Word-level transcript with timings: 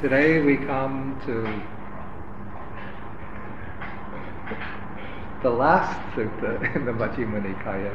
Today 0.00 0.40
we 0.40 0.56
come 0.58 1.20
to 1.26 1.42
the 5.42 5.50
last 5.50 5.98
sutta 6.14 6.62
in 6.76 6.84
the 6.84 6.92
Majjhima 6.92 7.42
Nikaya. 7.42 7.92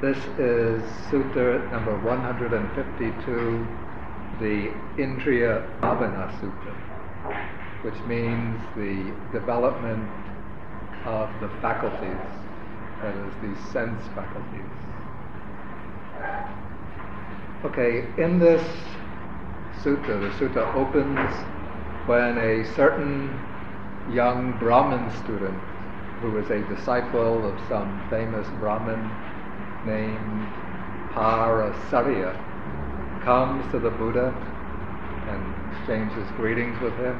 This 0.00 0.16
is 0.38 0.80
Sutta 1.10 1.68
number 1.72 1.98
152, 2.04 3.66
the 4.38 4.70
Indriya 5.02 5.66
Bhavana 5.80 6.30
Sutta, 6.38 6.72
which 7.82 7.98
means 8.06 8.60
the 8.76 9.12
development 9.36 10.08
of 11.04 11.28
the 11.40 11.48
faculties, 11.60 12.30
that 13.02 13.16
is, 13.26 13.34
the 13.42 13.56
sense 13.72 14.06
faculties. 14.14 14.70
Okay, 17.64 18.06
in 18.22 18.38
this 18.38 18.62
sutta. 19.82 20.20
The 20.20 20.30
sutta 20.38 20.74
opens 20.74 21.30
when 22.06 22.38
a 22.38 22.64
certain 22.74 23.30
young 24.12 24.56
Brahmin 24.58 25.10
student, 25.24 25.58
who 26.20 26.30
was 26.30 26.48
a 26.50 26.60
disciple 26.74 27.46
of 27.46 27.58
some 27.68 28.06
famous 28.08 28.46
Brahmin 28.60 29.10
named 29.84 30.46
Parasarya, 31.12 32.34
comes 33.24 33.68
to 33.72 33.78
the 33.78 33.90
Buddha 33.90 34.32
and 35.28 35.76
exchanges 35.76 36.30
greetings 36.36 36.80
with 36.80 36.94
him. 36.94 37.16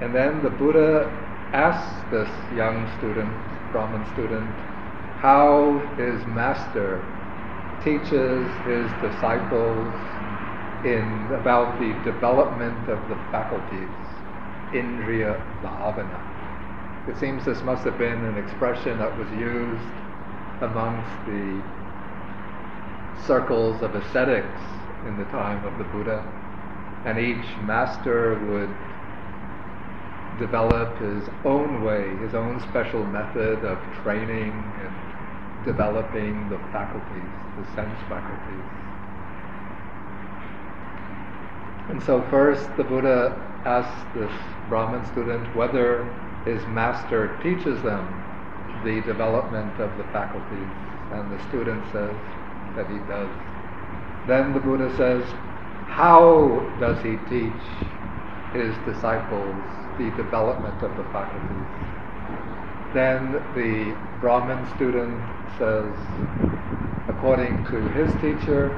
And 0.00 0.14
then 0.14 0.42
the 0.42 0.50
Buddha 0.50 1.10
asks 1.52 2.10
this 2.10 2.28
young 2.54 2.86
student, 2.98 3.32
Brahmin 3.72 4.06
student, 4.12 4.48
how 5.18 5.82
his 5.96 6.24
master 6.26 7.02
teaches 7.82 8.46
his 8.64 8.86
disciples 9.02 9.92
in 10.86 11.28
about 11.34 11.80
the 11.80 11.92
development 12.04 12.88
of 12.88 13.08
the 13.08 13.16
faculties, 13.32 13.90
Indriya 14.72 15.40
Bhavana. 15.60 16.20
It 17.08 17.18
seems 17.18 17.44
this 17.44 17.62
must 17.64 17.84
have 17.84 17.98
been 17.98 18.24
an 18.24 18.38
expression 18.38 18.98
that 18.98 19.18
was 19.18 19.28
used 19.32 19.82
amongst 20.62 21.10
the 21.26 21.60
circles 23.26 23.82
of 23.82 23.96
ascetics 23.96 24.60
in 25.06 25.18
the 25.18 25.24
time 25.26 25.64
of 25.66 25.76
the 25.78 25.84
Buddha, 25.84 26.24
and 27.04 27.18
each 27.18 27.46
master 27.64 28.38
would 28.46 28.70
develop 30.38 30.98
his 30.98 31.28
own 31.44 31.82
way, 31.82 32.14
his 32.22 32.34
own 32.34 32.60
special 32.70 33.04
method 33.06 33.64
of 33.64 33.78
training 34.04 34.52
and 34.80 35.64
developing 35.66 36.48
the 36.48 36.58
faculties, 36.70 37.32
the 37.58 37.64
sense 37.74 37.98
faculties. 38.08 38.85
And 41.88 42.02
so 42.02 42.24
first 42.30 42.68
the 42.76 42.84
Buddha 42.84 43.34
asks 43.64 44.14
this 44.14 44.32
Brahmin 44.68 45.04
student 45.12 45.54
whether 45.56 46.04
his 46.44 46.60
master 46.68 47.36
teaches 47.42 47.82
them 47.82 48.06
the 48.84 49.00
development 49.02 49.72
of 49.80 49.90
the 49.98 50.04
faculties, 50.12 50.70
and 51.12 51.26
the 51.30 51.48
student 51.48 51.82
says 51.92 52.14
that 52.76 52.86
he 52.90 52.98
does. 53.10 53.30
Then 54.28 54.54
the 54.54 54.60
Buddha 54.60 54.94
says, 54.96 55.24
how 55.86 56.62
does 56.78 56.98
he 57.02 57.16
teach 57.30 57.62
his 58.52 58.74
disciples 58.86 59.54
the 59.98 60.10
development 60.16 60.82
of 60.82 60.96
the 60.96 61.04
faculties? 61.10 61.66
Then 62.94 63.32
the 63.54 63.96
Brahmin 64.20 64.66
student 64.76 65.18
says, 65.58 65.90
according 67.08 67.64
to 67.70 67.78
his 67.90 68.10
teacher, 68.20 68.70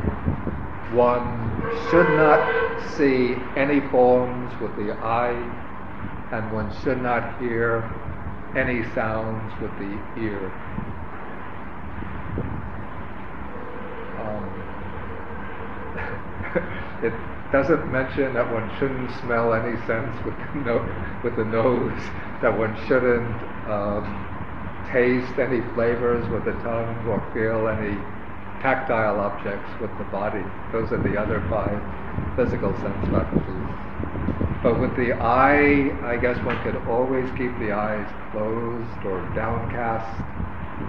one 0.92 1.61
should 1.91 2.08
not 2.17 2.81
see 2.97 3.36
any 3.56 3.81
forms 3.91 4.53
with 4.61 4.75
the 4.77 4.92
eye, 5.05 5.36
and 6.33 6.53
one 6.53 6.70
should 6.83 7.03
not 7.03 7.41
hear 7.41 7.83
any 8.55 8.83
sounds 8.94 9.53
with 9.61 9.70
the 9.78 9.98
ear. 10.20 10.53
Um, 14.19 14.48
it 17.03 17.12
doesn't 17.53 17.91
mention 17.93 18.34
that 18.34 18.50
one 18.53 18.71
shouldn't 18.78 19.10
smell 19.21 19.53
any 19.54 19.77
scents 19.87 20.16
with 20.25 20.34
the, 20.38 20.59
no- 20.60 21.21
with 21.22 21.37
the 21.37 21.44
nose, 21.44 22.00
that 22.43 22.56
one 22.56 22.75
shouldn't 22.87 23.37
um, 23.69 24.25
taste 24.91 25.38
any 25.38 25.60
flavors 25.75 26.28
with 26.31 26.44
the 26.44 26.53
tongue 26.65 27.04
or 27.09 27.21
feel 27.34 27.69
any 27.69 27.97
tactile 28.62 29.20
objects 29.20 29.70
with 29.80 29.91
the 29.98 30.04
body. 30.04 30.44
Those 30.72 30.92
are 30.92 31.02
the 31.02 31.16
other 31.16 31.42
five 31.48 31.78
physical 32.36 32.72
sense 32.78 33.04
faculties. 33.10 33.69
But 34.62 34.80
with 34.80 34.94
the 34.96 35.12
eye, 35.14 35.91
I 36.02 36.16
guess 36.16 36.36
one 36.44 36.58
could 36.62 36.76
always 36.88 37.30
keep 37.38 37.54
the 37.58 37.72
eyes 37.72 38.06
closed 38.32 39.06
or 39.06 39.22
downcast. 39.34 40.10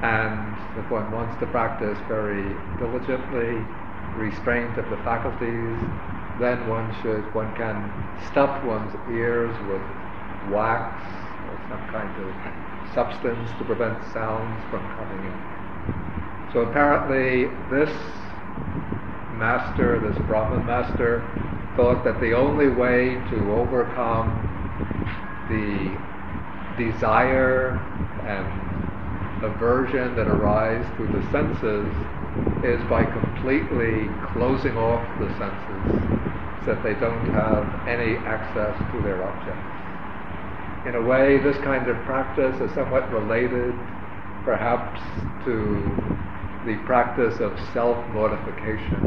And 0.02 0.58
if 0.78 0.90
one 0.90 1.12
wants 1.12 1.40
to 1.40 1.46
practice 1.48 1.98
very 2.08 2.42
diligently 2.82 3.62
restraint 4.18 4.78
of 4.78 4.90
the 4.90 4.98
faculties, 5.06 5.78
then 6.40 6.68
one 6.68 6.90
should, 7.02 7.22
one 7.36 7.54
can 7.56 7.78
stuff 8.32 8.64
one's 8.66 8.94
ears 9.12 9.54
with 9.68 9.84
wax 10.54 10.98
or 11.46 11.56
some 11.70 11.84
kind 11.94 12.10
of 12.26 12.94
substance 12.94 13.50
to 13.60 13.66
prevent 13.66 14.02
sounds 14.14 14.58
from 14.72 14.82
coming 14.98 15.26
in. 15.26 15.59
So 16.54 16.62
apparently 16.62 17.46
this 17.70 17.94
master, 19.38 20.00
this 20.00 20.18
Brahman 20.26 20.66
master, 20.66 21.22
thought 21.76 22.04
that 22.04 22.20
the 22.20 22.34
only 22.34 22.70
way 22.70 23.22
to 23.30 23.38
overcome 23.54 24.34
the 25.48 25.94
desire 26.82 27.78
and 28.26 29.46
aversion 29.46 30.16
that 30.16 30.28
arise 30.28 30.84
through 30.98 31.14
the 31.14 31.24
senses 31.32 31.86
is 32.66 32.82
by 32.90 33.06
completely 33.06 34.10
closing 34.34 34.76
off 34.76 35.06
the 35.22 35.30
senses 35.38 35.86
so 36.66 36.74
that 36.74 36.84
they 36.84 36.94
don't 37.00 37.30
have 37.32 37.64
any 37.88 38.18
access 38.26 38.76
to 38.92 39.02
their 39.04 39.22
objects. 39.24 39.80
In 40.88 40.96
a 40.96 41.02
way, 41.02 41.38
this 41.38 41.58
kind 41.64 41.88
of 41.88 41.96
practice 42.04 42.60
is 42.60 42.74
somewhat 42.74 43.10
related 43.14 43.74
perhaps 44.44 45.00
to 45.46 46.10
the 46.70 46.78
practice 46.86 47.40
of 47.40 47.58
self-mortification. 47.74 49.02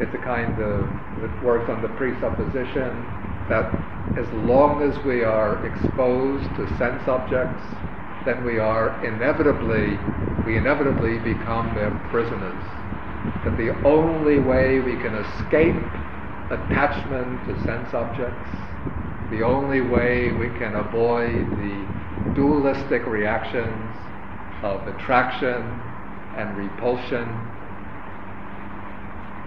It's 0.00 0.12
a 0.12 0.18
kind 0.18 0.60
of, 0.60 0.88
it 1.22 1.44
works 1.44 1.70
on 1.70 1.82
the 1.82 1.88
presupposition 1.90 3.06
that 3.48 3.70
as 4.18 4.26
long 4.42 4.82
as 4.82 4.98
we 5.04 5.22
are 5.22 5.64
exposed 5.64 6.50
to 6.56 6.66
sense 6.78 7.06
objects, 7.06 7.62
then 8.26 8.44
we 8.44 8.58
are 8.58 8.90
inevitably, 9.06 9.98
we 10.44 10.58
inevitably 10.58 11.20
become 11.20 11.72
their 11.76 11.92
prisoners. 12.10 12.60
That 13.44 13.56
the 13.56 13.70
only 13.86 14.40
way 14.40 14.80
we 14.80 14.96
can 14.96 15.14
escape 15.14 15.78
attachment 16.50 17.38
to 17.46 17.54
sense 17.66 17.94
objects, 17.94 18.50
the 19.30 19.44
only 19.44 19.80
way 19.80 20.32
we 20.32 20.48
can 20.58 20.74
avoid 20.74 21.46
the 21.56 21.86
dualistic 22.34 23.06
reactions 23.06 23.94
of 24.64 24.88
attraction 24.88 25.89
and 26.36 26.56
repulsion, 26.56 27.28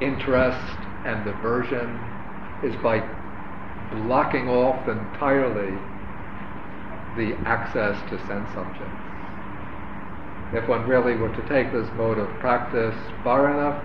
interest 0.01 0.77
and 1.05 1.27
aversion 1.27 1.99
is 2.63 2.75
by 2.77 3.03
blocking 3.91 4.49
off 4.49 4.88
entirely 4.88 5.71
the 7.17 7.33
access 7.47 7.97
to 8.09 8.17
sense 8.27 8.49
objects. 8.55 9.03
If 10.53 10.67
one 10.67 10.88
really 10.88 11.16
were 11.16 11.33
to 11.35 11.41
take 11.49 11.71
this 11.71 11.88
mode 11.95 12.17
of 12.17 12.29
practice 12.39 12.95
far 13.23 13.51
enough, 13.51 13.83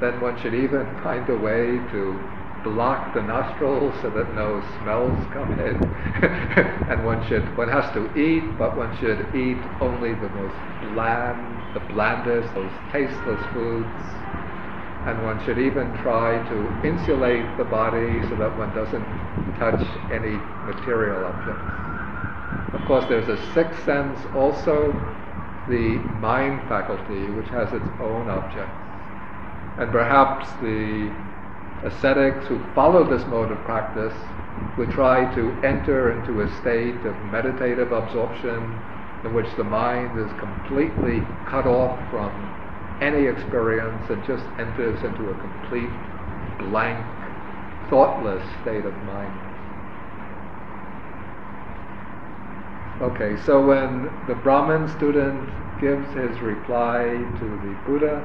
then 0.00 0.20
one 0.20 0.40
should 0.40 0.54
even 0.54 0.86
find 1.02 1.28
a 1.28 1.36
way 1.36 1.78
to 1.90 2.37
block 2.64 3.14
the 3.14 3.22
nostrils 3.22 3.94
so 4.02 4.10
that 4.10 4.34
no 4.34 4.62
smells 4.80 5.18
come 5.32 5.52
in. 5.60 5.76
and 6.90 7.04
one 7.04 7.26
should, 7.28 7.44
one 7.56 7.68
has 7.68 7.92
to 7.94 8.02
eat, 8.18 8.42
but 8.58 8.76
one 8.76 8.96
should 8.98 9.34
eat 9.34 9.58
only 9.80 10.14
the 10.14 10.28
most 10.30 10.54
bland, 10.94 11.74
the 11.74 11.80
blandest, 11.92 12.52
those 12.54 12.70
tasteless 12.92 13.40
foods. 13.52 13.86
And 15.06 15.24
one 15.24 15.42
should 15.44 15.58
even 15.58 15.92
try 16.02 16.36
to 16.48 16.86
insulate 16.86 17.56
the 17.56 17.64
body 17.64 18.20
so 18.28 18.36
that 18.36 18.58
one 18.58 18.74
doesn't 18.74 19.06
touch 19.58 19.82
any 20.12 20.36
material 20.66 21.24
objects. 21.24 21.64
Of 22.74 22.86
course, 22.86 23.04
there's 23.08 23.28
a 23.28 23.38
sixth 23.54 23.84
sense 23.84 24.18
also, 24.34 24.92
the 25.68 25.98
mind 26.20 26.60
faculty, 26.68 27.24
which 27.32 27.48
has 27.48 27.72
its 27.72 27.88
own 28.00 28.28
objects. 28.28 28.74
And 29.78 29.92
perhaps 29.92 30.50
the 30.60 31.10
ascetics 31.84 32.46
who 32.46 32.58
follow 32.74 33.04
this 33.04 33.26
mode 33.28 33.52
of 33.52 33.58
practice 33.64 34.14
would 34.76 34.90
try 34.90 35.32
to 35.34 35.50
enter 35.62 36.12
into 36.12 36.42
a 36.42 36.60
state 36.60 36.94
of 37.06 37.14
meditative 37.32 37.92
absorption 37.92 38.56
in 39.24 39.34
which 39.34 39.48
the 39.56 39.64
mind 39.64 40.18
is 40.18 40.30
completely 40.38 41.20
cut 41.46 41.66
off 41.66 41.98
from 42.10 42.30
any 43.00 43.26
experience 43.26 44.10
and 44.10 44.24
just 44.24 44.44
enters 44.58 45.02
into 45.02 45.30
a 45.30 45.34
complete 45.40 45.90
blank 46.70 46.98
thoughtless 47.90 48.42
state 48.62 48.84
of 48.84 48.94
mind. 49.04 49.48
Okay, 53.02 53.40
so 53.46 53.64
when 53.64 54.10
the 54.26 54.34
Brahmin 54.34 54.88
student 54.96 55.48
gives 55.80 56.06
his 56.14 56.40
reply 56.40 57.06
to 57.38 57.46
the 57.46 57.76
Buddha, 57.86 58.24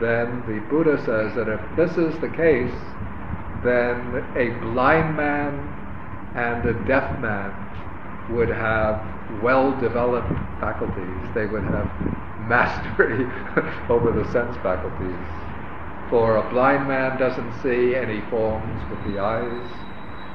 then 0.00 0.42
the 0.46 0.60
Buddha 0.68 0.98
says 1.04 1.34
that 1.36 1.48
if 1.48 1.60
this 1.76 1.96
is 1.96 2.18
the 2.20 2.28
case, 2.28 2.74
then 3.64 4.24
a 4.36 4.50
blind 4.60 5.16
man 5.16 5.54
and 6.34 6.64
a 6.68 6.74
deaf 6.86 7.18
man 7.20 7.52
would 8.30 8.48
have 8.48 9.00
well 9.42 9.78
developed 9.80 10.28
faculties. 10.60 11.34
They 11.34 11.46
would 11.46 11.64
have 11.64 11.88
mastery 12.48 13.24
over 13.88 14.12
the 14.12 14.30
sense 14.32 14.56
faculties. 14.62 15.16
For 16.10 16.36
a 16.36 16.50
blind 16.50 16.86
man 16.86 17.18
doesn't 17.18 17.52
see 17.62 17.96
any 17.96 18.20
forms 18.30 18.78
with 18.90 19.02
the 19.12 19.18
eyes, 19.18 19.68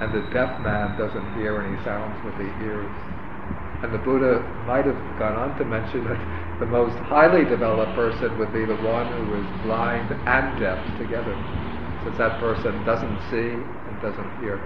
and 0.02 0.12
the 0.12 0.26
deaf 0.34 0.60
man 0.62 0.98
doesn't 0.98 1.40
hear 1.40 1.62
any 1.62 1.78
sounds 1.86 2.18
with 2.26 2.36
the 2.36 2.50
ears. 2.66 2.92
And 3.84 3.94
the 3.94 4.00
Buddha 4.00 4.42
might 4.68 4.86
have 4.86 5.00
gone 5.18 5.38
on 5.38 5.58
to 5.58 5.66
mention 5.66 6.04
that 6.06 6.20
the 6.62 6.68
most 6.68 6.96
highly 7.10 7.44
developed 7.44 7.96
person 7.96 8.38
would 8.38 8.54
be 8.54 8.64
the 8.66 8.76
one 8.86 9.08
who 9.08 9.34
is 9.34 9.48
blind 9.66 10.14
and 10.28 10.60
deaf 10.60 10.78
together, 11.00 11.36
since 12.04 12.16
that 12.20 12.40
person 12.40 12.86
doesn't 12.86 13.18
see 13.32 13.50
and 13.90 14.00
doesn't 14.00 14.40
hear. 14.40 14.62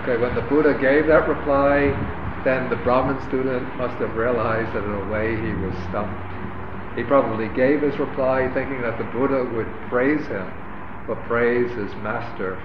Okay, 0.00 0.16
when 0.16 0.34
the 0.34 0.40
Buddha 0.48 0.72
gave 0.80 1.06
that 1.08 1.28
reply, 1.28 1.92
then 2.42 2.70
the 2.70 2.76
Brahmin 2.76 3.20
student 3.28 3.76
must 3.76 4.00
have 4.00 4.16
realized 4.16 4.72
that 4.72 4.82
in 4.82 4.94
a 4.94 5.12
way 5.12 5.36
he 5.36 5.52
was 5.60 5.76
stumped. 5.90 6.32
He 6.96 7.04
probably 7.04 7.48
gave 7.54 7.82
his 7.82 7.98
reply 7.98 8.48
thinking 8.54 8.80
that 8.80 8.96
the 8.96 9.12
Buddha 9.12 9.44
would 9.54 9.68
praise 9.90 10.26
him, 10.26 10.48
or 11.06 11.16
praise 11.28 11.70
his 11.76 11.94
master, 12.00 12.56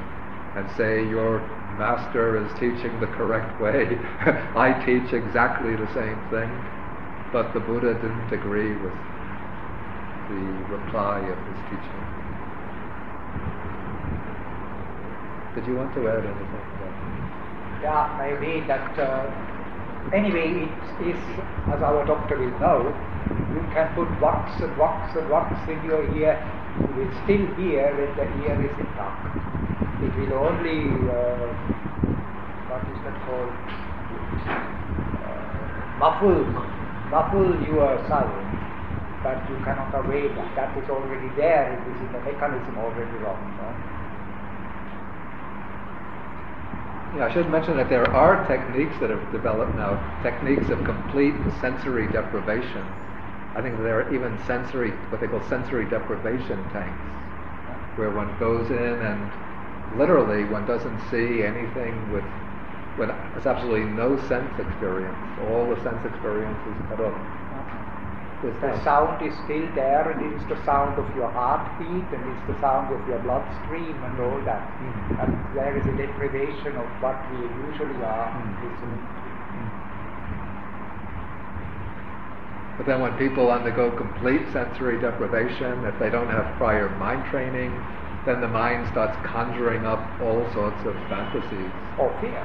and 0.56 0.72
say, 0.78 1.04
Your 1.10 1.57
master 1.78 2.42
is 2.42 2.52
teaching 2.60 2.94
the 3.00 3.08
correct 3.14 3.62
way. 3.62 3.86
I 4.58 4.74
teach 4.86 5.14
exactly 5.14 5.76
the 5.78 5.88
same 5.94 6.18
thing. 6.34 6.50
But 7.32 7.54
the 7.54 7.60
Buddha 7.60 7.94
didn't 7.94 8.34
agree 8.34 8.74
with 8.74 8.98
the 10.30 10.44
reply 10.74 11.20
of 11.22 11.38
his 11.38 11.60
teaching. 11.70 12.04
Did 15.56 15.66
you 15.68 15.76
want 15.78 15.94
to 15.96 16.02
add 16.08 16.24
anything? 16.26 16.66
Yeah, 17.84 18.10
maybe 18.18 18.66
that. 18.68 18.98
Uh, 18.98 19.30
anyway, 20.16 20.66
it 20.66 21.08
is, 21.14 21.20
as 21.74 21.82
our 21.82 22.06
doctor 22.06 22.38
will 22.38 22.58
know, 22.60 22.90
you 23.54 23.62
can 23.74 23.92
put 23.94 24.10
wax 24.22 24.50
and 24.62 24.72
wax 24.78 25.16
and 25.16 25.30
wax 25.30 25.52
in 25.70 25.78
your 25.86 26.04
ear. 26.18 26.42
You 26.90 27.06
will 27.06 27.14
still 27.24 27.46
hear 27.60 27.94
when 27.94 28.12
the 28.18 28.26
ear 28.46 28.58
is 28.66 28.74
in 28.80 28.86
intact 28.88 29.28
it 30.04 30.12
will 30.18 30.34
only, 30.38 31.10
uh, 31.10 31.50
what 32.70 32.82
is 32.94 33.00
that 33.04 33.18
called, 33.26 33.54
uh, 35.24 35.98
muffle, 36.00 36.46
muffle 37.10 37.50
your 37.66 37.98
sound, 38.08 38.46
but 39.24 39.42
you 39.50 39.58
cannot 39.66 39.90
avoid 39.94 40.36
that. 40.38 40.56
That 40.56 40.78
is 40.78 40.90
already 40.90 41.30
there, 41.36 41.74
it 41.74 41.84
is 41.96 42.00
in 42.02 42.12
the 42.14 42.22
mechanism 42.22 42.78
already 42.78 43.18
wrong. 43.24 43.42
No? 43.58 43.74
Yeah, 47.18 47.26
I 47.26 47.34
should 47.34 47.50
mention 47.50 47.78
that 47.78 47.90
there 47.90 48.06
are 48.14 48.46
techniques 48.48 49.00
that 49.00 49.10
have 49.10 49.32
developed 49.32 49.76
now, 49.78 49.98
techniques 50.22 50.70
of 50.70 50.84
complete 50.86 51.34
sensory 51.62 52.06
deprivation. 52.12 52.86
I 53.56 53.62
think 53.62 53.78
there 53.82 54.02
are 54.02 54.14
even 54.14 54.38
sensory, 54.46 54.92
what 55.10 55.20
they 55.22 55.28
call 55.28 55.42
sensory 55.50 55.86
deprivation 55.90 56.62
tanks, 56.70 56.94
where 57.96 58.12
one 58.12 58.38
goes 58.40 58.70
in 58.70 59.02
and 59.02 59.47
literally 59.96 60.44
one 60.46 60.66
doesn't 60.66 61.00
see 61.10 61.44
anything 61.44 62.12
with 62.12 62.24
when 62.98 63.10
there's 63.10 63.46
absolutely 63.46 63.86
no 63.86 64.18
sense 64.28 64.50
experience. 64.60 65.18
All 65.48 65.70
the 65.70 65.78
sense 65.84 66.02
experience 66.04 66.58
is 66.66 66.78
cut 66.90 67.00
off. 67.00 67.48
The 68.42 68.54
sound 68.86 69.18
is 69.26 69.34
still 69.46 69.66
there, 69.74 70.12
and 70.12 70.22
it 70.22 70.38
is 70.38 70.46
the 70.46 70.64
sound 70.64 71.00
of 71.00 71.10
your 71.16 71.30
heartbeat, 71.30 72.06
and 72.14 72.22
it's 72.22 72.46
the 72.46 72.54
sound 72.62 72.94
of 72.94 73.02
your 73.10 73.18
bloodstream, 73.26 73.98
and 73.98 74.20
all 74.22 74.38
that. 74.46 74.62
Mm. 74.78 75.26
And 75.26 75.58
there 75.58 75.74
is 75.74 75.82
a 75.90 75.96
deprivation 75.98 76.78
of 76.78 76.86
what 77.02 77.18
we 77.34 77.42
usually 77.66 77.98
are 78.06 78.30
mm. 78.30 78.62
listening 78.62 79.02
to. 79.02 79.28
But 82.78 82.86
then, 82.86 83.02
when 83.02 83.18
people 83.18 83.50
undergo 83.50 83.90
complete 83.90 84.46
sensory 84.54 85.02
deprivation, 85.02 85.84
if 85.86 85.98
they 85.98 86.12
don't 86.12 86.30
have 86.30 86.46
prior 86.58 86.90
mind 87.02 87.26
training, 87.32 87.74
then 88.28 88.42
the 88.42 88.48
mind 88.48 88.86
starts 88.92 89.16
conjuring 89.24 89.86
up 89.88 90.04
all 90.20 90.44
sorts 90.52 90.84
of 90.84 90.94
fantasies. 91.08 91.72
Or 91.96 92.12
fear. 92.20 92.44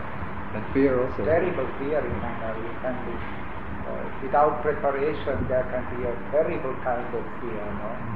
And 0.54 0.62
fear 0.72 1.02
also. 1.02 1.24
Terrible 1.26 1.66
fear 1.82 1.98
in 1.98 2.14
memory 2.22 2.70
can 2.86 2.94
be. 3.02 3.18
Uh, 3.82 4.22
without 4.22 4.62
preparation, 4.62 5.42
there 5.50 5.66
can 5.74 5.82
be 5.98 6.06
a 6.06 6.14
terrible 6.30 6.72
kind 6.86 7.02
of 7.02 7.24
fear, 7.42 7.66
no? 7.82 7.90
Mm. 7.98 8.14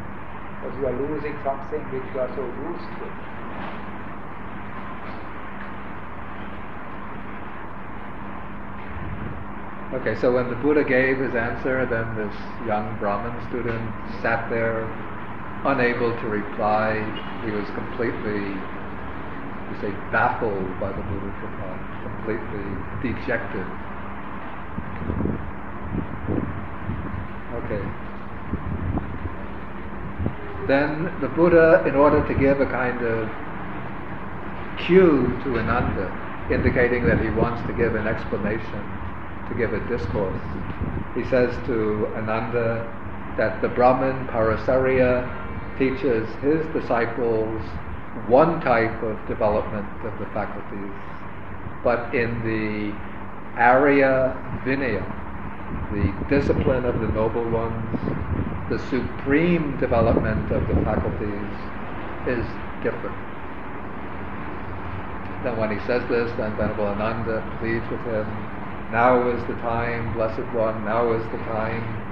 Because 0.63 0.75
you 0.79 0.87
are 0.87 0.97
losing 1.11 1.35
something 1.43 1.83
which 1.91 2.07
you 2.15 2.21
are 2.23 2.31
so 2.39 2.47
used 2.47 2.91
to. 3.03 3.07
Okay, 9.99 10.15
so 10.21 10.33
when 10.33 10.51
the 10.51 10.57
Buddha 10.57 10.85
gave 10.85 11.19
his 11.19 11.35
answer, 11.35 11.87
then 11.87 12.15
this 12.15 12.35
young 12.67 12.97
Brahmin 12.99 13.35
student 13.49 13.91
sat 14.23 14.49
there 14.51 14.87
unable 15.67 16.15
to 16.21 16.27
reply. 16.29 16.95
He 17.45 17.51
was 17.51 17.69
completely, 17.75 18.55
you 19.69 19.77
say, 19.81 19.91
baffled 20.13 20.79
by 20.81 20.93
the 20.93 21.03
Buddha's 21.03 21.37
reply, 21.43 21.77
completely 22.03 22.65
dejected. 23.03 23.67
Okay. 27.55 27.83
Then 30.69 31.13
the 31.21 31.29
Buddha, 31.29 31.85
in 31.87 31.95
order 31.95 32.27
to 32.27 32.35
give 32.35 32.61
a 32.61 32.67
kind 32.67 33.05
of 33.05 33.29
cue 34.87 35.39
to 35.45 35.59
Ananda, 35.59 36.11
indicating 36.51 37.07
that 37.07 37.21
he 37.23 37.31
wants 37.31 37.61
to 37.67 37.73
give 37.75 37.95
an 37.95 38.07
explanation, 38.07 38.83
to 39.49 39.55
give 39.55 39.73
a 39.73 39.81
discourse, 39.89 40.43
he 41.15 41.25
says 41.25 41.55
to 41.67 42.09
Ananda 42.17 42.87
that 43.37 43.61
the 43.63 43.69
Brahman 43.69 44.27
Parasarya 44.27 45.46
teaches 45.79 46.29
his 46.43 46.67
disciples 46.73 47.63
one 48.27 48.61
type 48.61 49.03
of 49.03 49.29
development 49.29 49.87
of 50.05 50.19
the 50.19 50.27
faculties, 50.33 50.95
but 51.85 52.15
in 52.15 52.43
the 52.45 52.93
Arya 53.61 54.37
Vinaya, 54.65 55.05
the 55.93 56.13
discipline 56.29 56.85
of 56.85 57.01
the 57.01 57.09
noble 57.09 57.45
ones, 57.45 57.97
the 58.69 58.79
supreme 58.79 59.77
development 59.79 60.51
of 60.51 60.67
the 60.67 60.75
faculties 60.85 61.53
is 62.27 62.47
different. 62.83 63.17
Then 65.45 65.57
when 65.57 65.71
he 65.71 65.79
says 65.87 66.09
this, 66.09 66.33
then 66.37 66.57
Venerable 66.57 66.87
Ananda 66.87 67.45
pleads 67.61 67.89
with 67.91 68.05
him, 68.05 68.27
now 68.91 69.29
is 69.31 69.45
the 69.47 69.55
time, 69.57 70.13
blessed 70.13 70.53
one, 70.53 70.85
now 70.85 71.13
is 71.13 71.23
the 71.31 71.39
time 71.45 72.06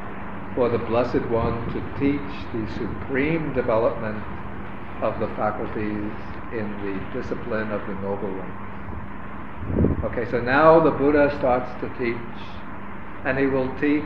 for 0.54 0.68
the 0.68 0.78
Blessed 0.78 1.22
One 1.30 1.66
to 1.72 1.80
teach 1.98 2.20
the 2.52 2.72
supreme 2.78 3.52
development 3.54 4.22
of 5.02 5.18
the 5.18 5.26
faculties 5.34 6.12
in 6.52 6.70
the 6.80 7.20
discipline 7.20 7.72
of 7.72 7.80
the 7.88 7.94
Noble 7.94 8.30
One. 8.30 10.04
Okay, 10.04 10.30
so 10.30 10.40
now 10.40 10.78
the 10.78 10.92
Buddha 10.92 11.34
starts 11.38 11.70
to 11.80 11.88
teach, 11.98 12.16
and 13.24 13.38
he 13.38 13.46
will 13.46 13.68
teach 13.80 14.04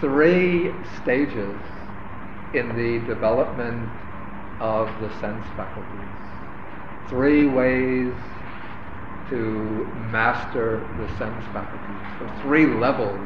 three 0.00 0.70
stages 1.02 1.56
in 2.54 2.68
the 2.76 3.04
development 3.06 3.88
of 4.60 4.88
the 5.00 5.10
sense 5.20 5.44
faculties. 5.56 7.08
Three 7.08 7.46
ways 7.46 8.12
to 9.30 9.90
master 10.12 10.86
the 10.98 11.08
sense 11.18 11.44
faculties, 11.52 12.06
or 12.20 12.30
three 12.42 12.66
levels 12.66 13.18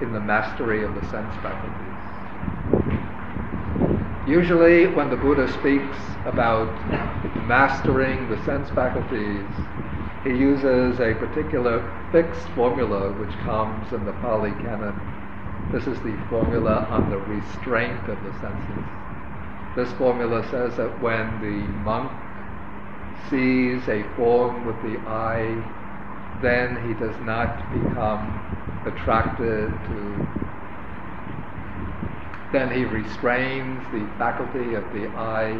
in 0.00 0.12
the 0.12 0.20
mastery 0.20 0.84
of 0.84 0.94
the 0.94 1.00
sense 1.08 1.34
faculties. 1.42 1.96
Usually, 4.28 4.86
when 4.88 5.08
the 5.08 5.16
Buddha 5.16 5.50
speaks 5.52 5.96
about 6.26 6.68
mastering 7.46 8.28
the 8.28 8.42
sense 8.44 8.68
faculties, 8.70 9.46
he 10.24 10.30
uses 10.30 10.98
a 10.98 11.14
particular 11.14 11.78
fixed 12.10 12.48
formula 12.56 13.12
which 13.12 13.30
comes 13.44 13.92
in 13.92 14.04
the 14.04 14.12
Pali 14.14 14.50
Canon. 14.62 14.94
This 15.72 15.86
is 15.86 15.98
the 16.02 16.16
formula 16.28 16.88
on 16.90 17.10
the 17.10 17.18
restraint 17.18 18.08
of 18.08 18.18
the 18.24 18.32
senses. 18.40 18.84
This 19.76 19.92
formula 19.98 20.42
says 20.50 20.76
that 20.76 21.00
when 21.00 21.30
the 21.40 21.68
monk 21.84 22.10
sees 23.30 23.86
a 23.88 24.02
form 24.16 24.66
with 24.66 24.76
the 24.82 24.98
eye, 25.08 25.54
then 26.42 26.76
he 26.88 26.94
does 26.94 27.16
not 27.24 27.62
become 27.72 28.55
attracted 28.86 29.70
to, 29.88 30.26
then 32.52 32.70
he 32.70 32.84
restrains 32.84 33.82
the 33.92 34.06
faculty 34.18 34.74
of 34.74 34.84
the 34.92 35.06
eye 35.18 35.52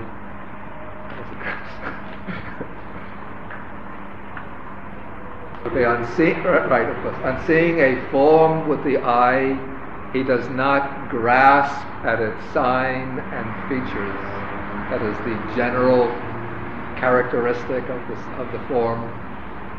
okay, 5.67 5.85
on 5.85 6.07
seeing, 6.17 6.43
right, 6.43 6.89
of 6.89 7.03
course, 7.03 7.17
on 7.25 7.47
seeing 7.47 7.81
a 7.81 8.11
form 8.11 8.69
with 8.69 8.83
the 8.85 8.99
eye, 8.99 9.59
he 10.13 10.23
does 10.23 10.49
not 10.51 11.11
grasp 11.11 11.85
at 12.05 12.21
its 12.21 12.53
sign 12.53 13.19
and 13.33 13.69
features. 13.69 14.21
That 14.91 15.03
is 15.03 15.17
the 15.19 15.37
general 15.55 16.09
characteristic 16.97 17.89
of, 17.89 18.09
this, 18.09 18.21
of 18.39 18.53
the 18.53 18.61
form 18.69 19.03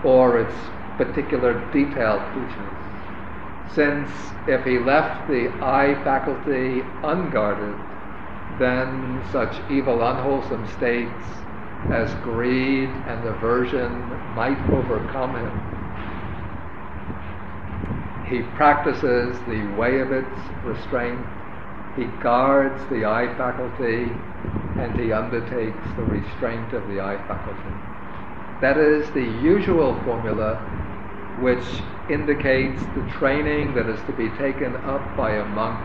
or 0.04 0.40
its 0.40 0.54
particular 0.98 1.54
detailed 1.72 2.22
features. 2.34 2.87
Since 3.74 4.34
if 4.48 4.64
he 4.66 4.80
left 4.80 5.28
the 5.30 5.50
eye 5.62 5.96
faculty 6.04 6.84
unguarded, 7.04 7.76
then 8.60 9.22
such 9.32 9.56
evil, 9.70 10.02
unwholesome 10.02 10.66
states 10.68 11.26
as 11.92 12.14
greed 12.24 12.90
and 13.08 13.26
aversion 13.28 13.94
might 14.36 14.58
overcome 14.72 15.36
him. 15.36 15.52
He 18.30 18.42
practices 18.56 19.40
the 19.48 19.64
way 19.78 20.00
of 20.00 20.12
its 20.12 20.40
restraint. 20.64 21.20
He 21.96 22.06
guards 22.22 22.82
the 22.90 23.06
eye 23.06 23.28
faculty 23.38 24.12
and 24.78 24.92
he 24.98 25.12
undertakes 25.14 25.88
the 25.96 26.04
restraint 26.04 26.74
of 26.74 26.88
the 26.90 27.00
eye 27.00 27.18
faculty. 27.28 27.78
That 28.62 28.78
is 28.78 29.10
the 29.12 29.24
usual 29.24 29.94
formula 30.04 30.60
which 31.40 31.82
indicates 32.10 32.82
the 32.96 33.02
training 33.12 33.74
that 33.76 33.88
is 33.88 34.00
to 34.06 34.12
be 34.14 34.30
taken 34.38 34.76
up 34.78 35.16
by 35.18 35.32
a 35.34 35.46
monk 35.46 35.80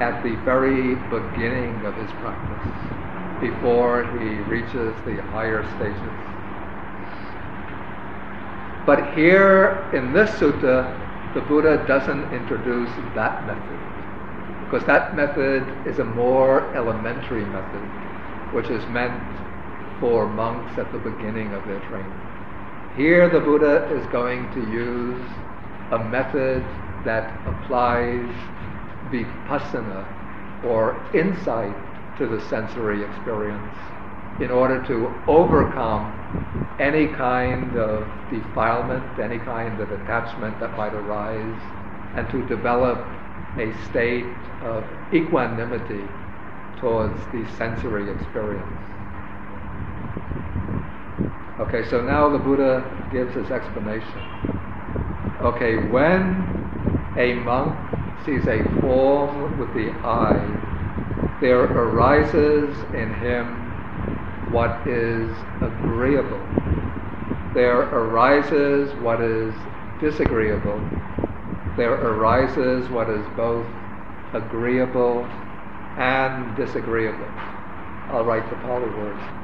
at 0.00 0.22
the 0.24 0.34
very 0.36 0.94
beginning 0.96 1.84
of 1.84 1.94
his 1.96 2.10
practice, 2.20 3.40
before 3.40 4.02
he 4.18 4.40
reaches 4.40 4.94
the 5.06 5.22
higher 5.30 5.64
stages. 5.76 6.12
But 8.86 9.14
here 9.14 9.88
in 9.94 10.12
this 10.12 10.30
sutta, 10.32 10.98
the 11.34 11.40
Buddha 11.40 11.84
doesn't 11.86 12.32
introduce 12.34 12.90
that 13.14 13.46
method, 13.46 13.78
because 14.66 14.86
that 14.86 15.16
method 15.16 15.62
is 15.86 15.98
a 16.00 16.04
more 16.04 16.74
elementary 16.76 17.44
method, 17.44 17.82
which 18.52 18.70
is 18.70 18.86
meant 18.88 19.22
for 20.00 20.26
monks 20.28 20.78
at 20.78 20.90
the 20.92 20.98
beginning 20.98 21.52
of 21.54 21.66
their 21.66 21.80
training. 21.80 22.33
Here, 22.96 23.28
the 23.28 23.40
Buddha 23.40 23.88
is 23.92 24.06
going 24.12 24.48
to 24.54 24.60
use 24.70 25.20
a 25.90 25.98
method 25.98 26.64
that 27.04 27.34
applies 27.44 28.30
vipassana 29.10 30.06
or 30.64 30.94
insight 31.12 31.74
to 32.18 32.28
the 32.28 32.40
sensory 32.42 33.02
experience 33.02 33.74
in 34.40 34.52
order 34.52 34.80
to 34.86 35.12
overcome 35.26 36.12
any 36.78 37.08
kind 37.08 37.76
of 37.76 38.06
defilement, 38.30 39.18
any 39.18 39.38
kind 39.38 39.80
of 39.80 39.90
attachment 39.90 40.60
that 40.60 40.76
might 40.76 40.94
arise, 40.94 41.60
and 42.14 42.30
to 42.30 42.46
develop 42.46 42.98
a 43.58 43.72
state 43.90 44.24
of 44.62 44.84
equanimity 45.12 46.04
towards 46.78 47.20
the 47.32 47.44
sensory 47.58 48.08
experience. 48.08 48.70
Okay, 51.60 51.88
so 51.88 52.02
now 52.02 52.28
the 52.28 52.38
Buddha 52.38 52.82
gives 53.12 53.32
his 53.34 53.48
explanation. 53.52 54.18
Okay, 55.40 55.76
when 55.90 57.14
a 57.16 57.34
monk 57.34 57.78
sees 58.26 58.44
a 58.48 58.64
form 58.80 59.60
with 59.60 59.72
the 59.74 59.90
eye, 60.02 61.40
there 61.40 61.62
arises 61.62 62.76
in 62.94 63.14
him 63.14 63.46
what 64.52 64.84
is 64.88 65.30
agreeable. 65.62 66.42
There 67.54 67.82
arises 67.82 68.92
what 69.00 69.20
is 69.20 69.54
disagreeable. 70.00 70.80
There 71.76 71.94
arises 71.94 72.88
what 72.90 73.08
is 73.08 73.24
both 73.36 73.66
agreeable 74.32 75.22
and 75.98 76.56
disagreeable. 76.56 77.30
I'll 78.10 78.24
write 78.24 78.48
the 78.50 78.56
Pali 78.56 78.90
words. 78.90 79.43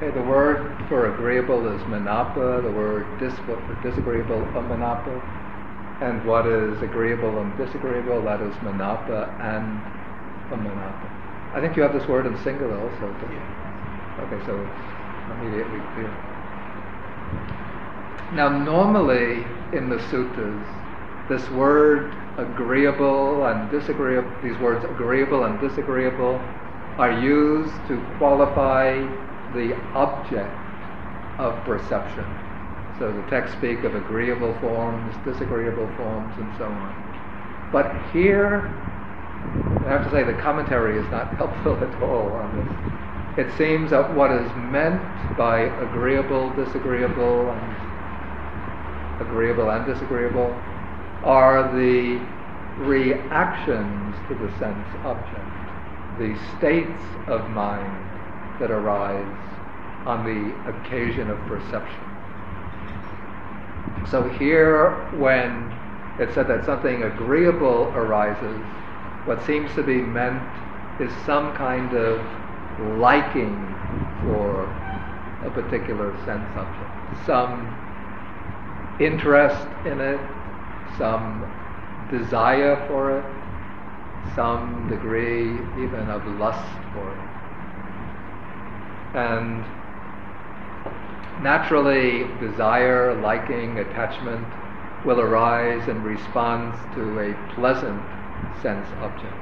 Okay, 0.00 0.16
the 0.16 0.22
word 0.22 0.74
for 0.88 1.12
agreeable 1.12 1.68
is 1.76 1.82
manapa, 1.82 2.62
the 2.62 2.72
word 2.72 3.04
dis- 3.20 3.36
disagreeable, 3.82 4.40
amanapa, 4.56 5.12
and 6.00 6.24
what 6.24 6.46
is 6.46 6.80
agreeable 6.80 7.38
and 7.38 7.54
disagreeable, 7.58 8.22
that 8.22 8.40
is 8.40 8.54
manapa 8.64 9.28
and 9.44 9.68
amanapa. 10.48 11.54
I 11.54 11.60
think 11.60 11.76
you 11.76 11.82
have 11.82 11.92
this 11.92 12.08
word 12.08 12.24
in 12.24 12.34
singular 12.42 12.80
also. 12.80 13.12
Okay, 14.24 14.40
so 14.46 14.56
immediately 15.36 15.80
clear. 15.92 16.08
Now, 18.32 18.48
normally 18.48 19.44
in 19.76 19.90
the 19.90 19.98
suttas, 20.08 20.64
this 21.28 21.46
word 21.50 22.16
agreeable 22.38 23.44
and 23.44 23.70
disagreeable, 23.70 24.32
these 24.42 24.56
words 24.60 24.82
agreeable 24.82 25.44
and 25.44 25.60
disagreeable, 25.60 26.40
are 26.96 27.20
used 27.20 27.74
to 27.88 28.00
qualify 28.16 28.96
the 29.54 29.74
object 29.94 30.56
of 31.38 31.62
perception. 31.64 32.24
So 32.98 33.10
the 33.12 33.22
texts 33.30 33.56
speak 33.56 33.84
of 33.84 33.94
agreeable 33.94 34.52
forms, 34.60 35.14
disagreeable 35.24 35.88
forms, 35.96 36.34
and 36.38 36.52
so 36.58 36.64
on. 36.64 37.70
But 37.72 37.90
here, 38.12 38.68
I 39.86 39.88
have 39.88 40.04
to 40.04 40.10
say 40.10 40.22
the 40.22 40.38
commentary 40.40 40.98
is 40.98 41.10
not 41.10 41.34
helpful 41.36 41.76
at 41.82 42.02
all 42.02 42.28
on 42.32 42.56
this. 42.56 43.46
It 43.46 43.56
seems 43.56 43.90
that 43.90 44.14
what 44.14 44.30
is 44.32 44.50
meant 44.56 45.00
by 45.38 45.60
agreeable, 45.80 46.50
disagreeable, 46.54 47.50
and 47.50 49.22
agreeable 49.22 49.70
and 49.70 49.86
disagreeable 49.86 50.54
are 51.24 51.72
the 51.74 52.20
reactions 52.84 54.16
to 54.28 54.34
the 54.34 54.50
sense 54.58 54.88
object, 55.04 56.18
the 56.18 56.36
states 56.58 57.02
of 57.28 57.48
mind 57.50 58.10
that 58.60 58.70
arise 58.70 59.36
on 60.06 60.24
the 60.24 60.70
occasion 60.70 61.30
of 61.30 61.38
perception. 61.46 62.00
So 64.10 64.28
here, 64.38 64.92
when 65.18 65.72
it 66.18 66.32
said 66.34 66.48
that 66.48 66.64
something 66.64 67.02
agreeable 67.02 67.92
arises, 67.94 68.60
what 69.24 69.44
seems 69.44 69.74
to 69.74 69.82
be 69.82 69.96
meant 69.96 70.42
is 71.00 71.10
some 71.24 71.54
kind 71.54 71.94
of 71.94 72.20
liking 72.98 73.56
for 74.22 74.64
a 75.44 75.50
particular 75.50 76.12
sense 76.24 76.48
object, 76.56 77.26
some 77.26 77.66
interest 79.00 79.66
in 79.86 80.00
it, 80.00 80.20
some 80.98 81.50
desire 82.10 82.76
for 82.88 83.18
it, 83.18 83.24
some 84.34 84.88
degree 84.88 85.52
even 85.82 86.10
of 86.10 86.26
lust 86.38 86.68
for 86.92 87.10
it. 87.10 87.39
And 89.14 89.64
naturally, 91.42 92.24
desire, 92.40 93.20
liking, 93.20 93.78
attachment 93.78 94.46
will 95.04 95.20
arise 95.20 95.86
in 95.88 96.02
response 96.02 96.76
to 96.94 97.20
a 97.20 97.34
pleasant 97.54 98.02
sense 98.62 98.86
object. 99.00 99.34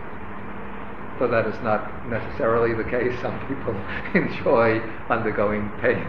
Though 1.19 1.29
that 1.29 1.47
is 1.47 1.61
not 1.63 2.09
necessarily 2.09 2.75
the 2.75 2.85
case. 2.85 3.19
Some 3.21 3.39
people 3.49 3.75
enjoy 4.15 4.81
undergoing 5.11 5.71
pain. 5.81 5.99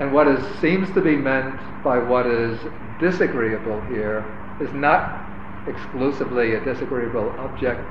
and 0.00 0.12
what 0.12 0.26
is, 0.26 0.42
seems 0.60 0.90
to 0.94 1.02
be 1.02 1.16
meant 1.16 1.60
by 1.84 1.98
what 1.98 2.26
is 2.26 2.58
disagreeable 2.98 3.80
here 3.82 4.24
is 4.60 4.72
not 4.72 5.22
exclusively 5.68 6.54
a 6.54 6.64
disagreeable 6.64 7.28
object, 7.38 7.86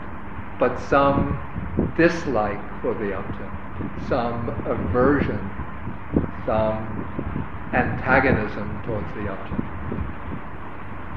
but 0.60 0.80
some 0.80 1.40
dislike 1.96 2.60
for 2.86 2.94
the 3.04 3.16
object, 3.16 4.08
some 4.08 4.48
aversion, 4.70 5.42
some 6.46 6.86
antagonism 7.74 8.80
towards 8.86 9.12
the 9.16 9.28
object. 9.28 9.66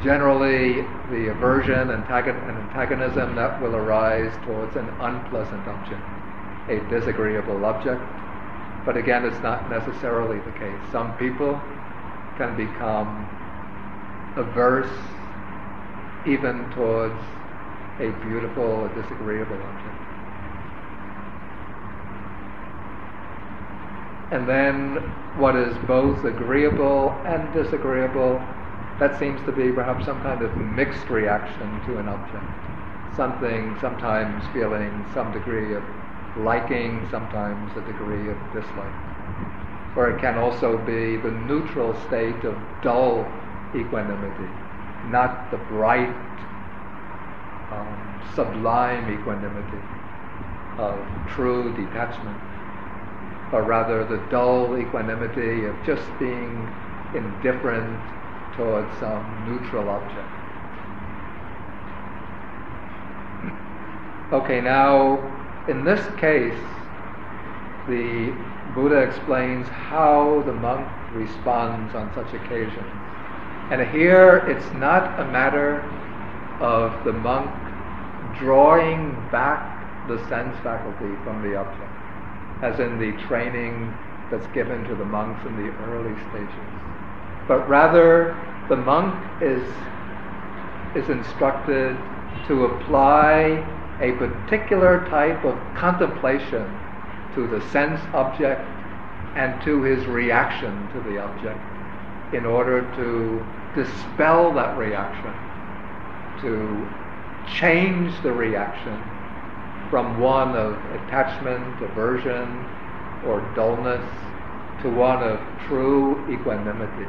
Generally, 0.03 0.81
the 1.11 1.29
aversion 1.29 1.91
and 1.91 2.03
antagonism 2.09 3.35
that 3.35 3.61
will 3.61 3.77
arise 3.77 4.33
towards 4.47 4.77
an 4.77 4.89
unpleasant 4.99 5.69
object, 5.69 6.01
a 6.71 6.81
disagreeable 6.89 7.63
object. 7.67 8.01
But 8.87 8.97
again, 8.97 9.27
it's 9.27 9.43
not 9.43 9.69
necessarily 9.69 10.39
the 10.39 10.53
case. 10.53 10.81
Some 10.91 11.15
people 11.19 11.61
can 12.39 12.57
become 12.57 13.29
averse 14.37 14.89
even 16.27 16.65
towards 16.71 17.21
a 18.01 18.09
beautiful 18.25 18.65
or 18.65 18.89
disagreeable 18.95 19.61
object. 19.61 19.98
And 24.31 24.47
then 24.49 24.97
what 25.39 25.57
is 25.57 25.75
both 25.87 26.25
agreeable 26.25 27.15
and 27.25 27.53
disagreeable, 27.55 28.43
that 28.99 29.19
seems 29.19 29.41
to 29.47 29.53
be 29.53 29.73
perhaps 29.73 30.05
some 30.05 30.21
kind 30.23 30.43
of 30.43 30.55
mixed 30.59 31.09
reaction 31.09 31.81
to 31.87 31.99
an 31.99 32.09
object. 32.09 32.45
Something 33.17 33.77
sometimes 33.81 34.45
feeling 34.53 35.05
some 35.15 35.33
degree 35.33 35.75
of 35.75 35.83
liking, 36.37 37.07
sometimes 37.11 37.71
a 37.77 37.81
degree 37.81 38.29
of 38.29 38.37
dislike. 38.53 39.97
Or 39.97 40.11
it 40.11 40.21
can 40.21 40.37
also 40.37 40.77
be 40.79 41.17
the 41.17 41.31
neutral 41.31 41.95
state 42.07 42.45
of 42.45 42.57
dull 42.83 43.27
equanimity, 43.75 44.49
not 45.11 45.51
the 45.51 45.57
bright, 45.57 46.15
um, 47.73 48.23
sublime 48.35 49.11
equanimity 49.13 49.83
of 50.79 51.05
true 51.35 51.75
detachment, 51.75 52.39
but 53.51 53.67
rather 53.67 54.05
the 54.05 54.19
dull 54.31 54.77
equanimity 54.79 55.65
of 55.65 55.75
just 55.85 56.07
being 56.19 56.69
indifferent 57.15 57.99
towards 58.57 58.91
some 58.99 59.25
neutral 59.49 59.89
object. 59.89 60.29
Okay, 64.33 64.61
now 64.61 65.17
in 65.69 65.85
this 65.85 66.05
case, 66.19 66.59
the 67.89 68.37
Buddha 68.75 68.99
explains 68.99 69.67
how 69.69 70.43
the 70.45 70.53
monk 70.53 70.87
responds 71.15 71.95
on 71.95 72.13
such 72.15 72.35
occasions. 72.35 72.87
And 73.71 73.87
here 73.89 74.45
it's 74.49 74.75
not 74.75 75.19
a 75.21 75.25
matter 75.31 75.81
of 76.61 77.05
the 77.05 77.13
monk 77.13 77.51
drawing 78.39 79.13
back 79.31 80.09
the 80.09 80.19
sense 80.29 80.57
faculty 80.63 81.15
from 81.25 81.43
the 81.43 81.57
object, 81.57 81.91
as 82.63 82.81
in 82.81 82.99
the 82.99 83.13
training 83.27 83.93
that's 84.31 84.47
given 84.49 84.85
to 84.85 84.95
the 84.95 85.05
monks 85.05 85.45
in 85.47 85.57
the 85.57 85.73
early 85.85 86.15
stages. 86.31 86.69
But 87.47 87.69
rather, 87.69 88.37
the 88.69 88.77
monk 88.77 89.15
is, 89.41 89.63
is 90.95 91.09
instructed 91.09 91.97
to 92.47 92.67
apply 92.67 93.65
a 94.01 94.13
particular 94.13 95.07
type 95.09 95.45
of 95.45 95.57
contemplation 95.75 96.67
to 97.35 97.47
the 97.49 97.61
sense 97.71 98.01
object 98.15 98.67
and 99.37 99.61
to 99.63 99.83
his 99.83 100.05
reaction 100.07 100.73
to 100.93 101.01
the 101.11 101.19
object 101.19 101.61
in 102.35 102.45
order 102.45 102.83
to 102.97 103.45
dispel 103.75 104.53
that 104.53 104.77
reaction, 104.77 105.33
to 106.43 106.87
change 107.55 108.13
the 108.23 108.33
reaction 108.33 109.01
from 109.91 110.21
one 110.21 110.55
of 110.57 110.75
attachment, 110.95 111.83
aversion, 111.83 112.65
or 113.27 113.41
dullness 113.55 114.05
to 114.83 114.91
one 114.91 115.23
of 115.23 115.41
true 115.67 116.17
equanimity. 116.33 117.09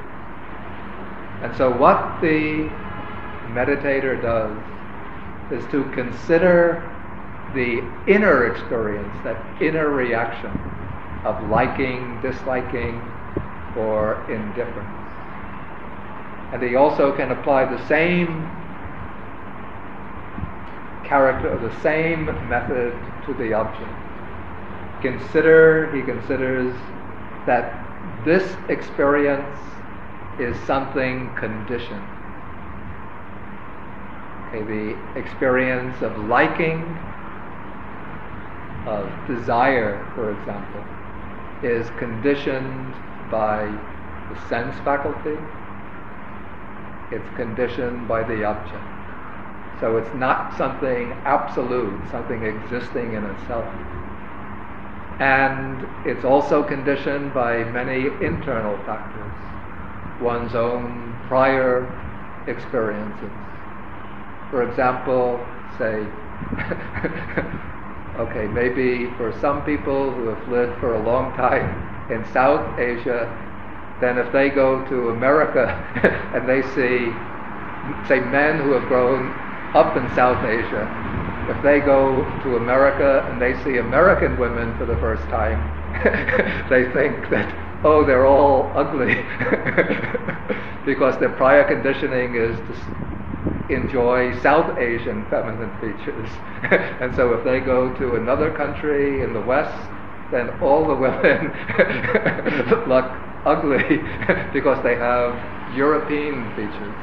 And 1.42 1.56
so, 1.56 1.72
what 1.72 2.20
the 2.22 2.70
meditator 3.54 4.22
does 4.22 4.58
is 5.52 5.70
to 5.72 5.84
consider 5.92 6.84
the 7.54 7.82
inner 8.08 8.48
experience, 8.48 9.14
that 9.24 9.38
inner 9.62 9.90
reaction 9.90 10.52
of 11.26 11.50
liking, 11.50 12.20
disliking, 12.22 13.02
or 13.76 14.24
indifference. 14.30 15.00
And 16.54 16.64
he 16.64 16.76
also 16.76 17.16
can 17.16 17.32
apply 17.32 17.66
the 17.66 17.86
same 17.88 18.50
character, 21.10 21.50
of 21.50 21.62
the 21.62 21.82
same 21.82 22.25
method 22.48 22.94
to 23.25 23.34
the 23.34 23.51
object. 23.51 23.92
Consider, 25.01 25.92
he 25.94 26.04
considers 26.04 26.74
that 27.46 27.86
this 28.24 28.56
experience 28.70 29.60
is 30.39 30.56
something 30.68 31.34
conditioned. 31.36 32.06
Okay, 34.50 34.63
the 34.63 35.20
experience 35.20 36.01
of 36.01 36.16
liking, 36.30 36.82
of 38.86 39.10
desire, 39.28 40.06
for 40.16 40.32
example, 40.32 40.84
is 41.63 41.89
conditioned 41.98 42.94
by 43.32 43.65
the 44.30 44.48
sense 44.48 44.76
faculty, 44.84 45.38
it's 47.12 47.36
conditioned 47.36 48.08
by 48.08 48.24
the 48.24 48.43
object. 48.43 48.99
So 49.80 49.96
it's 49.98 50.13
not 50.15 50.58
something 50.58 51.12
absolute, 51.24 51.94
something 52.12 52.44
existing 52.44 53.13
in 53.13 53.24
itself. 53.24 53.65
And 55.20 55.88
it's 56.06 56.26
also 56.26 56.63
conditioned 56.63 57.34
by 57.34 57.63
many 57.65 58.08
internal 58.24 58.78
factors, 58.86 59.32
one's 60.22 60.56
own 60.56 61.15
prior 61.28 61.84
experiences. 62.48 63.32
For 64.52 64.63
example, 64.63 65.39
say, 65.78 66.06
okay, 68.20 68.48
maybe 68.48 69.10
for 69.15 69.34
some 69.39 69.63
people 69.63 70.12
who 70.12 70.28
have 70.28 70.50
lived 70.50 70.78
for 70.80 70.96
a 70.96 71.04
long 71.04 71.36
time 71.36 72.12
in 72.12 72.26
South 72.34 72.80
Asia, 72.80 73.28
then 74.02 74.18
if 74.18 74.32
they 74.34 74.50
go 74.50 74.84
to 74.88 75.10
America 75.10 75.68
and 76.34 76.48
they 76.48 76.62
see, 76.76 77.12
say, 78.08 78.20
men 78.20 78.60
who 78.60 78.72
have 78.72 78.88
grown 78.88 79.49
up 79.73 79.97
in 79.97 80.10
South 80.13 80.43
Asia, 80.45 80.91
if 81.47 81.62
they 81.62 81.79
go 81.79 82.38
to 82.41 82.55
America 82.58 83.25
and 83.29 83.41
they 83.41 83.55
see 83.63 83.77
American 83.77 84.38
women 84.38 84.75
for 84.77 84.86
the 84.86 84.97
first 84.97 85.27
time, 85.29 85.63
they 86.69 86.91
think 86.93 87.29
that, 87.29 87.53
oh, 87.84 88.05
they're 88.05 88.25
all 88.27 88.71
ugly 88.75 89.15
because 90.86 91.19
their 91.19 91.29
prior 91.36 91.63
conditioning 91.67 92.36
is 92.36 92.58
to 92.67 92.75
enjoy 93.69 94.38
South 94.41 94.77
Asian 94.79 95.25
feminine 95.29 95.71
features. 95.79 96.29
and 97.01 97.15
so 97.15 97.34
if 97.34 97.43
they 97.43 97.60
go 97.60 97.93
to 97.97 98.15
another 98.15 98.51
country 98.51 99.21
in 99.21 99.34
the 99.34 99.41
West, 99.41 99.89
then 100.32 100.49
all 100.62 100.88
the 100.88 100.95
women 100.95 101.53
look 102.88 103.12
ugly 103.45 104.03
because 104.53 104.84
they 104.84 104.95
have 104.95 105.41
European 105.67 106.53
features. 106.55 106.95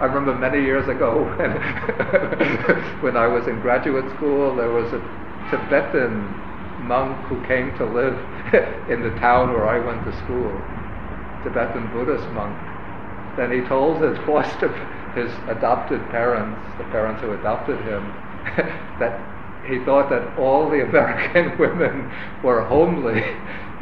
I 0.00 0.06
remember 0.06 0.34
many 0.34 0.62
years 0.64 0.88
ago 0.88 1.24
when, 1.36 1.52
when 3.02 3.16
I 3.16 3.26
was 3.26 3.46
in 3.46 3.60
graduate 3.60 4.10
school, 4.16 4.56
there 4.56 4.70
was 4.70 4.92
a 4.92 5.00
Tibetan 5.50 6.34
monk 6.82 7.16
who 7.26 7.40
came 7.46 7.76
to 7.76 7.84
live 7.84 8.18
in 8.88 9.02
the 9.02 9.10
town 9.20 9.52
where 9.52 9.68
I 9.68 9.78
went 9.84 10.04
to 10.04 10.12
school, 10.24 10.50
Tibetan 11.44 11.88
Buddhist 11.92 12.30
monk. 12.32 12.56
Then 13.36 13.52
he 13.52 13.60
told 13.68 14.02
his 14.02 14.18
foster, 14.26 14.68
his 15.14 15.30
adopted 15.48 16.00
parents, 16.10 16.58
the 16.78 16.84
parents 16.84 17.20
who 17.22 17.32
adopted 17.32 17.78
him, 17.86 18.12
that 18.98 19.31
he 19.66 19.84
thought 19.84 20.10
that 20.10 20.38
all 20.38 20.68
the 20.68 20.82
American 20.88 21.58
women 21.58 22.12
were 22.42 22.62
homely 22.62 23.24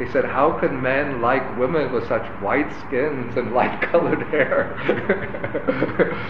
he 0.01 0.11
said, 0.11 0.25
How 0.25 0.57
can 0.59 0.81
men 0.81 1.21
like 1.21 1.59
women 1.59 1.91
with 1.91 2.07
such 2.07 2.25
white 2.41 2.71
skins 2.87 3.37
and 3.37 3.53
light 3.53 3.81
colored 3.91 4.23
hair? 4.29 4.75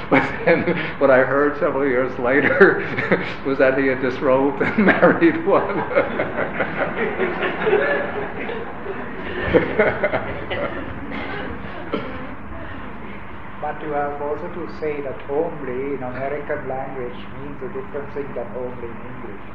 but 0.09 0.45
then 0.45 0.99
what 0.99 1.09
I 1.09 1.19
heard 1.19 1.57
several 1.57 1.87
years 1.87 2.17
later 2.19 2.81
was 3.45 3.57
that 3.59 3.77
he 3.77 3.87
had 3.87 4.01
disrobed 4.01 4.61
and 4.61 4.85
married 4.85 5.45
one. 5.45 5.77
But 13.61 13.77
you 13.85 13.93
have 13.93 14.17
also 14.21 14.49
to 14.57 14.63
say 14.81 15.01
that 15.01 15.21
homely 15.29 15.93
in 15.95 16.01
American 16.01 16.67
language 16.67 17.19
means 17.37 17.57
a 17.61 17.69
different 17.77 18.09
thing 18.17 18.27
than 18.33 18.47
homely 18.57 18.89
in 18.89 18.97
English. 19.05 19.45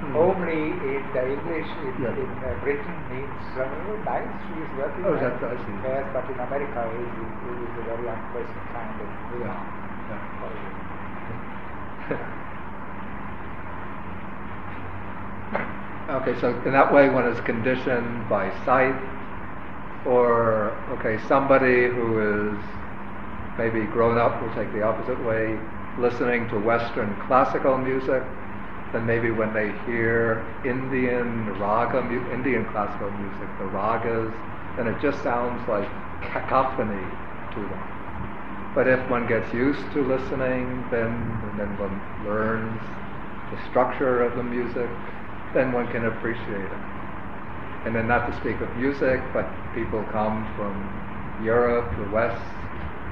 Mm. 0.00 0.12
Homely 0.18 0.62
in 0.90 1.04
the 1.14 1.22
English 1.30 1.70
in, 1.86 1.94
Yeah. 2.02 2.10
in 2.18 2.30
uh, 2.42 2.50
Britain 2.66 2.98
means 3.14 3.40
uh, 3.54 3.68
nice, 4.02 4.26
she 4.48 4.54
is 4.58 4.70
working. 4.74 5.04
Oh, 5.06 5.14
nice. 5.14 5.22
that's 5.22 5.44
I 5.44 5.56
see. 5.62 5.76
Yes, 5.86 6.04
but 6.12 6.26
in 6.26 6.38
America 6.40 6.80
it 6.82 6.98
is, 6.98 7.30
it 7.46 7.58
is 7.62 7.74
a 7.78 7.84
very 7.94 8.06
unpleasant 8.10 8.64
kind 8.74 8.96
of 8.98 9.10
Yeah. 9.38 9.60
Okay, 16.10 16.34
so 16.40 16.50
in 16.66 16.72
that 16.72 16.92
way, 16.92 17.08
one 17.08 17.24
is 17.28 17.38
conditioned 17.42 18.28
by 18.28 18.50
sight, 18.64 18.98
or 20.06 20.72
okay, 20.98 21.18
somebody 21.28 21.88
who 21.88 22.54
is 22.54 22.58
maybe 23.58 23.84
grown 23.92 24.18
up, 24.18 24.40
we'll 24.42 24.54
take 24.54 24.72
the 24.72 24.82
opposite 24.82 25.22
way, 25.24 25.58
listening 25.98 26.48
to 26.48 26.58
Western 26.58 27.14
classical 27.26 27.76
music, 27.76 28.22
then 28.92 29.06
maybe 29.06 29.30
when 29.30 29.52
they 29.52 29.70
hear 29.86 30.44
Indian 30.64 31.58
raga, 31.60 32.02
mu- 32.02 32.32
Indian 32.32 32.64
classical 32.72 33.10
music, 33.12 33.48
the 33.58 33.64
ragas, 33.64 34.32
then 34.76 34.86
it 34.86 35.00
just 35.00 35.22
sounds 35.22 35.60
like 35.68 35.88
cacophony 36.22 37.04
to 37.54 37.60
them. 37.60 38.72
But 38.74 38.88
if 38.88 39.00
one 39.10 39.26
gets 39.26 39.52
used 39.52 39.82
to 39.92 40.02
listening, 40.04 40.86
then 40.90 41.12
then 41.58 41.76
one 41.78 42.00
learns 42.24 42.80
the 43.50 43.58
structure 43.68 44.22
of 44.22 44.36
the 44.36 44.42
music, 44.44 44.88
then 45.54 45.72
one 45.72 45.86
can 45.88 46.06
appreciate 46.06 46.70
it. 46.70 46.99
And 47.84 47.94
then 47.96 48.06
not 48.06 48.30
to 48.30 48.36
speak 48.40 48.60
of 48.60 48.68
music, 48.76 49.20
but 49.32 49.48
people 49.74 50.04
come 50.12 50.44
from 50.54 50.76
Europe, 51.42 51.88
the 51.96 52.10
West, 52.12 52.44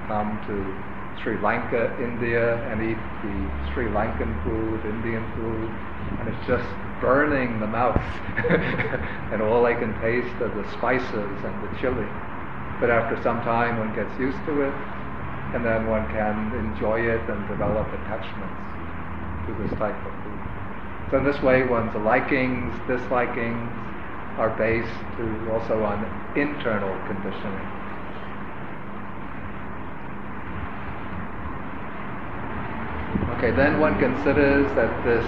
come 0.09 0.37
to 0.45 1.23
Sri 1.23 1.41
Lanka, 1.41 1.97
India, 2.05 2.61
and 2.69 2.83
eat 2.85 3.01
the 3.25 3.37
Sri 3.73 3.87
Lankan 3.89 4.29
food, 4.45 4.85
Indian 4.85 5.25
food, 5.35 5.69
and 6.21 6.29
it's 6.29 6.47
just 6.47 6.69
burning 7.01 7.61
the 7.61 7.67
mouth. 7.67 7.97
and 9.33 9.41
all 9.43 9.65
I 9.65 9.73
can 9.73 9.93
taste 10.01 10.37
are 10.45 10.53
the 10.53 10.69
spices 10.77 11.33
and 11.45 11.55
the 11.65 11.71
chili. 11.81 12.07
But 12.79 12.91
after 12.91 13.17
some 13.23 13.41
time, 13.43 13.79
one 13.79 13.95
gets 13.97 14.13
used 14.21 14.39
to 14.47 14.69
it, 14.69 14.75
and 15.57 15.65
then 15.65 15.89
one 15.89 16.07
can 16.13 16.53
enjoy 16.55 17.01
it 17.01 17.25
and 17.25 17.41
develop 17.49 17.89
attachments 17.89 18.61
to 19.49 19.51
this 19.65 19.73
type 19.81 19.97
of 19.97 20.13
food. 20.23 20.41
So 21.11 21.19
in 21.19 21.25
this 21.25 21.41
way, 21.43 21.65
one's 21.65 21.95
likings, 22.05 22.73
dislikings 22.87 23.88
are 24.39 24.51
based 24.57 24.95
to 25.17 25.51
also 25.53 25.83
on 25.83 25.99
internal 26.37 26.95
conditioning. 27.07 27.67
Okay, 33.37 33.51
then 33.51 33.79
one 33.79 33.99
considers 33.99 34.73
that 34.75 35.05
this 35.05 35.27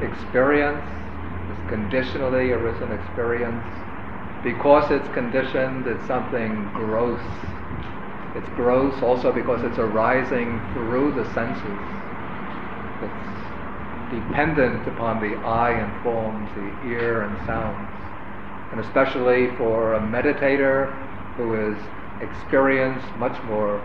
experience, 0.00 0.82
this 1.48 1.68
conditionally 1.68 2.50
arisen 2.52 2.90
experience, 2.92 3.62
because 4.42 4.90
it's 4.90 5.08
conditioned, 5.14 5.86
it's 5.86 6.04
something 6.06 6.70
gross. 6.74 7.20
It's 8.34 8.48
gross 8.56 9.00
also 9.02 9.32
because 9.32 9.62
it's 9.62 9.78
arising 9.78 10.60
through 10.72 11.12
the 11.12 11.24
senses. 11.34 11.78
It's 13.02 14.10
dependent 14.10 14.86
upon 14.88 15.20
the 15.20 15.36
eye 15.46 15.72
and 15.72 16.02
forms, 16.02 16.48
the 16.56 16.88
ear 16.88 17.22
and 17.22 17.46
sounds. 17.46 17.91
And 18.72 18.80
especially 18.80 19.54
for 19.56 19.94
a 19.94 20.00
meditator 20.00 20.90
who 21.36 21.52
has 21.52 21.76
experienced 22.22 23.06
much 23.18 23.36
more 23.44 23.80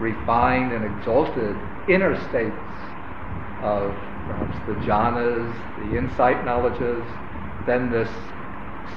refined 0.00 0.72
and 0.72 0.84
exalted 0.84 1.56
inner 1.88 2.16
states 2.28 2.52
of 3.62 3.94
perhaps 4.26 4.56
the 4.66 4.74
jhanas, 4.84 5.52
the 5.78 5.96
insight 5.96 6.44
knowledges, 6.44 7.04
then 7.66 7.90
this 7.90 8.08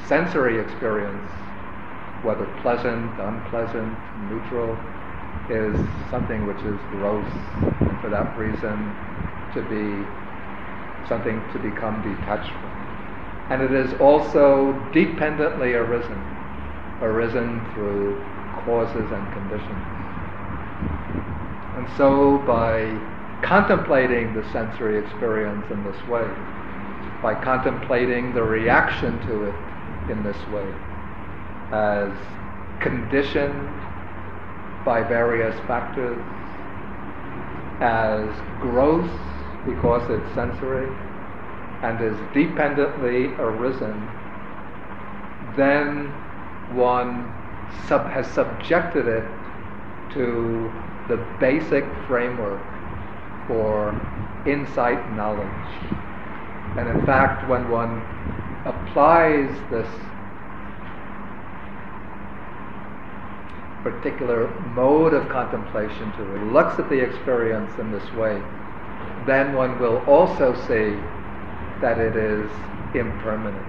sensory 0.08 0.60
experience, 0.60 1.30
whether 2.24 2.46
pleasant, 2.64 3.12
unpleasant, 3.20 3.96
neutral, 4.30 4.78
is 5.50 5.78
something 6.10 6.48
which 6.48 6.62
is 6.66 6.80
gross, 6.90 7.30
and 7.88 8.02
for 8.02 8.10
that 8.10 8.36
reason 8.38 8.96
to 9.54 9.62
be 9.62 10.06
something 11.08 11.40
to 11.54 11.60
become 11.60 12.02
detached 12.02 12.52
from. 12.62 12.85
And 13.50 13.62
it 13.62 13.72
is 13.72 13.94
also 14.02 14.74
dependently 14.92 15.74
arisen, 15.74 16.20
arisen 17.02 17.62
through 17.74 18.24
causes 18.66 19.12
and 19.12 19.34
conditions. 19.34 19.86
And 21.78 21.88
so 21.98 22.40
by 22.40 22.90
contemplating 23.44 24.34
the 24.34 24.44
sensory 24.52 24.98
experience 24.98 25.66
in 25.70 25.84
this 25.84 26.08
way, 26.08 26.28
by 27.22 27.36
contemplating 27.44 28.34
the 28.34 28.42
reaction 28.42 29.20
to 29.28 29.44
it 29.44 29.56
in 30.12 30.24
this 30.24 30.38
way, 30.50 30.66
as 31.72 32.12
conditioned 32.82 33.70
by 34.86 35.04
various 35.04 35.56
factors, 35.68 36.18
as 37.82 38.28
gross 38.62 39.10
because 39.68 40.10
it's 40.10 40.36
sensory, 40.36 40.88
and 41.86 42.02
is 42.02 42.18
dependently 42.34 43.26
arisen, 43.38 43.94
then 45.56 46.08
one 46.74 47.32
sub- 47.86 48.10
has 48.10 48.26
subjected 48.26 49.08
it 49.08 49.24
to 50.12 50.72
the 51.08 51.18
basic 51.40 51.86
framework 52.08 52.60
for 53.48 53.94
insight 54.48 55.16
knowledge. 55.16 55.68
And 56.78 56.90
in 56.90 57.06
fact, 57.06 57.48
when 57.48 57.70
one 57.70 58.02
applies 58.66 59.52
this 59.70 59.88
particular 63.84 64.50
mode 64.74 65.14
of 65.14 65.30
contemplation 65.30 66.12
to 66.14 66.24
it, 66.36 66.52
looks 66.52 66.80
at 66.80 66.90
the 66.90 67.00
experience 67.00 67.78
in 67.78 67.92
this 67.92 68.12
way, 68.14 68.42
then 69.28 69.54
one 69.54 69.80
will 69.80 69.98
also 70.08 70.56
see 70.68 70.98
that 71.82 71.98
it 72.00 72.16
is 72.16 72.50
impermanent 72.94 73.66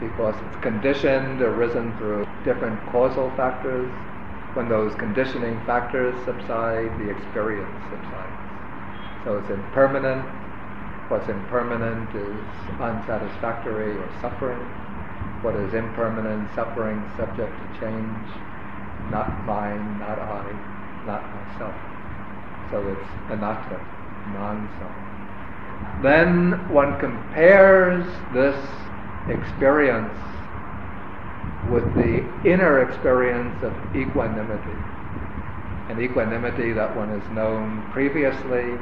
because 0.00 0.34
it's 0.34 0.62
conditioned, 0.62 1.40
arisen 1.40 1.96
through 1.96 2.26
different 2.44 2.78
causal 2.90 3.30
factors. 3.36 3.90
When 4.54 4.68
those 4.68 4.94
conditioning 4.96 5.58
factors 5.64 6.14
subside, 6.24 6.90
the 6.98 7.08
experience 7.08 7.72
subsides. 7.88 8.42
So 9.24 9.38
it's 9.38 9.50
impermanent. 9.50 10.26
What's 11.08 11.28
impermanent 11.28 12.10
is 12.14 12.36
unsatisfactory 12.80 13.96
or 13.96 14.10
suffering. 14.20 14.58
What 15.42 15.54
is 15.56 15.72
impermanent, 15.74 16.48
suffering, 16.54 17.02
subject 17.16 17.52
to 17.52 17.80
change, 17.80 18.26
not 19.10 19.44
mine, 19.46 19.98
not 19.98 20.18
I, 20.18 20.46
not 21.06 21.22
myself. 21.22 21.74
So 22.70 22.82
it's 22.88 23.10
anatta, 23.30 23.78
non-self. 24.34 25.11
Then 26.02 26.68
one 26.68 26.98
compares 26.98 28.04
this 28.34 28.56
experience 29.28 30.18
with 31.70 31.84
the 31.94 32.26
inner 32.44 32.82
experience 32.88 33.62
of 33.62 33.72
equanimity. 33.94 34.76
An 35.88 36.02
equanimity 36.02 36.72
that 36.72 36.96
one 36.96 37.08
has 37.08 37.30
known 37.32 37.88
previously 37.92 38.76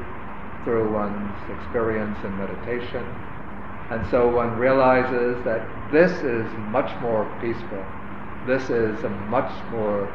through 0.65 0.93
one's 0.93 1.37
experience 1.59 2.17
in 2.25 2.37
meditation. 2.39 3.05
And 3.91 4.07
so 4.11 4.29
one 4.29 4.57
realizes 4.57 5.45
that 5.45 5.61
this 5.93 6.13
is 6.23 6.47
much 6.71 6.91
more 7.03 7.27
peaceful. 7.41 7.85
This 8.47 8.71
is 8.71 9.05
a 9.05 9.11
much 9.29 9.53
more 9.71 10.09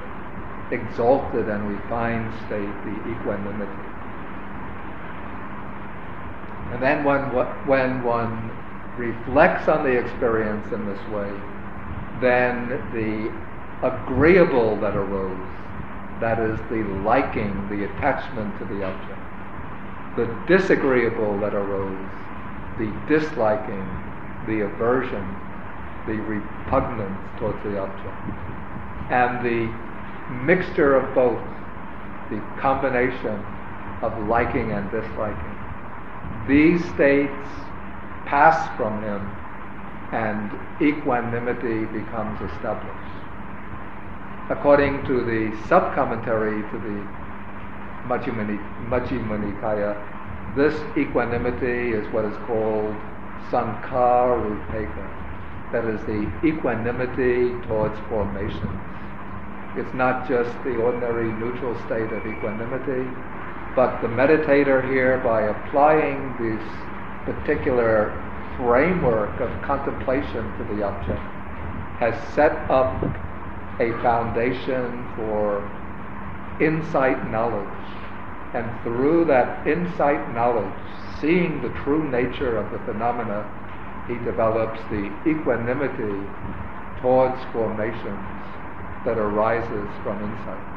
exalted 0.72 1.50
and 1.50 1.70
refined 1.70 2.34
state, 2.48 2.74
the 2.84 2.96
equanimity. 3.12 3.95
And 6.76 6.84
then 6.84 7.06
when, 7.06 7.22
when 7.68 8.04
one 8.04 8.52
reflects 8.98 9.70
on 9.70 9.86
the 9.86 9.98
experience 9.98 10.74
in 10.74 10.86
this 10.86 11.00
way, 11.08 11.32
then 12.20 12.68
the 12.92 13.32
agreeable 13.88 14.76
that 14.82 14.94
arose, 14.94 15.40
that 16.20 16.38
is 16.38 16.60
the 16.70 16.84
liking, 17.08 17.56
the 17.70 17.86
attachment 17.86 18.60
to 18.60 18.66
the 18.66 18.84
object, 18.84 19.24
the 20.18 20.28
disagreeable 20.52 21.40
that 21.40 21.56
arose, 21.56 22.10
the 22.78 22.92
disliking, 23.08 23.88
the 24.46 24.66
aversion, 24.68 25.24
the 26.08 26.20
repugnance 26.28 27.40
towards 27.40 27.64
the 27.64 27.80
object, 27.80 28.20
and 29.16 29.46
the 29.46 29.72
mixture 30.44 30.98
of 30.98 31.16
both, 31.16 31.40
the 32.30 32.44
combination 32.60 33.40
of 34.02 34.28
liking 34.28 34.74
and 34.74 34.92
disliking. 34.92 35.55
These 36.48 36.84
states 36.94 37.48
pass 38.26 38.68
from 38.78 39.02
him 39.02 39.22
and 40.12 40.52
equanimity 40.82 41.86
becomes 41.86 42.40
established. 42.52 43.16
According 44.50 45.06
to 45.06 45.24
the 45.26 45.58
sub-commentary 45.68 46.62
to 46.70 46.78
the 46.78 46.98
Majjhima 48.08 48.56
this 50.56 50.76
equanimity 50.96 51.92
is 51.92 52.06
what 52.14 52.26
is 52.26 52.38
called 52.46 52.96
Sankharupekkha. 53.50 55.08
That 55.74 55.86
is 55.86 56.00
the 56.06 56.30
equanimity 56.48 57.50
towards 57.68 58.00
formations. 58.08 58.80
It's 59.76 59.94
not 59.94 60.30
just 60.30 60.52
the 60.64 60.78
ordinary 60.78 61.32
neutral 61.34 61.76
state 61.88 62.12
of 62.14 62.26
equanimity, 62.26 63.04
but 63.76 64.02
the 64.02 64.08
meditator 64.08 64.82
here, 64.90 65.20
by 65.20 65.42
applying 65.42 66.34
this 66.40 66.64
particular 67.26 68.14
framework 68.58 69.38
of 69.42 69.50
contemplation 69.64 70.44
to 70.58 70.76
the 70.76 70.84
object, 70.84 71.20
has 72.00 72.16
set 72.34 72.54
up 72.72 73.04
a 73.80 73.92
foundation 74.02 75.06
for 75.18 75.60
insight 76.62 77.30
knowledge. 77.30 77.68
And 78.54 78.66
through 78.84 79.26
that 79.26 79.68
insight 79.68 80.34
knowledge, 80.34 80.74
seeing 81.20 81.62
the 81.62 81.70
true 81.84 82.10
nature 82.10 82.58
of 82.58 82.72
the 82.72 82.80
phenomena, 82.86 83.44
he 84.08 84.16
develops 84.24 84.80
the 84.90 85.12
equanimity 85.28 86.16
towards 87.02 87.44
formations 87.52 88.46
that 89.04 89.18
arises 89.18 89.90
from 90.04 90.24
insight. 90.24 90.75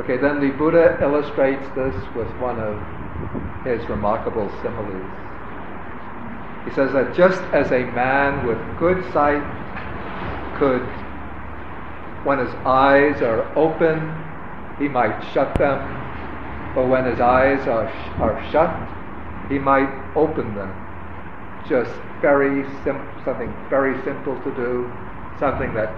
Okay, 0.00 0.16
then 0.16 0.40
the 0.40 0.50
Buddha 0.50 0.98
illustrates 1.00 1.66
this 1.76 1.94
with 2.16 2.26
one 2.40 2.58
of 2.58 2.76
his 3.64 3.88
remarkable 3.88 4.50
similes. 4.60 5.10
He 6.66 6.72
says 6.74 6.92
that 6.94 7.14
just 7.14 7.40
as 7.54 7.70
a 7.70 7.84
man 7.92 8.46
with 8.46 8.58
good 8.78 9.04
sight 9.12 9.42
could 10.58 10.82
when 12.24 12.38
his 12.38 12.54
eyes 12.64 13.20
are 13.20 13.44
open, 13.56 14.00
he 14.80 14.88
might 14.88 15.22
shut 15.32 15.58
them, 15.58 15.78
or 16.74 16.88
when 16.88 17.04
his 17.04 17.20
eyes 17.20 17.68
are, 17.68 17.86
sh- 17.86 18.20
are 18.20 18.50
shut, 18.50 18.72
he 19.48 19.58
might 19.58 19.90
open 20.16 20.54
them. 20.56 20.72
Just 21.68 21.92
very 22.20 22.64
simple, 22.82 23.04
something 23.24 23.52
very 23.68 23.94
simple 24.04 24.34
to 24.42 24.50
do, 24.56 24.90
something 25.38 25.72
that 25.74 25.94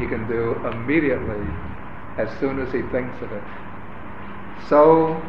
he 0.00 0.06
can 0.06 0.26
do 0.26 0.54
immediately 0.66 1.44
as 2.18 2.28
soon 2.40 2.60
as 2.60 2.72
he 2.72 2.82
thinks 2.90 3.16
of 3.22 3.32
it. 3.32 3.42
So, 4.68 5.20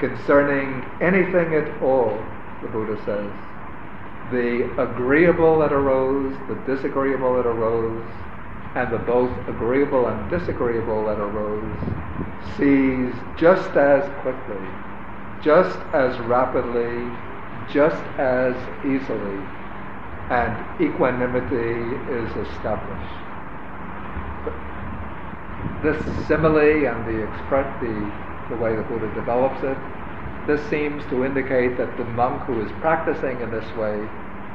concerning 0.00 0.84
anything 1.00 1.54
at 1.54 1.82
all, 1.82 2.18
the 2.62 2.68
Buddha 2.68 2.96
says, 3.06 3.30
the 4.32 4.64
agreeable 4.82 5.60
that 5.60 5.72
arose, 5.72 6.34
the 6.48 6.74
disagreeable 6.74 7.36
that 7.36 7.46
arose, 7.46 8.04
and 8.74 8.92
the 8.92 8.98
both 8.98 9.30
agreeable 9.48 10.06
and 10.06 10.30
disagreeable 10.30 11.06
that 11.06 11.18
arose 11.18 11.80
cease 12.58 13.14
just 13.38 13.70
as 13.76 14.02
quickly, 14.22 14.66
just 15.42 15.78
as 15.94 16.18
rapidly, 16.26 17.08
just 17.72 18.02
as 18.18 18.54
easily, 18.84 19.38
and 20.30 20.82
equanimity 20.82 21.96
is 22.12 22.48
established. 22.48 23.25
This 25.86 26.26
simile 26.26 26.88
and 26.90 27.06
the 27.06 27.22
express 27.22 27.80
the, 27.80 27.94
the 28.50 28.56
way 28.56 28.74
the 28.74 28.82
Buddha 28.82 29.06
develops 29.14 29.62
it 29.62 29.78
this 30.46 30.60
seems 30.70 31.02
to 31.10 31.24
indicate 31.24 31.76
that 31.76 31.96
the 31.96 32.04
monk 32.18 32.42
who 32.42 32.60
is 32.64 32.70
practicing 32.80 33.40
in 33.40 33.52
this 33.52 33.66
way 33.76 33.94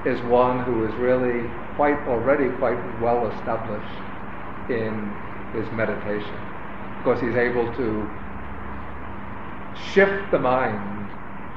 is 0.05 0.19
one 0.31 0.63
who 0.63 0.85
is 0.85 0.93
really 0.95 1.47
quite 1.75 1.99
already 2.07 2.49
quite 2.59 2.79
well 3.01 3.27
established 3.27 4.01
in 4.69 4.91
his 5.55 5.71
meditation. 5.71 6.35
Because 6.99 7.21
he's 7.21 7.35
able 7.35 7.67
to 7.75 8.09
shift 9.93 10.31
the 10.31 10.39
mind 10.39 11.11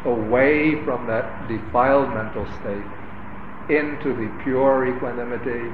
away 0.07 0.85
from 0.85 1.07
that 1.09 1.49
defiled 1.49 2.11
mental 2.11 2.47
state 2.63 3.75
into 3.75 4.15
the 4.15 4.31
pure 4.43 4.87
equanimity 4.87 5.67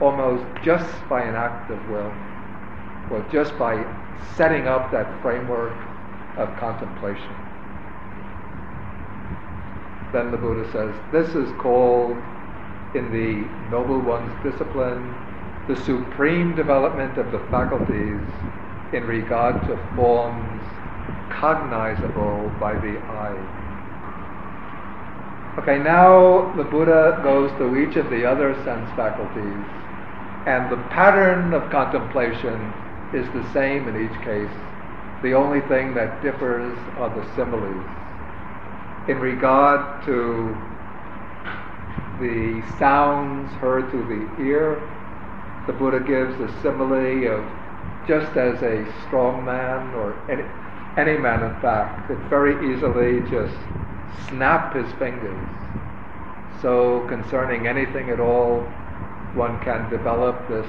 almost 0.00 0.44
just 0.62 1.08
by 1.08 1.22
an 1.22 1.34
act 1.34 1.70
of 1.70 1.78
will 1.88 2.12
or 3.10 3.24
just 3.30 3.56
by 3.58 3.74
setting 4.36 4.66
up 4.66 4.90
that 4.90 5.20
framework 5.22 5.76
of 6.36 6.54
contemplation 6.58 7.34
then 10.12 10.30
the 10.30 10.38
Buddha 10.38 10.70
says, 10.72 10.94
this 11.12 11.34
is 11.34 11.50
called 11.60 12.16
in 12.94 13.10
the 13.12 13.46
Noble 13.70 14.00
One's 14.00 14.32
discipline 14.42 15.14
the 15.68 15.76
supreme 15.76 16.54
development 16.54 17.18
of 17.18 17.32
the 17.32 17.40
faculties 17.50 18.20
in 18.92 19.04
regard 19.04 19.60
to 19.66 19.76
forms 19.96 20.62
cognizable 21.28 22.50
by 22.60 22.72
the 22.74 22.96
eye. 22.98 23.36
Okay, 25.58 25.78
now 25.78 26.54
the 26.56 26.62
Buddha 26.62 27.20
goes 27.24 27.50
to 27.58 27.76
each 27.76 27.96
of 27.96 28.08
the 28.10 28.24
other 28.24 28.54
sense 28.62 28.88
faculties, 28.94 29.66
and 30.46 30.70
the 30.70 30.76
pattern 30.88 31.52
of 31.52 31.68
contemplation 31.70 32.72
is 33.14 33.26
the 33.32 33.52
same 33.52 33.88
in 33.88 34.04
each 34.04 34.18
case. 34.22 34.50
The 35.22 35.34
only 35.34 35.60
thing 35.62 35.94
that 35.94 36.22
differs 36.22 36.76
are 36.98 37.08
the 37.08 37.24
similes 37.34 37.84
in 39.08 39.20
regard 39.20 40.04
to 40.04 40.56
the 42.20 42.62
sounds 42.78 43.52
heard 43.60 43.88
through 43.90 44.06
the 44.08 44.42
ear, 44.42 44.82
the 45.66 45.72
Buddha 45.72 46.00
gives 46.00 46.34
a 46.40 46.48
simile 46.60 47.28
of 47.28 47.44
just 48.08 48.36
as 48.36 48.60
a 48.62 48.84
strong 49.06 49.44
man 49.44 49.94
or 49.94 50.14
any, 50.28 50.42
any 50.96 51.18
man 51.18 51.42
in 51.42 51.60
fact 51.60 52.08
could 52.08 52.18
very 52.28 52.54
easily 52.72 53.20
just 53.30 53.54
snap 54.28 54.74
his 54.74 54.90
fingers. 54.94 55.48
So 56.62 57.06
concerning 57.08 57.68
anything 57.68 58.10
at 58.10 58.18
all, 58.18 58.60
one 59.34 59.60
can 59.62 59.88
develop 59.90 60.48
this 60.48 60.66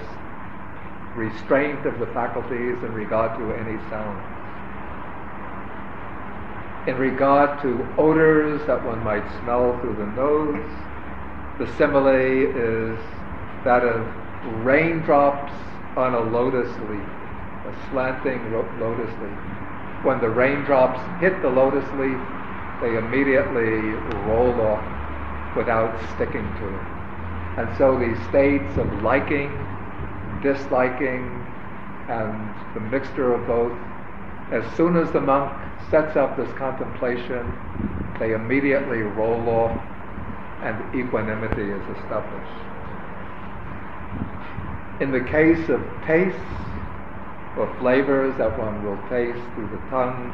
restraint 1.17 1.85
of 1.85 1.99
the 1.99 2.07
faculties 2.07 2.77
in 2.83 2.93
regard 2.93 3.37
to 3.37 3.51
any 3.53 3.77
sound 3.89 4.37
in 6.87 6.95
regard 6.97 7.61
to 7.61 7.85
odors 7.97 8.65
that 8.65 8.83
one 8.85 9.03
might 9.03 9.27
smell 9.43 9.77
through 9.81 9.95
the 9.95 10.05
nose. 10.15 10.71
The 11.59 11.67
simile 11.75 12.07
is 12.07 12.97
that 13.65 13.83
of 13.83 14.07
raindrops 14.63 15.51
on 15.97 16.13
a 16.13 16.21
lotus 16.21 16.69
leaf, 16.87 17.09
a 17.67 17.75
slanting 17.91 18.39
lotus 18.79 19.11
leaf. 19.19 19.39
When 20.05 20.21
the 20.21 20.29
raindrops 20.29 21.01
hit 21.19 21.41
the 21.41 21.49
lotus 21.49 21.87
leaf, 21.99 22.21
they 22.79 22.95
immediately 22.95 23.91
roll 24.23 24.55
off 24.61 25.57
without 25.57 25.99
sticking 26.15 26.47
to 26.59 26.67
it. 26.69 26.87
And 27.57 27.77
so 27.77 27.99
these 27.99 28.17
states 28.29 28.77
of 28.77 28.87
liking, 29.03 29.51
disliking, 30.41 31.45
and 32.09 32.49
the 32.73 32.79
mixture 32.79 33.33
of 33.33 33.45
both, 33.47 33.77
as 34.51 34.63
soon 34.75 34.95
as 34.95 35.11
the 35.11 35.21
monk 35.21 35.51
sets 35.89 36.15
up 36.15 36.37
this 36.37 36.51
contemplation, 36.57 37.45
they 38.19 38.33
immediately 38.33 38.99
roll 38.99 39.49
off 39.49 39.77
and 40.63 40.95
equanimity 40.95 41.63
is 41.63 41.97
established. 41.97 42.61
In 45.01 45.11
the 45.11 45.21
case 45.21 45.69
of 45.69 45.81
tastes 46.05 46.39
or 47.57 47.73
flavors 47.79 48.35
that 48.37 48.57
one 48.57 48.83
will 48.83 48.97
taste 49.09 49.39
through 49.53 49.69
the 49.69 49.89
tongue, 49.89 50.33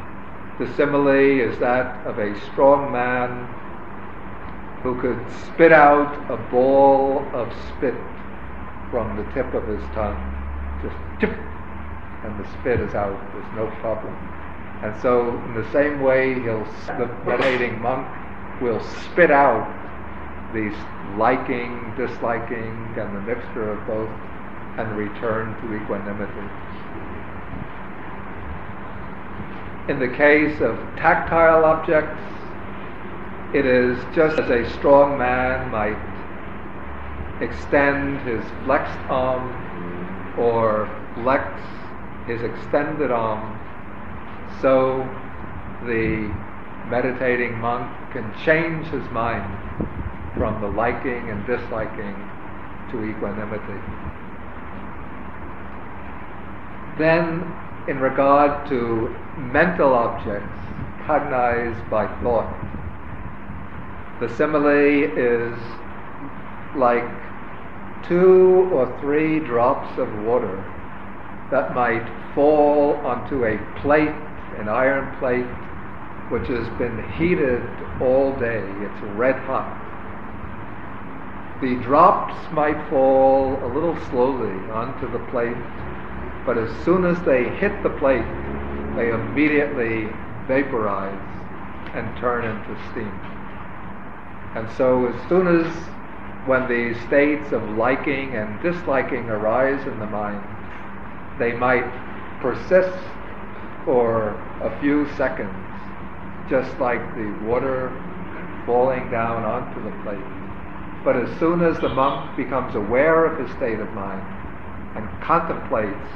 the 0.58 0.72
simile 0.74 1.08
is 1.08 1.58
that 1.58 2.06
of 2.06 2.18
a 2.18 2.40
strong 2.52 2.92
man 2.92 3.48
who 4.82 5.00
could 5.00 5.18
spit 5.46 5.72
out 5.72 6.14
a 6.30 6.36
ball 6.50 7.26
of 7.34 7.52
spit 7.68 7.94
from 8.94 9.16
the 9.16 9.24
tip 9.32 9.52
of 9.54 9.66
his 9.66 9.82
tongue. 9.92 10.14
Just 10.80 10.94
tip, 11.18 11.36
and 12.22 12.38
the 12.38 12.48
spit 12.52 12.78
is 12.78 12.94
out. 12.94 13.18
There's 13.32 13.56
no 13.56 13.66
problem. 13.80 14.14
And 14.84 14.94
so, 15.02 15.30
in 15.46 15.54
the 15.54 15.68
same 15.72 16.00
way, 16.00 16.34
he'll 16.34 16.64
the 16.86 17.10
meditating 17.26 17.82
monk 17.82 18.06
will 18.62 18.80
spit 19.10 19.32
out 19.32 19.66
these 20.54 20.76
liking, 21.18 21.92
disliking, 21.96 22.94
and 22.96 23.16
the 23.16 23.20
mixture 23.22 23.72
of 23.72 23.84
both, 23.84 24.08
and 24.78 24.96
return 24.96 25.60
to 25.60 25.74
equanimity. 25.74 26.46
In 29.88 29.98
the 29.98 30.16
case 30.16 30.60
of 30.60 30.78
tactile 30.94 31.64
objects, 31.64 32.22
it 33.52 33.66
is 33.66 33.98
just 34.14 34.38
as 34.38 34.48
a 34.50 34.70
strong 34.78 35.18
man 35.18 35.68
might 35.72 36.13
extend 37.40 38.20
his 38.20 38.42
flexed 38.64 38.98
arm 39.08 39.52
or 40.38 40.88
flex 41.14 41.44
his 42.26 42.42
extended 42.42 43.10
arm 43.10 43.58
so 44.60 45.06
the 45.86 46.30
meditating 46.88 47.58
monk 47.58 47.90
can 48.12 48.24
change 48.44 48.86
his 48.86 49.04
mind 49.10 49.44
from 50.36 50.60
the 50.60 50.68
liking 50.68 51.30
and 51.30 51.46
disliking 51.46 52.16
to 52.90 53.04
equanimity. 53.04 53.80
Then, 56.98 57.52
in 57.88 57.98
regard 58.00 58.68
to 58.68 59.14
mental 59.36 59.92
objects 59.92 60.58
cognized 61.06 61.90
by 61.90 62.06
thought, 62.22 62.52
the 64.20 64.28
simile 64.28 64.66
is 64.66 65.58
like 66.76 67.04
two 68.06 68.68
or 68.72 68.86
three 69.00 69.40
drops 69.40 69.98
of 69.98 70.12
water 70.24 70.62
that 71.50 71.74
might 71.74 72.06
fall 72.34 72.94
onto 73.04 73.44
a 73.44 73.58
plate 73.80 74.14
an 74.58 74.68
iron 74.68 75.16
plate 75.18 75.46
which 76.30 76.48
has 76.48 76.66
been 76.78 76.96
heated 77.12 77.62
all 78.00 78.34
day. 78.38 78.64
It's 78.80 79.00
red 79.16 79.36
hot. 79.44 79.80
The 81.60 81.76
drops 81.82 82.34
might 82.52 82.88
fall 82.88 83.58
a 83.62 83.68
little 83.68 83.96
slowly 84.06 84.54
onto 84.70 85.10
the 85.10 85.18
plate, 85.30 85.56
but 86.46 86.58
as 86.58 86.70
soon 86.84 87.04
as 87.04 87.20
they 87.22 87.48
hit 87.56 87.82
the 87.82 87.90
plate, 87.90 88.26
they 88.96 89.10
immediately 89.10 90.08
vaporize 90.46 91.30
and 91.94 92.16
turn 92.18 92.44
into 92.44 92.80
steam. 92.90 93.12
And 94.54 94.70
so 94.76 95.06
as 95.06 95.28
soon 95.28 95.46
as 95.46 95.66
when 96.46 96.68
these 96.68 97.00
states 97.06 97.52
of 97.52 97.62
liking 97.70 98.36
and 98.36 98.60
disliking 98.62 99.28
arise 99.30 99.86
in 99.86 99.98
the 99.98 100.06
mind, 100.06 100.42
they 101.38 101.52
might 101.52 101.90
persist 102.40 102.98
for 103.84 104.30
a 104.62 104.80
few 104.80 105.08
seconds, 105.16 105.54
just 106.48 106.78
like 106.78 107.00
the 107.14 107.30
water 107.44 107.90
falling 108.66 109.10
down 109.10 109.44
onto 109.44 109.82
the 109.82 109.90
plate. 110.02 111.04
But 111.04 111.16
as 111.16 111.38
soon 111.38 111.62
as 111.62 111.78
the 111.80 111.88
monk 111.88 112.36
becomes 112.36 112.74
aware 112.74 113.26
of 113.26 113.38
his 113.38 113.54
state 113.56 113.80
of 113.80 113.90
mind, 113.92 114.22
and 114.96 115.08
contemplates 115.22 116.08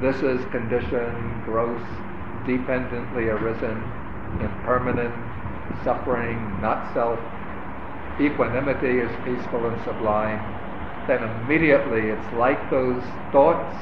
this 0.00 0.16
is 0.22 0.44
conditioned, 0.50 1.44
gross, 1.44 1.82
dependently 2.46 3.28
arisen, 3.28 3.82
impermanent, 4.40 5.14
suffering, 5.84 6.38
not 6.60 6.92
self, 6.94 7.18
equanimity 8.20 8.98
is 9.00 9.10
peaceful 9.24 9.66
and 9.66 9.82
sublime, 9.84 10.38
then 11.06 11.22
immediately 11.22 12.10
it's 12.10 12.32
like 12.34 12.58
those 12.70 13.02
thoughts 13.32 13.76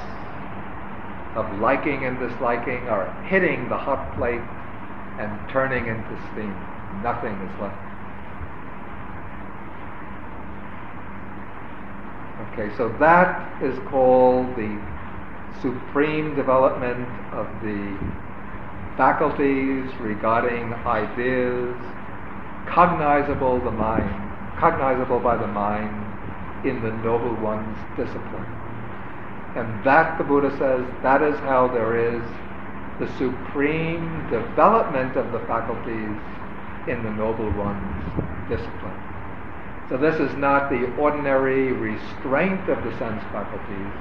of 1.35 1.61
liking 1.61 2.05
and 2.05 2.19
disliking 2.19 2.89
are 2.89 3.11
hitting 3.25 3.69
the 3.69 3.77
hot 3.77 4.15
plate 4.17 4.43
and 5.19 5.31
turning 5.51 5.87
into 5.87 6.15
steam. 6.33 6.55
Nothing 7.03 7.35
is 7.35 7.61
left. 7.61 7.77
Okay, 12.53 12.75
so 12.77 12.89
that 12.99 13.63
is 13.63 13.79
called 13.91 14.47
the 14.57 14.71
supreme 15.61 16.35
development 16.35 17.09
of 17.33 17.47
the 17.63 17.99
faculties 18.97 19.91
regarding 20.01 20.73
ideas 20.87 21.77
cognizable 22.67 23.61
the 23.61 23.71
mind, 23.71 24.28
cognizable 24.59 25.21
by 25.21 25.37
the 25.37 25.47
mind 25.47 26.09
in 26.67 26.83
the 26.83 26.91
noble 27.03 27.35
one's 27.43 27.79
discipline. 27.97 28.47
And 29.57 29.85
that, 29.85 30.19
the 30.19 30.25
Buddha 30.25 30.51
says, 30.59 30.85
that 31.03 31.23
is 31.23 31.39
how 31.41 31.69
there 31.69 31.97
is 31.97 32.23
the 32.99 33.07
supreme 33.17 34.29
development 34.31 35.17
of 35.17 35.31
the 35.33 35.39
faculties 35.47 36.19
in 36.89 37.03
the 37.05 37.11
noble 37.11 37.51
one's 37.53 38.05
discipline. 38.49 39.03
So 39.89 39.97
this 39.97 40.21
is 40.21 40.37
not 40.37 40.69
the 40.69 40.85
ordinary 40.97 41.73
restraint 41.73 42.69
of 42.69 42.83
the 42.85 42.91
sense 42.99 43.23
faculties, 43.33 43.93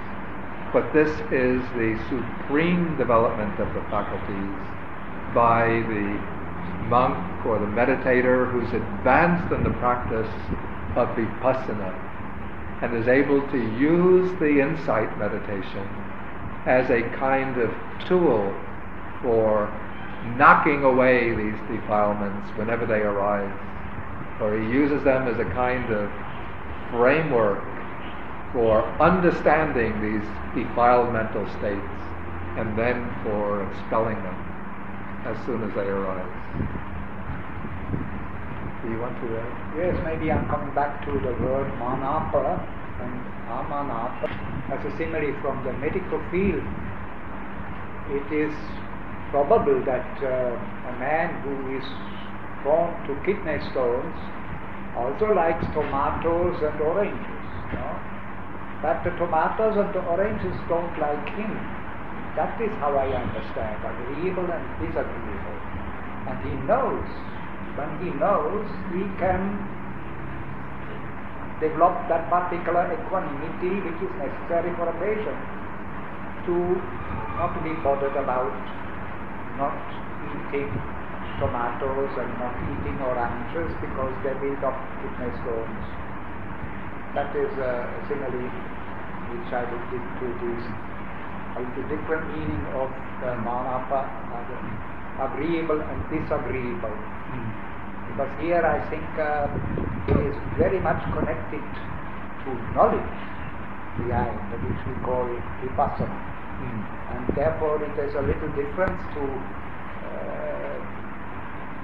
but 0.74 0.91
this 0.93 1.10
is 1.32 1.62
the 1.78 1.96
supreme 2.10 2.98
development 2.98 3.58
of 3.60 3.74
the 3.74 3.82
faculties 3.89 4.58
by 5.34 5.67
the 5.88 6.37
monk 6.88 7.45
or 7.45 7.60
the 7.60 7.65
meditator 7.65 8.51
who's 8.51 8.71
advanced 8.73 9.51
in 9.51 9.63
the 9.63 9.69
practice 9.82 10.30
of 10.95 11.08
vipassana 11.10 11.93
and 12.82 12.95
is 12.95 13.08
able 13.08 13.41
to 13.49 13.58
use 13.80 14.30
the 14.39 14.62
insight 14.62 15.17
meditation 15.17 15.84
as 16.65 16.89
a 16.89 17.01
kind 17.17 17.58
of 17.60 17.73
tool 18.08 18.53
for 19.21 19.67
knocking 20.38 20.84
away 20.84 21.34
these 21.34 21.58
defilements 21.71 22.49
whenever 22.58 22.86
they 22.86 23.01
arise. 23.01 23.51
Or 24.41 24.60
he 24.60 24.65
uses 24.71 25.03
them 25.03 25.27
as 25.27 25.39
a 25.39 25.45
kind 25.53 25.91
of 25.91 26.12
framework 26.91 27.63
for 28.53 28.84
understanding 29.01 29.93
these 30.01 30.27
defiled 30.53 31.12
mental 31.13 31.45
states 31.58 31.97
and 32.58 32.77
then 32.77 33.10
for 33.23 33.63
expelling 33.71 34.15
them 34.15 34.38
as 35.25 35.38
soon 35.45 35.63
as 35.63 35.73
they 35.75 35.82
arise. 35.82 36.47
Do 38.84 38.93
you 38.93 39.00
want 39.02 39.20
to 39.20 39.28
add? 39.36 39.54
Yes, 39.76 39.96
maybe 40.06 40.32
I'm 40.32 40.48
coming 40.48 40.74
back 40.74 41.04
to 41.06 41.12
the 41.12 41.34
word 41.43 41.67
manapa 41.82 42.56
and 43.04 43.13
amanapa 43.52 44.32
as 44.72 44.80
a 44.86 44.91
simile 44.98 45.36
from 45.41 45.63
the 45.65 45.74
medical 45.74 46.22
field. 46.32 46.63
It 48.12 48.28
is 48.32 48.54
probable 49.32 49.84
that 49.84 50.08
uh, 50.24 50.56
a 50.88 50.93
man 51.00 51.36
who 51.43 51.76
is 51.76 51.84
prone 52.63 52.96
to 53.08 53.15
kidney 53.28 53.60
stones 53.72 54.15
also 54.96 55.34
likes 55.34 55.65
tomatoes 55.74 56.56
and 56.63 56.80
oranges. 56.82 57.46
No? 57.76 57.88
But 58.82 59.04
the 59.04 59.12
tomatoes 59.20 59.76
and 59.76 59.91
the 59.93 60.04
oranges 60.06 60.56
don't 60.70 60.96
like 61.00 61.28
him. 61.36 61.52
That 62.39 62.56
is 62.62 62.72
how 62.80 62.96
I 62.96 63.10
understand 63.10 63.82
agreeable 63.84 64.48
and 64.48 64.63
disagreeable. 64.80 65.77
And 66.28 66.38
he 66.44 66.54
knows, 66.68 67.08
when 67.80 67.90
he 68.04 68.12
knows, 68.20 68.68
he 68.92 69.04
can 69.18 69.42
develop 71.63 71.96
that 72.12 72.30
particular 72.30 72.86
equanimity 72.94 73.74
which 73.82 74.00
is 74.04 74.13
necessary 74.20 74.76
for 74.78 74.92
a 74.92 74.96
patient 75.02 75.40
to 76.46 76.56
not 77.40 77.56
be 77.63 77.74
bothered 77.82 78.16
about 78.20 78.54
not 79.58 79.74
eating 80.28 80.70
tomatoes 81.40 82.13
and 82.18 82.30
not 82.38 82.54
eating 82.76 82.98
oranges 83.02 83.70
because 83.82 84.13
they 84.24 84.34
build 84.38 84.62
up 84.63 84.78
kidney 85.02 85.32
stones. 85.42 85.82
That 87.16 87.34
is 87.34 87.50
a 87.58 87.90
simile 88.06 88.46
which 89.32 89.50
I 89.54 89.66
will 89.66 89.86
give 89.90 90.06
to 90.22 90.28
this 90.44 90.63
the 91.58 91.84
different 91.90 92.30
meaning 92.38 92.63
of 92.78 92.90
the 93.22 93.34
manapa, 93.42 94.06
uh, 94.06 94.97
agreeable 95.19 95.82
and 95.82 95.99
disagreeable. 96.13 96.93
Mm. 96.93 97.49
Because 98.10 98.32
here 98.41 98.63
I 98.65 98.77
think 98.89 99.06
uh, 99.17 99.49
it 100.10 100.17
is 100.30 100.36
very 100.58 100.80
much 100.80 101.01
connected 101.13 101.65
to 102.45 102.49
knowledge 102.73 103.17
behind, 103.97 104.38
which 104.62 104.82
we 104.86 104.93
call 105.01 105.25
vipassana. 105.62 106.17
Mm. 106.62 106.82
And 107.13 107.23
therefore 107.36 107.82
it 107.82 107.97
is 107.97 108.13
a 108.13 108.21
little 108.21 108.51
difference 108.53 109.01
to 109.17 109.23
uh, 109.25 110.77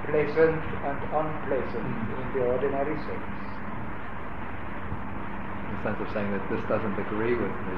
pleasant 0.10 0.62
and 0.86 0.98
unpleasant 1.10 1.90
mm. 1.90 2.22
in 2.22 2.28
the 2.38 2.42
ordinary 2.46 2.98
sense. 3.06 3.30
In 5.66 5.70
the 5.74 5.80
sense 5.82 6.00
of 6.02 6.10
saying 6.14 6.30
that 6.32 6.46
this 6.54 6.62
doesn't 6.70 6.98
agree 7.02 7.34
with 7.34 7.54
me. 7.66 7.76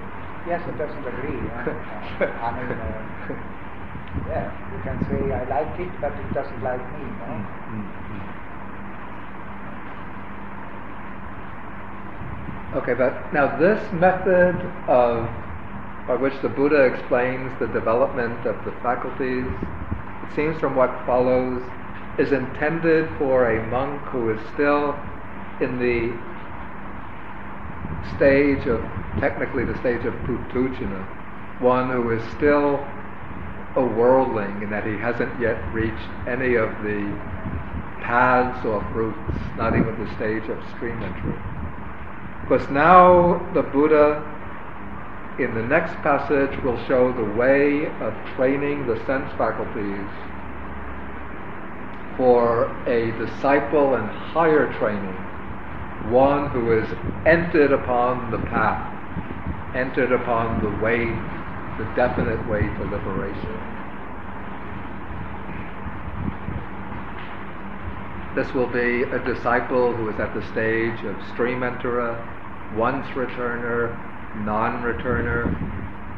Yes, 0.47 0.61
it 0.67 0.77
doesn't 0.77 1.07
agree. 1.07 1.41
I 2.21 2.49
mean, 2.53 2.69
uh, 2.77 3.64
yeah, 4.28 4.51
you 4.71 4.80
can 4.84 4.97
say 5.08 5.32
I 5.32 5.43
like 5.49 5.80
it, 5.80 5.91
but 6.01 6.13
it 6.13 6.34
doesn't 6.34 6.63
like 6.63 6.82
me. 6.93 7.04
No? 7.04 7.25
Mm-hmm. 7.36 8.06
Okay, 12.78 12.93
but 12.93 13.32
now 13.34 13.58
this 13.58 13.80
method 13.93 14.56
of 14.88 15.30
by 16.08 16.15
which 16.15 16.39
the 16.41 16.49
Buddha 16.49 16.84
explains 16.84 17.51
the 17.60 17.67
development 17.67 18.45
of 18.45 18.56
the 18.63 18.71
faculties, 18.84 19.45
it 19.45 20.36
seems 20.36 20.60
from 20.60 20.75
what 20.75 20.91
follows, 21.06 21.63
is 22.19 22.32
intended 22.32 23.10
for 23.17 23.49
a 23.49 23.67
monk 23.67 24.01
who 24.10 24.30
is 24.30 24.39
still 24.54 24.95
in 25.62 25.80
the 25.80 26.13
stage 28.15 28.67
of, 28.67 28.86
technically 29.19 29.65
the 29.65 29.75
stage 29.80 30.06
of 30.06 30.13
puthujjana, 30.28 31.04
one 31.60 31.89
who 31.89 32.12
is 32.12 32.23
still 32.36 32.86
a 33.75 33.85
worldling 33.85 34.61
in 34.61 34.69
that 34.69 34.85
he 34.85 34.97
hasn't 34.97 35.39
yet 35.39 35.57
reached 35.73 36.09
any 36.27 36.55
of 36.55 36.69
the 36.83 37.01
paths 38.01 38.65
or 38.65 38.81
fruits, 38.93 39.17
not 39.57 39.75
even 39.75 39.97
the 40.03 40.15
stage 40.15 40.47
of 40.49 40.57
stream 40.75 41.01
entry. 41.03 41.35
Because 42.43 42.69
now 42.69 43.41
the 43.53 43.63
Buddha, 43.63 44.23
in 45.39 45.53
the 45.55 45.63
next 45.63 45.93
passage, 46.03 46.63
will 46.63 46.77
show 46.88 47.11
the 47.11 47.38
way 47.38 47.88
of 48.01 48.13
training 48.35 48.88
the 48.88 48.95
sense 49.05 49.29
faculties 49.38 50.07
for 52.17 52.65
a 52.88 53.11
disciple 53.19 53.95
in 53.95 54.05
higher 54.05 54.71
training 54.79 55.15
one 56.11 56.49
who 56.51 56.69
has 56.69 56.88
entered 57.25 57.71
upon 57.71 58.29
the 58.31 58.38
path, 58.49 58.93
entered 59.75 60.11
upon 60.11 60.61
the 60.61 60.83
way, 60.83 61.07
the 61.77 61.85
definite 61.95 62.47
way 62.47 62.61
to 62.61 62.83
liberation. 62.85 63.75
This 68.35 68.53
will 68.53 68.67
be 68.67 69.03
a 69.03 69.19
disciple 69.19 69.93
who 69.93 70.09
is 70.09 70.19
at 70.19 70.33
the 70.33 70.41
stage 70.51 71.03
of 71.05 71.15
stream 71.33 71.61
enterer, 71.61 72.19
once 72.75 73.07
returner, 73.15 73.95
non 74.43 74.83
returner, 74.83 75.47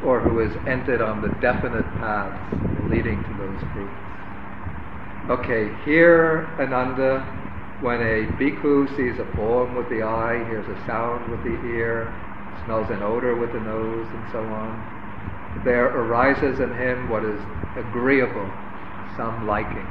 or 0.04 0.20
who 0.20 0.38
has 0.38 0.50
entered 0.66 1.00
on 1.00 1.22
the 1.22 1.28
definite 1.40 1.86
paths 1.98 2.90
leading 2.90 3.22
to 3.22 3.34
those 3.38 3.60
fruits. 3.72 4.08
Okay, 5.30 5.70
here, 5.84 6.48
Ananda, 6.58 7.20
when 7.80 8.00
a 8.00 8.26
bhikkhu 8.34 8.88
sees 8.96 9.20
a 9.20 9.36
form 9.36 9.76
with 9.76 9.88
the 9.88 10.02
eye, 10.02 10.42
hears 10.50 10.66
a 10.66 10.86
sound 10.86 11.30
with 11.30 11.42
the 11.44 11.54
ear, 11.68 12.12
smells 12.64 12.90
an 12.90 13.02
odor 13.02 13.36
with 13.36 13.52
the 13.52 13.60
nose, 13.60 14.06
and 14.10 14.24
so 14.32 14.40
on, 14.40 14.97
there 15.64 15.86
arises 15.86 16.60
in 16.60 16.72
him 16.74 17.08
what 17.08 17.24
is 17.24 17.40
agreeable, 17.76 18.48
some 19.16 19.46
liking. 19.46 19.86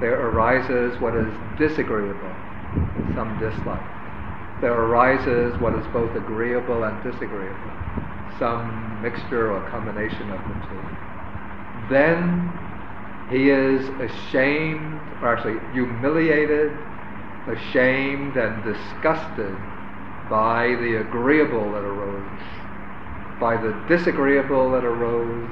There 0.00 0.20
arises 0.28 1.00
what 1.00 1.16
is 1.16 1.32
disagreeable, 1.58 2.34
some 3.14 3.38
dislike. 3.40 4.60
There 4.60 4.72
arises 4.72 5.58
what 5.60 5.74
is 5.74 5.86
both 5.92 6.14
agreeable 6.16 6.84
and 6.84 7.02
disagreeable, 7.02 7.72
some 8.38 9.02
mixture 9.02 9.52
or 9.52 9.60
combination 9.70 10.30
of 10.30 10.40
the 10.40 10.56
two. 10.68 10.82
Then 11.90 12.52
he 13.30 13.50
is 13.50 13.88
ashamed, 14.00 15.00
or 15.22 15.34
actually 15.34 15.58
humiliated 15.72 16.72
ashamed 17.48 18.36
and 18.36 18.62
disgusted 18.64 19.54
by 20.28 20.74
the 20.80 21.00
agreeable 21.00 21.72
that 21.72 21.84
arose. 21.84 22.65
By 23.40 23.56
the 23.56 23.72
disagreeable 23.88 24.70
that 24.72 24.84
arose 24.84 25.50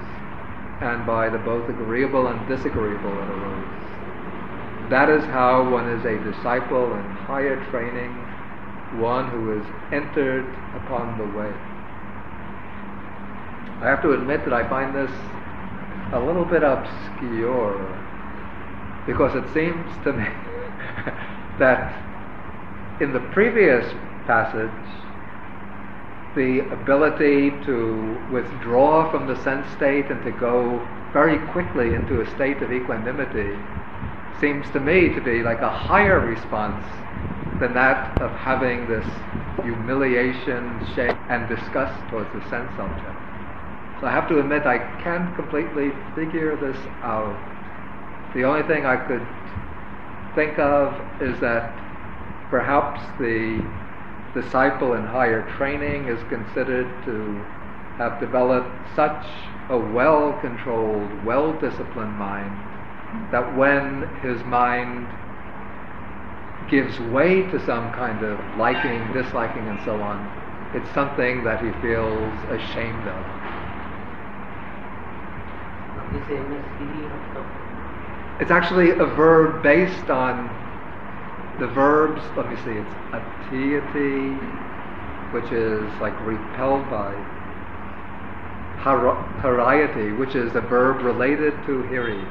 and 0.81 1.07
by 1.07 1.29
the 1.29 1.39
both 1.39 1.69
agreeable 1.69 2.27
and 2.27 2.49
disagreeable 2.49 3.11
that 3.11 3.31
arose. 3.31 4.91
That 4.91 5.09
is 5.09 5.25
how 5.25 5.69
one 5.71 5.89
is 5.89 6.05
a 6.05 6.19
disciple 6.23 6.93
in 6.93 7.03
higher 7.25 7.57
training, 7.71 8.13
one 9.01 9.31
who 9.31 9.59
has 9.59 9.67
entered 9.93 10.47
upon 10.77 11.19
the 11.19 11.25
way. 11.37 11.53
I 13.81 13.89
have 13.89 14.03
to 14.03 14.13
admit 14.13 14.45
that 14.45 14.53
I 14.53 14.69
find 14.69 14.95
this 14.95 15.11
a 16.13 16.21
little 16.21 16.45
bit 16.45 16.63
obscure 16.63 17.81
because 19.07 19.35
it 19.35 19.45
seems 19.53 19.91
to 20.05 20.13
me 20.13 20.25
that 21.59 22.01
in 23.01 23.13
the 23.13 23.21
previous 23.33 23.85
passage, 24.27 24.71
the 26.35 26.61
ability 26.73 27.51
to 27.65 28.19
withdraw 28.33 29.11
from 29.11 29.27
the 29.27 29.37
sense 29.43 29.71
state 29.77 30.07
and 30.11 30.23
to 30.25 30.33
go 30.33 30.87
very 31.13 31.39
quickly 31.53 31.95
into 31.95 32.21
a 32.21 32.31
state 32.35 32.61
of 32.63 32.73
equanimity 32.73 33.57
seems 34.41 34.69
to 34.71 34.81
me 34.81 35.15
to 35.15 35.21
be 35.21 35.43
like 35.43 35.61
a 35.61 35.71
higher 35.71 36.19
response 36.21 36.85
than 37.61 37.73
that 37.75 38.21
of 38.21 38.31
having 38.33 38.89
this 38.89 39.07
humiliation, 39.63 40.85
shame, 40.95 41.17
and 41.31 41.49
disgust 41.49 41.95
towards 42.11 42.29
the 42.35 42.43
sense 42.51 42.71
object. 42.79 43.17
So 44.01 44.09
I 44.09 44.11
have 44.11 44.29
to 44.29 44.41
admit 44.41 44.67
I 44.67 44.79
can't 45.03 45.35
completely 45.37 45.91
figure 46.15 46.57
this 46.57 46.77
out. 47.03 47.39
The 48.35 48.43
only 48.43 48.67
thing 48.67 48.85
I 48.85 48.97
could 48.97 49.25
think 50.35 50.59
of 50.59 50.93
is 51.23 51.39
that 51.41 51.71
perhaps 52.51 53.01
the 53.21 53.63
disciple 54.35 54.95
in 54.95 55.05
higher 55.05 55.49
training 55.57 56.09
is 56.09 56.19
considered 56.29 56.89
to 57.05 57.41
have 57.97 58.19
developed 58.21 58.75
such 58.97 59.25
a 59.71 59.79
well 59.79 60.33
controlled, 60.41 61.25
well 61.25 61.53
disciplined 61.61 62.17
mind 62.19 62.53
that 63.31 63.57
when 63.57 64.03
his 64.23 64.43
mind 64.45 65.07
gives 66.69 66.99
way 67.13 67.43
to 67.51 67.65
some 67.65 67.93
kind 67.93 68.25
of 68.25 68.39
liking, 68.59 69.13
disliking, 69.13 69.67
and 69.69 69.79
so 69.85 69.95
on, 70.03 70.19
it's 70.75 70.91
something 70.93 71.45
that 71.45 71.63
he 71.65 71.71
feels 71.81 72.35
ashamed 72.51 73.07
of. 73.07 73.45
It's 78.41 78.51
actually 78.51 78.91
a 78.91 79.07
verb 79.07 79.63
based 79.63 80.11
on 80.11 80.64
the 81.59 81.69
verbs, 81.69 82.23
let 82.37 82.49
me 82.51 82.57
see, 82.57 82.73
it's 82.73 82.95
attiyati, 83.13 84.35
which 85.33 85.53
is 85.53 86.01
like 86.01 86.19
repelled 86.27 86.89
by, 86.91 87.15
harayati, 88.79 90.19
which 90.19 90.35
is 90.35 90.55
a 90.55 90.61
verb 90.61 91.03
related 91.03 91.53
to 91.67 91.83
hiri, 91.85 92.23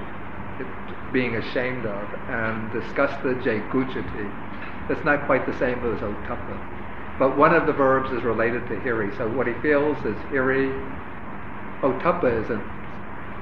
being 1.11 1.35
ashamed 1.35 1.85
of, 1.85 2.13
and 2.29 2.71
disgusted, 2.73 3.37
jigucchati. 3.39 4.29
It's 4.89 5.03
not 5.05 5.25
quite 5.25 5.45
the 5.45 5.57
same 5.57 5.79
as 5.79 6.01
ottappa. 6.01 6.57
But 7.17 7.37
one 7.37 7.53
of 7.53 7.65
the 7.67 7.73
verbs 7.73 8.11
is 8.11 8.23
related 8.23 8.67
to 8.67 8.75
hiri. 8.75 9.15
So 9.17 9.29
what 9.29 9.47
he 9.47 9.53
feels 9.61 9.97
is 9.99 10.15
hiri, 10.31 10.71
ottappa 11.81 12.43
is 12.43 12.49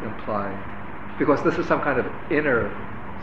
implied. 0.03 1.17
Because 1.17 1.41
this 1.43 1.57
is 1.57 1.67
some 1.67 1.81
kind 1.81 1.99
of 1.99 2.05
inner 2.31 2.69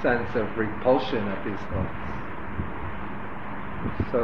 sense 0.02 0.28
of 0.34 0.56
repulsion 0.56 1.26
at 1.28 1.44
these 1.44 1.58
thoughts. 1.70 2.17
So, 4.12 4.20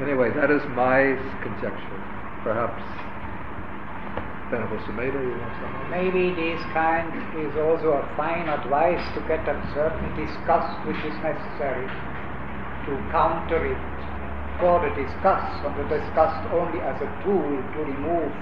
anyway, 0.00 0.30
that 0.34 0.50
is 0.50 0.62
my 0.76 1.18
conjecture. 1.42 2.00
Perhaps 2.44 2.82
Venerable 4.50 4.82
Sumedha, 4.82 5.22
you 5.22 5.34
want 5.38 5.54
something? 5.62 5.90
Maybe 5.94 6.34
this 6.34 6.58
kind 6.74 7.06
is 7.38 7.54
also 7.54 8.02
a 8.02 8.04
fine 8.18 8.50
advice 8.50 9.02
to 9.14 9.22
get 9.30 9.46
a 9.46 9.54
certain 9.74 10.10
disgust 10.18 10.74
which 10.86 10.98
is 11.06 11.14
necessary 11.22 11.86
to 11.86 12.92
counter 13.14 13.62
it 13.62 13.78
for 14.58 14.82
the 14.82 14.90
disgust, 14.98 15.54
and 15.64 15.72
the 15.78 15.86
disgust 15.86 16.42
only 16.50 16.82
as 16.82 16.98
a 16.98 17.08
tool 17.22 17.46
to 17.46 17.78
remove 17.86 18.32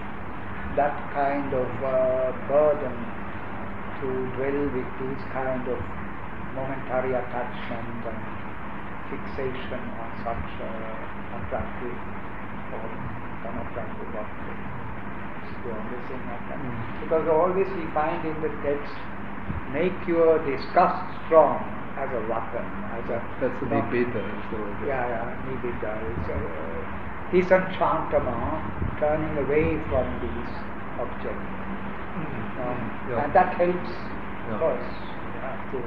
that 0.80 0.96
kind 1.12 1.52
of 1.52 1.68
uh, 1.84 2.32
burden 2.48 2.96
to 4.00 4.08
dwell 4.40 4.62
with 4.72 4.90
this 5.02 5.20
kind 5.36 5.62
of 5.68 5.78
momentary 6.56 7.12
attachment 7.14 8.00
and 8.08 8.37
fixation 9.08 9.82
on 9.98 10.10
such 10.24 10.48
uh, 10.60 11.36
attractive 11.40 11.98
or 12.72 12.84
unattractive 13.48 14.10
object. 14.12 14.62
The 15.64 15.70
only 15.74 16.00
thing 16.06 16.22
I 16.28 16.38
can. 16.48 16.60
Mm. 16.60 17.00
Because 17.02 17.24
always 17.28 17.68
we 17.74 17.84
find 17.96 18.20
in 18.24 18.36
the 18.44 18.52
text, 18.62 18.94
make 19.72 19.96
your 20.06 20.38
disgust 20.44 21.02
strong 21.26 21.58
as 21.98 22.08
a 22.14 22.22
weapon, 22.30 22.66
as 22.94 23.04
a. 23.10 23.18
That's 23.42 23.58
the 23.58 23.66
nibbida. 23.66 24.22
Yeah, 24.86 25.02
yeah, 25.02 25.34
nibbida. 25.50 25.92
It's 25.98 26.28
a 26.30 26.38
uh, 26.38 26.78
disenchantment, 27.32 28.62
turning 29.00 29.34
away 29.42 29.80
from 29.90 30.06
these 30.22 30.52
objects. 31.00 31.58
Mm. 32.14 32.48
Um, 32.62 32.78
yeah. 33.10 33.24
And 33.24 33.32
that 33.34 33.54
helps, 33.54 33.90
yeah. 33.90 34.54
of 34.54 34.60
course, 34.62 34.90
to 35.72 35.78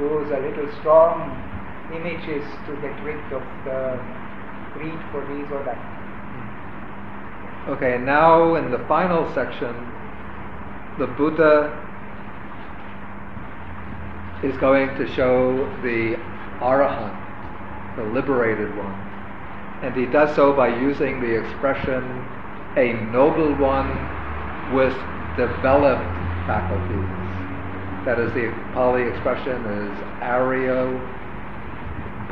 use 0.00 0.30
a 0.30 0.40
little 0.40 0.68
strong 0.80 1.53
images 1.92 2.44
to 2.66 2.72
get 2.80 2.94
rid 3.02 3.20
of 3.32 3.42
the 3.64 4.00
greed 4.74 4.98
for 5.10 5.20
these 5.28 5.50
or 5.52 5.62
that. 5.64 5.78
Okay, 7.68 7.98
now 7.98 8.56
in 8.56 8.70
the 8.70 8.78
final 8.86 9.32
section, 9.34 9.74
the 10.98 11.06
Buddha 11.06 11.72
is 14.42 14.56
going 14.58 14.88
to 14.98 15.06
show 15.14 15.56
the 15.82 16.16
Arahant, 16.60 17.16
the 17.96 18.04
liberated 18.04 18.76
one. 18.76 18.94
And 19.82 19.94
he 19.96 20.06
does 20.06 20.34
so 20.34 20.52
by 20.52 20.68
using 20.68 21.20
the 21.20 21.34
expression, 21.42 22.02
a 22.76 22.92
noble 23.10 23.54
one 23.56 23.90
with 24.74 24.94
developed 25.36 26.04
faculties. 26.46 27.10
That 28.04 28.18
is, 28.18 28.32
the 28.34 28.52
Pali 28.74 29.02
expression 29.04 29.64
is 29.64 29.98
Aryo 30.20 31.00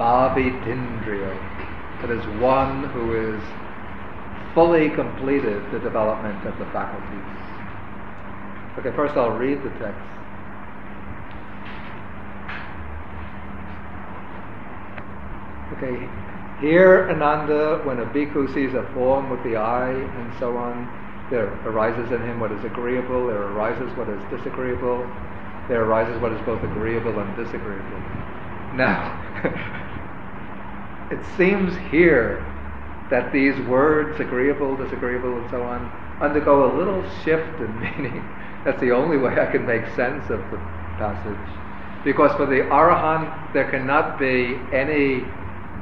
Bhavitindriya. 0.03 1.31
It 2.03 2.11
is 2.11 2.27
one 2.43 2.91
who 2.91 3.15
is 3.15 3.41
fully 4.53 4.91
completed 4.91 5.63
the 5.71 5.79
development 5.79 6.45
of 6.45 6.59
the 6.59 6.65
faculties. 6.75 7.23
Okay, 8.81 8.91
first 8.97 9.17
I'll 9.17 9.39
read 9.39 9.63
the 9.63 9.71
text. 9.79 10.03
Okay, 15.79 15.95
here 16.61 17.07
Ananda, 17.09 17.81
when 17.85 18.01
a 18.01 18.07
bhikkhu 18.07 18.53
sees 18.53 18.75
a 18.75 18.83
form 18.95 19.31
with 19.31 19.45
the 19.45 19.55
eye 19.55 19.93
and 19.93 20.33
so 20.41 20.57
on, 20.57 20.91
there 21.31 21.55
arises 21.65 22.11
in 22.11 22.21
him 22.23 22.41
what 22.41 22.51
is 22.51 22.65
agreeable, 22.65 23.29
there 23.29 23.47
arises 23.55 23.97
what 23.97 24.09
is 24.09 24.21
disagreeable, 24.37 25.07
there 25.69 25.85
arises 25.85 26.21
what 26.21 26.33
is 26.33 26.41
both 26.45 26.65
agreeable 26.65 27.17
and 27.21 27.37
disagreeable. 27.37 28.03
Now, 28.75 29.79
it 31.13 31.25
seems 31.37 31.77
here 31.91 32.45
that 33.11 33.33
these 33.33 33.59
words, 33.67 34.19
agreeable, 34.21 34.77
disagreeable, 34.77 35.39
and 35.39 35.51
so 35.51 35.63
on, 35.63 35.85
undergo 36.23 36.73
a 36.73 36.77
little 36.77 37.03
shift 37.23 37.61
in 37.61 37.81
meaning. 37.81 38.25
That's 38.65 38.81
the 38.81 38.93
only 38.93 39.19
way 39.19 39.39
I 39.39 39.51
can 39.53 39.67
make 39.67 39.85
sense 39.95 40.25
of 40.31 40.41
the 40.51 40.57
passage. 40.97 42.05
Because 42.05 42.35
for 42.37 42.47
the 42.47 42.63
Arahant, 42.73 43.53
there 43.53 43.71
cannot 43.71 44.19
be 44.19 44.59
any 44.73 45.25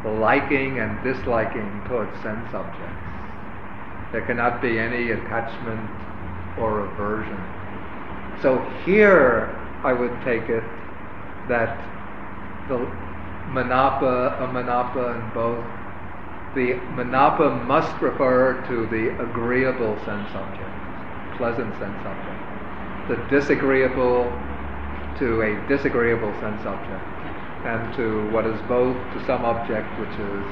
liking 0.04 0.80
and 0.80 1.02
disliking 1.04 1.82
towards 1.86 2.12
sense 2.22 2.52
objects. 2.52 3.04
There 4.12 4.26
cannot 4.26 4.60
be 4.60 4.78
any 4.78 5.12
attachment 5.12 5.88
or 6.58 6.80
aversion. 6.86 7.38
So 8.42 8.58
here, 8.84 9.54
I 9.84 9.92
would 9.92 10.12
take 10.24 10.48
it 10.48 10.64
that 11.48 11.78
the 12.68 13.09
manapa, 13.52 14.38
amanapa, 14.40 15.14
and 15.14 15.34
both, 15.34 15.64
the 16.54 16.74
manapa 16.94 17.64
must 17.66 18.00
refer 18.00 18.64
to 18.68 18.86
the 18.86 19.08
agreeable 19.22 19.96
sense 20.04 20.30
object, 20.34 21.36
pleasant 21.36 21.72
sense 21.78 22.00
object. 22.06 22.40
The 23.08 23.16
disagreeable 23.28 24.32
to 25.18 25.42
a 25.42 25.68
disagreeable 25.68 26.32
sense 26.40 26.64
object, 26.64 27.02
and 27.66 27.94
to 27.94 28.28
what 28.30 28.46
is 28.46 28.60
both 28.68 28.96
to 29.12 29.26
some 29.26 29.44
object 29.44 29.98
which 29.98 30.16
is 30.18 30.46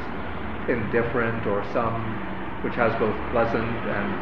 indifferent 0.69 1.47
or 1.47 1.65
some 1.73 1.95
which 2.63 2.75
has 2.75 2.93
both 2.99 3.17
pleasant 3.31 3.79
and 3.87 4.15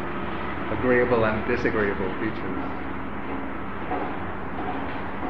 agreeable 0.70 1.24
and 1.24 1.47
disagreeable 1.49 2.12
features. 2.20 2.96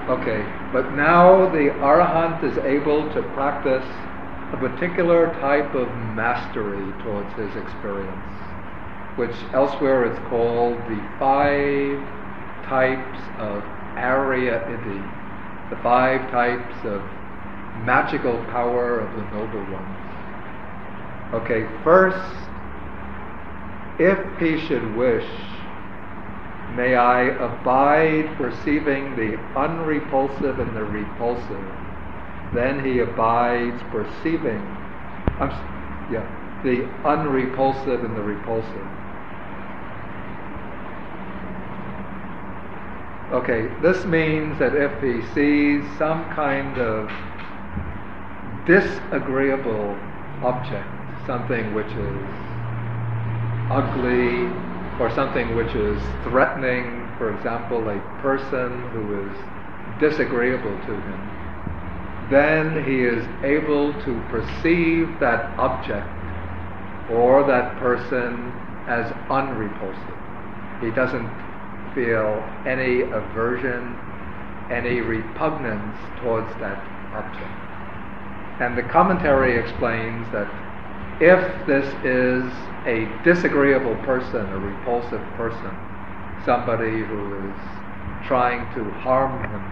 Okay, 0.09 0.47
but 0.73 0.93
now 0.95 1.51
the 1.51 1.71
Arahant 1.83 2.45
is 2.45 2.57
able 2.59 3.13
to 3.13 3.23
practice 3.35 3.85
a 4.53 4.57
particular 4.57 5.33
type 5.41 5.75
of 5.75 5.89
mastery 6.15 6.93
towards 7.03 7.33
his 7.35 7.51
experience. 7.57 8.23
which 9.17 9.35
elsewhere 9.55 10.05
is 10.05 10.19
called 10.29 10.77
the 10.89 11.01
five 11.19 11.99
types 12.69 13.19
of 13.39 13.63
Ariya 13.97 14.61
Iddhi, 14.69 15.71
the 15.71 15.77
five 15.83 16.31
types 16.31 16.77
of 16.85 17.01
magical 17.85 18.37
power 18.53 19.01
of 19.01 19.11
the 19.17 19.23
noble 19.33 19.65
ones. 19.73 19.97
Okay, 21.35 21.67
first, 21.83 22.19
if 23.99 24.19
he 24.39 24.61
should 24.67 24.95
wish, 24.97 25.27
may 26.75 26.97
I 26.97 27.23
abide 27.23 28.37
perceiving 28.37 29.15
the 29.17 29.39
unrepulsive 29.59 30.59
and 30.59 30.75
the 30.75 30.85
repulsive. 30.85 31.73
Then 32.55 32.85
he 32.85 33.01
abides 33.01 33.81
perceiving, 33.91 34.63
I'm, 35.39 35.51
yeah, 36.13 36.27
the 36.65 36.85
unrepulsive 37.05 38.05
and 38.05 38.17
the 38.17 38.23
repulsive. 38.23 38.87
Okay, 43.33 43.69
this 43.83 44.05
means 44.07 44.59
that 44.59 44.75
if 44.75 44.93
he 45.03 45.21
sees 45.35 45.85
some 45.99 46.25
kind 46.35 46.79
of 46.79 47.11
disagreeable 48.67 49.97
object, 50.43 50.87
something 51.27 51.75
which 51.75 51.87
is 51.87 52.47
ugly 53.71 54.66
or 54.99 55.11
something 55.15 55.55
which 55.55 55.75
is 55.75 56.01
threatening, 56.25 57.09
for 57.19 57.35
example, 57.37 57.89
a 57.89 57.99
person 58.23 58.89
who 58.91 59.29
is 59.29 59.37
disagreeable 60.01 60.77
to 60.87 60.93
him, 60.93 61.31
then 62.31 62.85
he 62.85 63.03
is 63.05 63.25
able 63.45 63.93
to 64.03 64.21
perceive 64.29 65.21
that 65.21 65.57
object 65.59 66.09
or 67.11 67.47
that 67.47 67.77
person 67.79 68.53
as 68.89 69.13
unrepulsive. 69.31 70.01
He 70.81 70.91
doesn't 70.91 71.31
feel 71.95 72.43
any 72.67 73.03
aversion, 73.03 73.97
any 74.71 75.01
repugnance 75.01 75.97
towards 76.21 76.49
that 76.61 76.85
object. 77.15 77.51
And 78.61 78.77
the 78.77 78.83
commentary 78.83 79.59
explains 79.59 80.31
that 80.33 80.49
if 81.21 81.67
this 81.67 81.87
is 82.05 82.45
a 82.87 83.09
disagreeable 83.25 83.97
person, 84.05 84.45
a 84.47 84.59
repulsive 84.59 85.23
person, 85.37 85.73
somebody 86.45 87.03
who 87.03 87.49
is 87.49 88.27
trying 88.27 88.61
to 88.75 88.85
harm 89.01 89.33
him, 89.51 89.65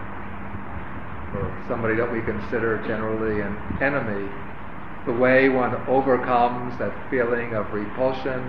or 1.37 1.65
somebody 1.69 1.95
that 1.97 2.11
we 2.11 2.21
consider 2.23 2.83
generally 2.87 3.43
an 3.43 3.55
enemy, 3.83 4.29
the 5.07 5.13
way 5.13 5.51
one 5.51 5.75
overcomes 5.87 6.77
that 6.79 6.93
feeling 7.11 7.53
of 7.55 7.71
repulsion 7.75 8.41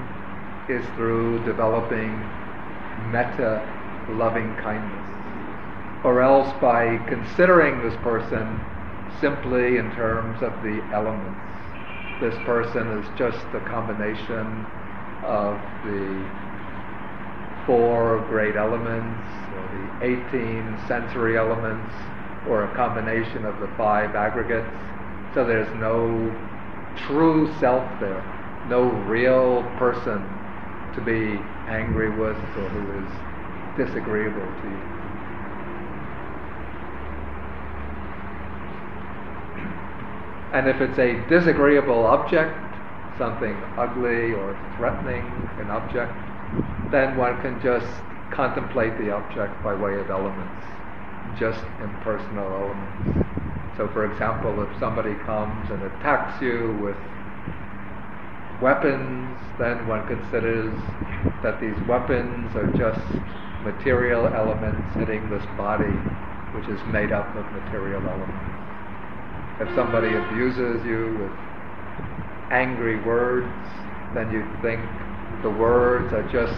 is 0.70 0.86
through 0.96 1.44
developing 1.46 2.12
metta, 3.12 3.62
loving 4.12 4.56
kindness. 4.64 6.06
Or 6.06 6.22
else 6.22 6.50
by 6.62 6.98
considering 7.10 7.84
this 7.84 7.96
person 8.04 8.60
simply 9.20 9.78
in 9.78 9.92
terms 9.96 10.42
of 10.42 10.54
the 10.64 10.82
elements. 10.94 11.55
This 12.22 12.36
person 12.46 12.88
is 13.00 13.06
just 13.18 13.46
a 13.54 13.60
combination 13.68 14.66
of 15.24 15.60
the 15.84 16.26
four 17.66 18.24
great 18.30 18.56
elements, 18.56 19.28
or 19.54 20.00
the 20.00 20.06
18 20.06 20.78
sensory 20.88 21.38
elements, 21.38 21.94
or 22.48 22.64
a 22.64 22.76
combination 22.76 23.46
of 23.46 23.60
the 23.60 23.68
five 23.76 24.16
aggregates. 24.16 24.70
So 25.34 25.46
there's 25.46 25.68
no 25.80 26.32
true 27.08 27.54
self 27.60 27.84
there, 28.00 28.24
no 28.70 28.84
real 28.84 29.64
person 29.78 30.24
to 30.96 31.02
be 31.02 31.40
angry 31.68 32.10
with 32.12 32.38
or 32.38 32.70
who 32.70 33.04
is 33.04 33.88
disagreeable 33.88 34.48
to 34.62 34.68
you. 34.70 35.05
And 40.56 40.70
if 40.70 40.80
it's 40.80 40.98
a 40.98 41.20
disagreeable 41.28 42.06
object, 42.06 42.56
something 43.18 43.54
ugly 43.76 44.32
or 44.32 44.56
threatening, 44.78 45.28
an 45.60 45.70
object, 45.70 46.16
then 46.92 47.18
one 47.18 47.42
can 47.42 47.60
just 47.62 47.92
contemplate 48.32 48.98
the 48.98 49.12
object 49.12 49.62
by 49.62 49.76
way 49.76 50.00
of 50.00 50.10
elements, 50.10 50.64
just 51.38 51.60
impersonal 51.84 52.48
elements. 52.48 53.76
So, 53.76 53.90
for 53.90 54.10
example, 54.10 54.64
if 54.64 54.80
somebody 54.80 55.14
comes 55.26 55.70
and 55.72 55.84
attacks 55.84 56.42
you 56.42 56.80
with 56.82 56.96
weapons, 58.62 59.36
then 59.60 59.86
one 59.90 60.08
considers 60.08 60.72
that 61.44 61.60
these 61.60 61.76
weapons 61.86 62.56
are 62.56 62.72
just 62.80 63.04
material 63.68 64.26
elements 64.28 64.96
hitting 64.96 65.30
this 65.30 65.44
body, 65.58 65.92
which 66.56 66.70
is 66.70 66.80
made 66.94 67.12
up 67.12 67.28
of 67.36 67.44
material 67.52 68.00
elements. 68.08 68.55
If 69.60 69.74
somebody 69.76 70.14
abuses 70.14 70.86
you 70.86 71.18
with 71.20 71.32
angry 72.52 73.02
words, 73.04 73.48
then 74.14 74.32
you 74.32 74.46
think 74.62 74.82
the 75.44 75.50
words 75.50 76.14
are 76.14 76.28
just 76.32 76.56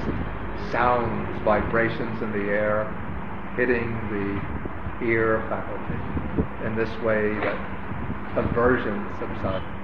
sounds, 0.72 1.28
vibrations 1.43 2.22
in 2.22 2.32
the 2.32 2.50
air, 2.50 2.86
hitting 3.56 3.93
the 4.10 5.06
ear 5.06 5.45
faculty. 5.50 5.98
In 6.66 6.76
this 6.76 6.89
way, 7.04 7.34
that 7.39 8.38
aversion 8.38 9.06
subsides 9.20 9.78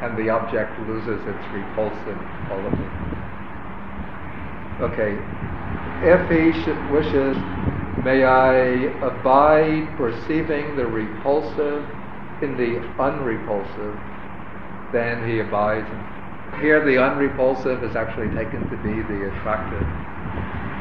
and 0.00 0.16
the 0.16 0.30
object 0.30 0.78
loses 0.86 1.18
its 1.26 1.44
repulsive 1.50 2.18
quality. 2.46 2.86
Okay, 4.78 5.18
if 6.06 6.22
he 6.30 6.54
wishes, 6.94 7.36
may 8.08 8.24
I 8.24 8.88
abide 9.04 9.86
perceiving 9.98 10.76
the 10.76 10.86
repulsive 10.86 11.84
in 12.40 12.56
the 12.56 12.80
unrepulsive, 12.96 14.00
then 14.94 15.28
he 15.28 15.40
abides. 15.40 15.86
Here, 16.58 16.82
the 16.82 16.96
unrepulsive 16.96 17.84
is 17.84 17.96
actually 17.96 18.32
taken 18.34 18.64
to 18.70 18.76
be 18.80 18.96
the 19.12 19.28
attractive. 19.28 19.84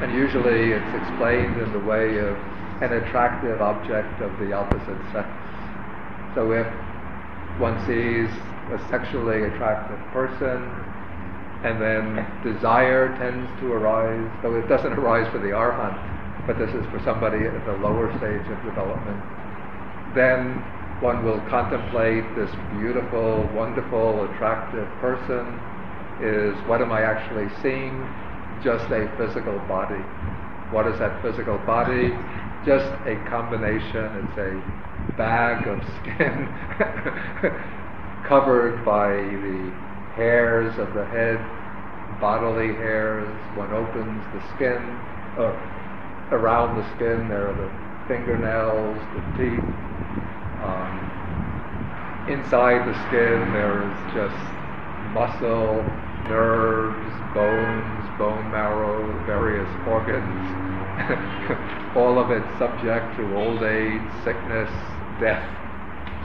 And 0.02 0.14
usually 0.16 0.72
it's 0.72 0.96
explained 0.96 1.60
in 1.60 1.74
the 1.74 1.84
way 1.84 2.18
of 2.18 2.32
an 2.80 2.94
attractive 2.94 3.62
object 3.62 4.22
of 4.22 4.32
the 4.40 4.54
opposite 4.54 5.02
sex. 5.12 5.28
So 6.34 6.54
if 6.54 6.68
one 7.60 7.76
sees 7.84 8.32
a 8.72 8.80
sexually 8.88 9.44
attractive 9.52 10.00
person, 10.14 10.64
and 11.68 11.82
then 11.82 12.24
desire 12.42 13.10
tends 13.18 13.52
to 13.60 13.74
arise, 13.74 14.32
though 14.44 14.56
it 14.56 14.70
doesn't 14.70 14.94
arise 15.00 15.30
for 15.34 15.40
the 15.40 15.52
arhat, 15.52 16.17
but 16.48 16.58
this 16.58 16.72
is 16.72 16.86
for 16.88 17.02
somebody 17.04 17.46
at 17.46 17.66
the 17.68 17.76
lower 17.84 18.08
stage 18.18 18.48
of 18.48 18.58
development. 18.64 19.20
Then 20.16 20.64
one 21.04 21.26
will 21.26 21.44
contemplate 21.52 22.24
this 22.40 22.50
beautiful, 22.80 23.44
wonderful, 23.54 24.24
attractive 24.32 24.88
person. 25.04 25.44
Is 26.24 26.56
what 26.66 26.82
am 26.82 26.92
I 26.92 27.04
actually 27.04 27.52
seeing? 27.62 28.02
Just 28.64 28.90
a 28.90 29.12
physical 29.20 29.60
body. 29.68 30.02
What 30.72 30.88
is 30.88 30.98
that 30.98 31.22
physical 31.22 31.60
body? 31.68 32.10
Just 32.66 32.88
a 33.06 33.16
combination. 33.30 34.26
It's 34.26 34.38
a 34.40 35.14
bag 35.16 35.68
of 35.68 35.80
skin 36.02 36.48
covered 38.28 38.84
by 38.84 39.10
the 39.12 39.72
hairs 40.16 40.74
of 40.80 40.94
the 40.96 41.06
head, 41.06 41.38
bodily 42.20 42.74
hairs. 42.74 43.30
One 43.56 43.72
opens 43.72 44.24
the 44.34 44.42
skin. 44.56 44.82
Uh, 45.38 45.54
around 46.32 46.76
the 46.76 46.86
skin, 46.96 47.30
there 47.30 47.48
are 47.50 47.56
the 47.56 47.72
fingernails, 48.08 48.98
the 49.16 49.24
teeth. 49.38 49.68
Um, 50.64 52.28
inside 52.30 52.88
the 52.88 52.96
skin, 53.08 53.54
there 53.54 53.88
is 53.88 53.98
just 54.14 54.36
muscle, 55.14 55.84
nerves, 56.28 57.14
bones, 57.34 58.18
bone 58.18 58.52
marrow, 58.52 59.08
various 59.26 59.70
organs. 59.88 60.26
All 61.96 62.20
of 62.20 62.32
it 62.32 62.44
subject 62.58 63.16
to 63.18 63.36
old 63.38 63.64
age, 63.64 64.02
sickness, 64.24 64.70
death. 65.22 65.48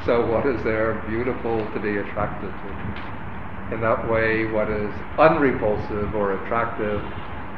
So 0.05 0.27
what 0.27 0.47
is 0.47 0.63
there 0.65 0.95
beautiful 1.09 1.59
to 1.73 1.79
be 1.79 1.99
attracted 1.99 2.51
to? 2.51 3.75
In 3.75 3.81
that 3.81 4.11
way, 4.11 4.47
what 4.47 4.69
is 4.69 4.93
unrepulsive 5.19 6.15
or 6.15 6.43
attractive 6.45 7.01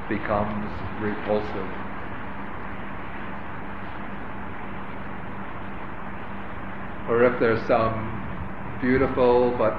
becomes 0.09 0.71
repulsive. 1.01 1.84
Or 7.09 7.25
if 7.25 7.39
there's 7.41 7.61
some 7.67 7.95
beautiful 8.81 9.51
but 9.59 9.75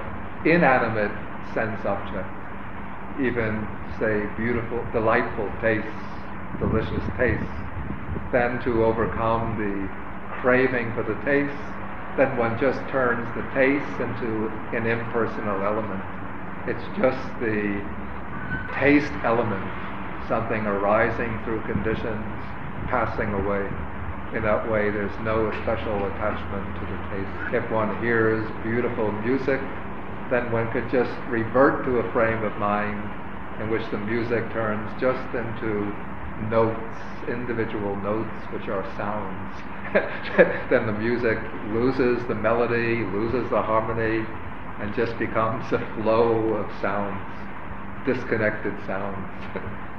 inanimate 0.45 1.11
sense 1.53 1.85
object, 1.85 2.29
even 3.21 3.67
say 3.99 4.25
beautiful, 4.37 4.83
delightful 4.91 5.49
tastes, 5.61 5.89
delicious 6.59 7.03
tastes, 7.17 7.45
then 8.31 8.61
to 8.63 8.83
overcome 8.83 9.57
the 9.57 9.87
craving 10.41 10.93
for 10.93 11.03
the 11.03 11.15
taste 11.25 11.55
then 12.17 12.37
one 12.37 12.57
just 12.59 12.79
turns 12.89 13.27
the 13.35 13.43
taste 13.53 13.99
into 13.99 14.47
an 14.71 14.87
impersonal 14.87 15.63
element. 15.63 16.01
It's 16.67 16.83
just 16.97 17.19
the 17.41 17.83
taste 18.79 19.11
element, 19.23 19.63
something 20.29 20.65
arising 20.65 21.39
through 21.43 21.61
conditions, 21.63 22.23
passing 22.87 23.33
away. 23.33 23.67
In 24.35 24.43
that 24.43 24.69
way, 24.69 24.91
there's 24.91 25.17
no 25.23 25.49
special 25.63 25.95
attachment 26.07 26.67
to 26.75 26.81
the 26.91 26.99
taste. 27.09 27.55
If 27.55 27.71
one 27.71 27.87
hears 28.03 28.43
beautiful 28.63 29.09
music, 29.23 29.61
then 30.29 30.51
one 30.51 30.69
could 30.73 30.91
just 30.91 31.11
revert 31.29 31.85
to 31.85 31.99
a 31.99 32.11
frame 32.11 32.43
of 32.43 32.57
mind 32.57 32.99
in 33.61 33.69
which 33.69 33.89
the 33.91 33.97
music 33.97 34.43
turns 34.51 34.91
just 34.99 35.23
into 35.33 35.87
notes, 36.51 36.99
individual 37.29 37.95
notes, 38.03 38.35
which 38.51 38.67
are 38.67 38.83
sounds. 38.97 39.55
then 40.69 40.85
the 40.85 40.91
music 40.91 41.39
loses 41.71 42.19
the 42.27 42.35
melody, 42.35 43.05
loses 43.15 43.49
the 43.49 43.61
harmony, 43.61 44.27
and 44.81 44.93
just 44.95 45.17
becomes 45.17 45.63
a 45.71 45.79
flow 45.95 46.55
of 46.55 46.69
sounds, 46.81 47.23
disconnected 48.05 48.75
sounds. 48.85 49.31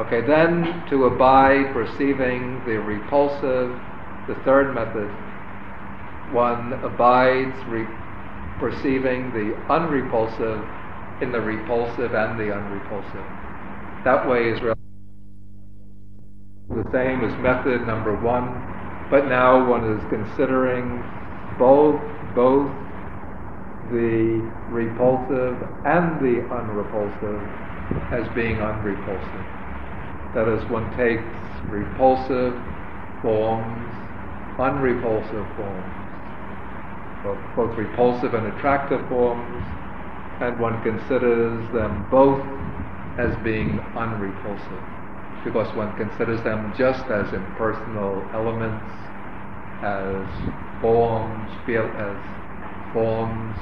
okay, 0.00 0.26
then 0.26 0.84
to 0.88 1.04
abide 1.04 1.72
perceiving 1.72 2.62
the 2.64 2.78
repulsive, 2.80 3.68
the 4.28 4.34
third 4.44 4.74
method, 4.74 5.08
one 6.32 6.72
abides 6.84 7.56
re- 7.68 7.84
perceiving 8.58 9.30
the 9.32 9.52
unrepulsive 9.68 10.64
in 11.20 11.32
the 11.32 11.40
repulsive 11.40 12.14
and 12.14 12.40
the 12.40 12.52
unrepulsive. 12.52 13.26
That 14.04 14.26
way 14.28 14.48
is 14.48 14.60
really 14.62 14.76
the 16.70 16.88
same 16.92 17.20
as 17.24 17.36
method 17.42 17.86
number 17.86 18.16
one, 18.16 18.48
but 19.10 19.28
now 19.28 19.68
one 19.68 19.84
is 19.84 20.02
considering 20.08 21.02
both 21.58 22.00
both 22.34 22.70
the 23.90 24.40
repulsive 24.70 25.56
and 25.84 26.20
the 26.24 26.40
unrepulsive 26.48 27.42
as 28.14 28.26
being 28.34 28.60
unrepulsive. 28.62 29.59
That 30.34 30.48
is, 30.48 30.62
one 30.70 30.86
takes 30.96 31.22
repulsive 31.68 32.54
forms, 33.22 33.90
unrepulsive 34.58 35.46
forms, 35.56 35.94
both, 37.24 37.38
both 37.56 37.76
repulsive 37.76 38.34
and 38.34 38.46
attractive 38.54 39.06
forms, 39.08 39.64
and 40.40 40.58
one 40.58 40.80
considers 40.82 41.60
them 41.72 42.06
both 42.10 42.40
as 43.18 43.36
being 43.44 43.78
unrepulsive 43.96 44.82
because 45.44 45.74
one 45.74 45.96
considers 45.96 46.42
them 46.42 46.72
just 46.76 47.04
as 47.06 47.32
impersonal 47.32 48.22
elements, 48.34 48.84
as 49.82 50.26
forms, 50.80 51.50
feel 51.64 51.84
as 51.96 52.16
forms 52.92 53.56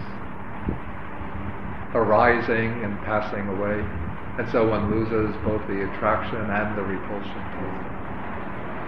arising 1.94 2.82
and 2.84 2.98
passing 3.06 3.46
away, 3.48 3.78
and 4.38 4.48
so 4.50 4.68
one 4.68 4.88
loses 4.90 5.34
both 5.44 5.60
the 5.66 5.82
attraction 5.90 6.38
and 6.38 6.78
the 6.78 6.82
repulsion. 6.82 7.42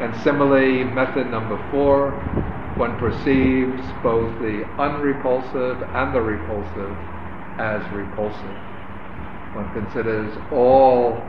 And 0.00 0.14
similarly, 0.22 0.84
method 0.84 1.28
number 1.30 1.58
four, 1.70 2.12
one 2.78 2.96
perceives 2.98 3.82
both 4.02 4.32
the 4.40 4.64
unrepulsive 4.78 5.82
and 5.82 6.14
the 6.14 6.20
repulsive 6.22 6.96
as 7.58 7.82
repulsive. 7.92 8.56
One 9.52 9.68
considers 9.74 10.32
all 10.52 11.20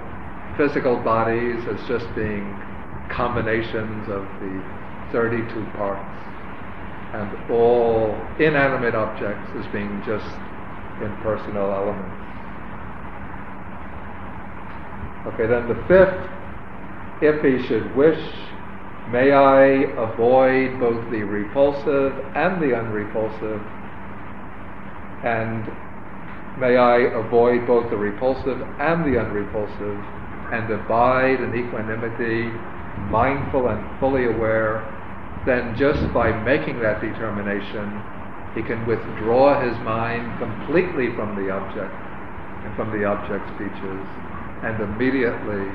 physical 0.55 0.95
bodies 0.97 1.65
as 1.67 1.81
just 1.87 2.05
being 2.15 2.45
combinations 3.09 4.07
of 4.07 4.23
the 4.39 4.63
32 5.11 5.65
parts, 5.75 6.07
and 7.17 7.51
all 7.51 8.15
inanimate 8.39 8.95
objects 8.95 9.49
as 9.57 9.65
being 9.73 10.01
just 10.05 10.29
impersonal 11.01 11.73
elements. 11.73 12.20
Okay, 15.27 15.45
then 15.45 15.67
the 15.67 15.77
fifth, 15.87 16.17
if 17.21 17.45
he 17.45 17.67
should 17.67 17.95
wish, 17.95 18.17
may 19.11 19.31
I 19.31 19.85
avoid 19.93 20.79
both 20.79 20.97
the 21.11 21.21
repulsive 21.21 22.13
and 22.33 22.61
the 22.61 22.73
unrepulsive, 22.73 23.61
and 25.21 25.69
may 26.59 26.77
I 26.77 27.13
avoid 27.21 27.67
both 27.67 27.91
the 27.91 27.97
repulsive 27.97 28.61
and 28.79 29.05
the 29.05 29.21
unrepulsive, 29.21 29.97
and 30.51 30.73
abide 30.73 31.39
in 31.39 31.53
equanimity, 31.53 32.49
mindful 33.13 33.69
and 33.69 33.99
fully 33.99 34.25
aware, 34.25 34.81
then 35.45 35.77
just 35.77 36.01
by 36.13 36.31
making 36.43 36.79
that 36.81 36.99
determination, 36.99 37.87
he 38.55 38.61
can 38.63 38.85
withdraw 38.87 39.61
his 39.61 39.77
mind 39.85 40.27
completely 40.39 41.15
from 41.15 41.37
the 41.37 41.51
object 41.51 41.93
and 42.65 42.75
from 42.75 42.89
the 42.97 43.05
object's 43.05 43.49
features, 43.57 44.05
and 44.63 44.77
immediately 44.81 45.65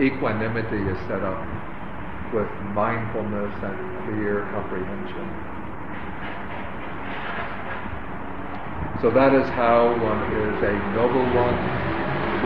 equanimity 0.00 0.82
is 0.90 0.98
set 1.06 1.22
up 1.22 1.38
with 2.34 2.48
mindfulness 2.74 3.52
and 3.62 3.76
clear 4.04 4.48
comprehension. 4.50 5.26
So 9.02 9.10
that 9.10 9.34
is 9.34 9.48
how 9.58 9.94
one 9.98 10.22
is 10.30 10.56
a 10.62 10.74
noble 10.94 11.26
one 11.34 11.58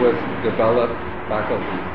with 0.00 0.16
developed 0.42 0.96
faculties. 1.28 1.86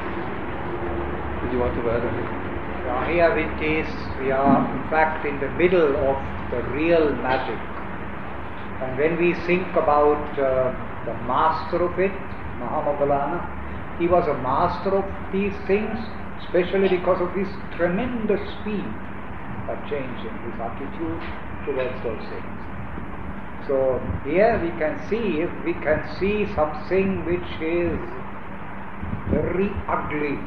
Did 1.42 1.54
you 1.54 1.60
want 1.60 1.74
to 1.76 1.84
add 1.90 2.06
anything? 2.06 2.42
Now 2.86 3.06
here 3.10 3.34
it 3.38 3.58
is, 3.62 3.90
we 4.22 4.32
are 4.32 4.62
in 4.74 4.90
fact 4.90 5.26
in 5.26 5.40
the 5.40 5.50
middle 5.58 5.98
of 5.98 6.18
the 6.52 6.62
real 6.74 7.14
magic. 7.26 7.58
And 8.82 8.98
when 8.98 9.18
we 9.18 9.34
think 9.46 9.68
about 9.74 10.22
uh, 10.40 10.74
the 11.06 11.14
master 11.26 11.84
of 11.84 12.00
it, 12.00 12.14
Mahamoggallana, 12.62 14.00
he 14.00 14.08
was 14.08 14.28
a 14.28 14.38
master 14.38 14.96
of 14.96 15.06
these 15.34 15.54
things, 15.68 15.98
especially 16.46 16.90
because 16.90 17.22
of 17.22 17.34
his 17.34 17.48
tremendous 17.76 18.42
speed 18.62 18.86
of 19.68 19.78
changing 19.90 20.36
his 20.46 20.56
attitude 20.62 21.22
towards 21.66 22.04
those 22.04 22.24
things. 22.30 22.52
So 23.68 24.02
here 24.24 24.60
we 24.62 24.70
can 24.80 25.00
see, 25.10 25.42
if 25.42 25.52
we 25.66 25.74
can 25.74 26.04
see 26.20 26.48
something 26.56 27.26
which 27.26 27.50
is 27.62 27.98
very 29.32 29.70
ugly. 29.88 30.40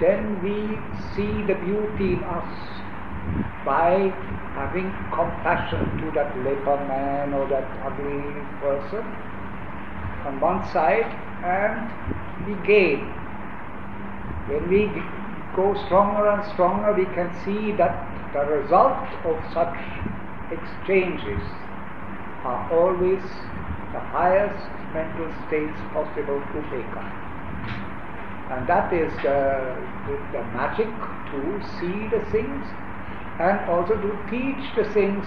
Then 0.00 0.42
we 0.42 0.78
see 1.14 1.42
the 1.46 1.54
beauty 1.54 2.14
in 2.14 2.24
us 2.24 2.52
by 3.64 4.12
having 4.54 4.92
compassion 5.12 5.96
to 6.00 6.10
that 6.12 6.36
leper 6.44 6.76
man 6.88 7.32
or 7.32 7.48
that 7.48 7.70
ugly 7.86 8.34
person 8.60 9.31
on 10.26 10.40
one 10.40 10.62
side 10.72 11.10
and 11.44 11.90
we 12.46 12.54
gain. 12.66 13.00
When 14.48 14.68
we 14.68 14.90
go 15.56 15.74
stronger 15.86 16.28
and 16.28 16.52
stronger, 16.52 16.92
we 16.92 17.04
can 17.14 17.30
see 17.44 17.72
that 17.76 17.94
the 18.32 18.44
result 18.46 19.06
of 19.24 19.36
such 19.52 19.76
exchanges 20.50 21.42
are 22.44 22.62
always 22.72 23.22
the 23.92 24.00
highest 24.00 24.62
mental 24.94 25.28
states 25.46 25.78
possible 25.92 26.40
to 26.40 26.58
upekkha. 26.60 27.04
And 28.52 28.66
that 28.66 28.92
is 28.92 29.12
the, 29.22 29.76
the, 30.06 30.16
the, 30.32 30.42
magic 30.52 30.90
to 31.32 31.40
see 31.78 32.08
the 32.08 32.20
things 32.30 32.64
and 33.38 33.60
also 33.70 33.94
to 33.96 34.10
teach 34.28 34.64
the 34.76 34.84
things 34.92 35.24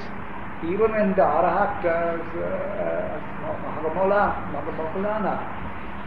even 0.63 0.93
in 0.95 1.09
the 1.15 1.25
Arahat 1.25 1.85
uh, 1.85 1.89
uh, 1.89 3.54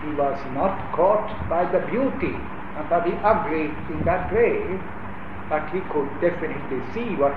he 0.04 0.10
was 0.14 0.38
not 0.52 0.92
caught 0.92 1.48
by 1.48 1.64
the 1.72 1.80
beauty 1.86 2.36
and 2.76 2.88
by 2.88 3.00
the 3.00 3.16
ugly 3.24 3.72
in 3.90 4.04
that 4.04 4.32
way, 4.32 4.60
but 5.48 5.68
he 5.72 5.80
could 5.90 6.08
definitely 6.20 6.80
see 6.92 7.16
what 7.16 7.34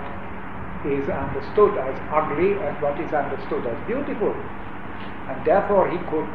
is 0.85 1.07
understood 1.09 1.77
as 1.77 1.95
ugly 2.11 2.53
and 2.53 2.81
what 2.81 2.99
is 2.99 3.13
understood 3.13 3.65
as 3.65 3.77
beautiful. 3.87 4.35
And 5.29 5.45
therefore 5.45 5.89
he 5.89 5.97
could 6.09 6.29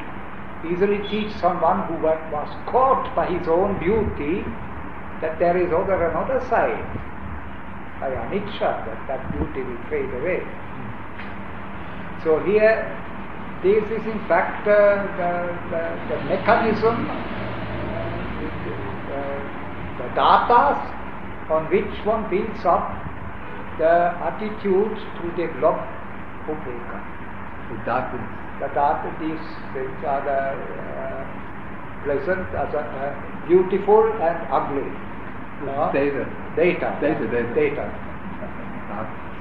easily 0.64 0.98
teach 1.08 1.32
someone 1.36 1.86
who 1.86 1.94
was 2.02 2.48
caught 2.66 3.14
by 3.14 3.26
his 3.26 3.46
own 3.48 3.78
beauty 3.78 4.42
that 5.20 5.38
there 5.38 5.56
is 5.56 5.72
other 5.72 6.08
another 6.08 6.40
side, 6.48 6.84
by 8.00 8.10
anicca, 8.10 8.84
that 8.86 9.00
that 9.08 9.32
beauty 9.32 9.62
will 9.62 9.82
fade 9.88 10.12
away. 10.20 10.40
Hmm. 10.40 12.22
So 12.24 12.40
here, 12.44 12.96
this 13.66 13.82
is 13.90 14.06
in 14.06 14.20
fact 14.30 14.62
uh, 14.68 15.02
the, 15.18 15.30
the, 15.74 15.82
the, 16.06 16.18
mechanism, 16.30 17.10
uh, 19.10 19.42
the 19.98 20.06
data 20.14 20.78
on 21.50 21.66
which 21.74 21.98
one 22.06 22.30
builds 22.30 22.62
up 22.64 22.86
the 23.82 24.14
attitude 24.22 24.94
to 25.18 25.24
develop 25.34 25.82
upekkha. 26.46 26.98
The 27.66 27.76
datas. 27.82 28.22
The 28.62 28.68
data, 28.70 29.10
these 29.18 29.46
things 29.74 29.98
are 30.06 30.22
the 30.22 30.40
uh, 30.62 31.26
pleasant, 32.06 32.46
as 32.54 32.70
a, 32.72 32.86
uh, 32.86 33.18
beautiful 33.48 34.06
and 34.22 34.38
ugly. 34.46 34.86
No? 35.66 35.90
Data. 35.92 36.22
Data. 36.54 36.94
Data. 37.02 37.26
Data. 37.26 37.50
Data. 37.52 37.84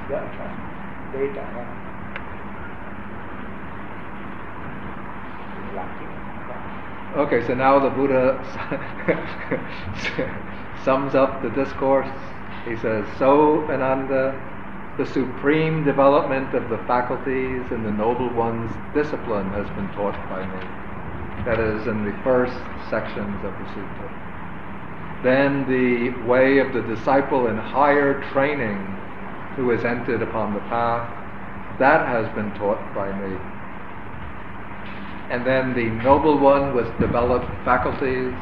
Datas. 0.09 0.65
later. 1.13 1.45
Yeah. 1.45 1.55
Lucky. 1.55 1.84
Okay, 7.15 7.47
so 7.47 7.53
now 7.53 7.79
the 7.79 7.89
Buddha 7.91 8.35
sums 10.83 11.15
up 11.15 11.41
the 11.41 11.49
discourse. 11.51 12.11
He 12.67 12.75
says, 12.75 13.05
So, 13.17 13.63
Ananda, 13.71 14.35
the 14.97 15.05
supreme 15.05 15.85
development 15.85 16.53
of 16.53 16.69
the 16.69 16.77
faculties 16.87 17.63
and 17.71 17.85
the 17.85 17.91
Noble 17.91 18.29
One's 18.33 18.69
discipline 18.93 19.49
has 19.51 19.65
been 19.75 19.87
taught 19.95 20.15
by 20.27 20.45
me. 20.45 20.59
That 21.45 21.57
is 21.57 21.87
in 21.87 22.03
the 22.03 22.11
first 22.21 22.57
sections 22.89 23.35
of 23.45 23.51
the 23.51 23.65
sutta. 23.71 25.23
Then 25.23 25.63
the 25.71 26.09
way 26.27 26.59
of 26.59 26.73
the 26.73 26.81
disciple 26.81 27.47
in 27.47 27.55
higher 27.55 28.21
training 28.33 28.77
who 29.55 29.69
has 29.69 29.85
entered 29.85 30.21
upon 30.21 30.53
the 30.53 30.59
path, 30.67 31.07
that 31.79 32.05
has 32.09 32.27
been 32.35 32.51
taught 32.55 32.93
by 32.93 33.09
me. 33.19 33.37
And 35.29 35.45
then 35.45 35.73
the 35.73 35.89
Noble 36.03 36.37
One 36.37 36.75
with 36.75 36.87
developed 36.99 37.47
faculties, 37.65 38.33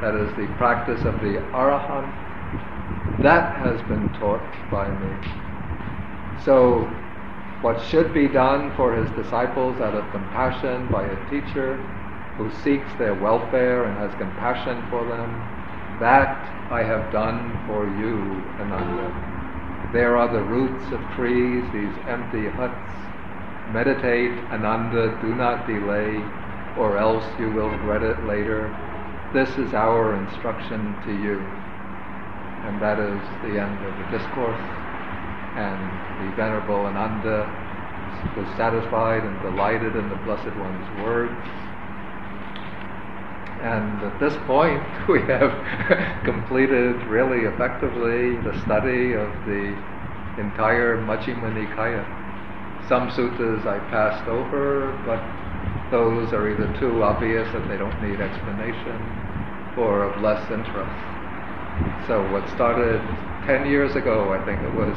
that 0.00 0.14
is 0.14 0.30
the 0.36 0.46
practice 0.56 1.04
of 1.04 1.20
the 1.20 1.38
Arahant, 1.52 2.12
that 3.22 3.56
has 3.58 3.80
been 3.82 4.08
taught 4.18 4.40
by 4.70 4.88
me. 4.88 5.14
So, 6.44 6.88
what 7.62 7.80
should 7.82 8.14
be 8.14 8.28
done 8.28 8.70
for 8.76 8.94
his 8.94 9.10
disciples 9.22 9.80
out 9.80 9.94
of 9.94 10.10
compassion 10.12 10.88
by 10.90 11.04
a 11.04 11.30
teacher 11.30 11.76
who 12.38 12.48
seeks 12.62 12.86
their 12.98 13.14
welfare 13.14 13.84
and 13.84 13.98
has 13.98 14.14
compassion 14.16 14.80
for 14.90 15.04
them, 15.04 15.28
that 15.98 16.38
I 16.70 16.84
have 16.84 17.12
done 17.12 17.58
for 17.66 17.84
you, 17.98 18.16
Ananda. 18.62 19.12
There 19.92 20.16
are 20.16 20.32
the 20.32 20.42
roots 20.44 20.92
of 20.92 21.00
trees, 21.16 21.64
these 21.72 21.94
empty 22.06 22.46
huts. 22.48 23.17
Meditate, 23.72 24.32
Ananda, 24.50 25.18
do 25.20 25.34
not 25.34 25.66
delay, 25.66 26.22
or 26.78 26.96
else 26.96 27.24
you 27.38 27.50
will 27.52 27.68
regret 27.68 28.02
it 28.02 28.24
later. 28.24 28.68
This 29.32 29.50
is 29.58 29.74
our 29.74 30.14
instruction 30.14 30.94
to 31.04 31.12
you. 31.12 31.38
And 32.66 32.80
that 32.82 32.98
is 32.98 33.20
the 33.42 33.60
end 33.60 33.78
of 33.84 33.92
the 33.98 34.18
discourse 34.18 34.78
and 35.58 35.80
the 36.22 36.36
Venerable 36.36 36.86
Ananda 36.86 37.42
was 38.36 38.46
satisfied 38.56 39.24
and 39.24 39.34
delighted 39.42 39.96
in 39.96 40.08
the 40.08 40.14
Blessed 40.22 40.54
One's 40.54 41.02
words. 41.02 41.34
And 43.62 43.98
at 44.06 44.20
this 44.20 44.36
point, 44.46 44.82
we 45.08 45.20
have 45.22 45.50
completed 46.24 46.94
really 47.08 47.46
effectively 47.46 48.38
the 48.46 48.54
study 48.62 49.14
of 49.14 49.30
the 49.50 49.74
entire 50.38 51.02
Majjhima 51.02 51.50
Nikaya. 51.50 52.17
Some 52.88 53.10
suttas 53.10 53.66
I 53.66 53.78
passed 53.90 54.26
over, 54.28 54.96
but 55.04 55.20
those 55.90 56.32
are 56.32 56.48
either 56.48 56.72
too 56.80 57.02
obvious 57.02 57.46
that 57.52 57.68
they 57.68 57.76
don't 57.76 58.02
need 58.02 58.18
explanation 58.18 58.96
or 59.76 60.04
of 60.04 60.22
less 60.22 60.40
interest. 60.50 60.96
So 62.08 62.24
what 62.32 62.48
started 62.48 63.00
10 63.44 63.66
years 63.68 63.94
ago, 63.94 64.32
I 64.32 64.42
think 64.46 64.62
it 64.62 64.72
was, 64.74 64.96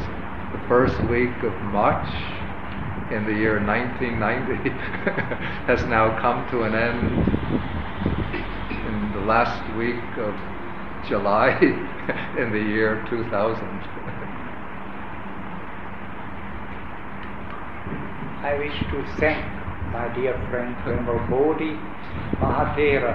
the 0.53 0.67
first 0.69 0.95
week 1.09 1.35
of 1.43 1.51
March 1.63 2.07
in 3.11 3.25
the 3.25 3.33
year 3.33 3.59
1990 3.59 4.69
has 5.67 5.83
now 5.87 6.17
come 6.21 6.49
to 6.51 6.63
an 6.63 6.75
end 6.75 7.11
in 8.87 9.11
the 9.11 9.19
last 9.27 9.59
week 9.75 9.99
of 10.17 10.33
July 11.09 11.59
in 12.37 12.51
the 12.51 12.63
year 12.71 13.05
2000. 13.09 14.11
I 18.43 18.57
wish 18.57 18.73
to 18.89 19.05
thank 19.19 19.45
my 19.93 20.07
dear 20.15 20.33
friend 20.49 20.75
Venerable 20.83 21.19
Bodhi 21.29 21.77
Mahathera 22.41 23.13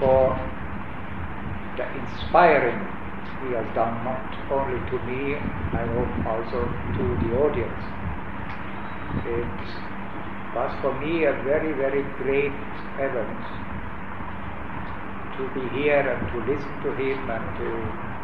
for 0.00 0.34
the 1.76 1.86
inspiring 1.94 2.94
he 3.40 3.52
has 3.54 3.66
done 3.74 3.94
not 4.02 4.34
only 4.50 4.78
to 4.90 4.98
me, 5.06 5.34
I 5.34 5.86
hope 5.94 6.10
also 6.26 6.66
to 6.96 7.04
the 7.22 7.36
audience. 7.36 7.82
It 9.26 9.46
was 10.56 10.74
for 10.80 10.98
me 10.98 11.24
a 11.24 11.32
very, 11.46 11.72
very 11.74 12.02
great 12.18 12.54
event 12.98 13.42
to 15.36 15.48
be 15.54 15.68
here 15.68 16.02
and 16.02 16.22
to 16.32 16.52
listen 16.52 16.74
to 16.82 16.90
him 16.98 17.30
and 17.30 17.46
to, 17.58 17.68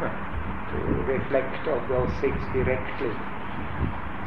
to 0.71 0.77
reflect 1.07 1.67
on 1.67 1.87
those 1.87 2.11
things 2.19 2.41
directly. 2.53 3.30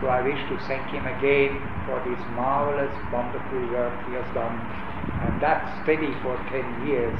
So 0.04 0.10
I 0.10 0.20
wish 0.20 0.36
to 0.36 0.58
thank 0.68 0.84
him 0.92 1.06
again 1.08 1.56
for 1.88 1.96
this 2.04 2.20
marvelous, 2.36 2.92
wonderful 3.08 3.72
work 3.72 3.96
he 4.04 4.12
has 4.12 4.28
done, 4.36 4.52
and 4.52 5.40
that 5.40 5.64
steady 5.80 6.12
for 6.20 6.36
10 6.52 6.60
years. 6.84 7.16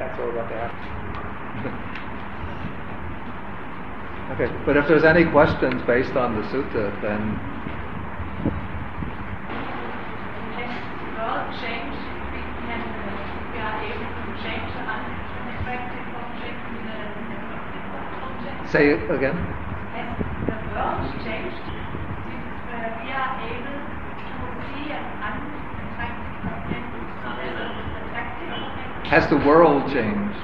That's 0.00 0.16
all 0.16 0.32
what 0.32 0.48
I 0.48 0.56
have. 0.56 0.72
okay, 4.40 4.48
but 4.64 4.80
if 4.80 4.88
there's 4.88 5.04
any 5.04 5.28
questions 5.28 5.84
based 5.84 6.16
on 6.16 6.40
the 6.40 6.48
sutta, 6.48 6.88
then. 7.04 7.36
Has 10.56 10.72
God 11.12 11.60
changed? 11.60 12.00
We 12.32 12.40
can, 12.40 12.80
we 13.52 13.60
are 13.60 13.84
able 13.84 14.08
to 14.16 14.32
change 14.40 14.64
the 14.72 14.80
unexpected 14.80 16.08
object 16.24 16.56
in 16.72 16.88
the, 16.88 17.04
the, 17.20 17.36
the 17.36 17.84
object? 18.32 18.72
Say 18.72 18.96
it 18.96 19.04
again. 19.12 19.36
Has 19.92 20.16
the 20.46 20.56
world 20.70 21.02
changed 21.26 21.58
since 21.58 22.46
uh, 22.70 22.94
we 23.02 23.10
are 23.10 23.34
able 23.42 23.80
to 24.22 24.38
see 24.70 24.86
unattractive 24.94 26.30
objects 28.54 28.99
Has 29.10 29.28
the 29.28 29.38
world 29.38 29.90
changed? 29.90 30.38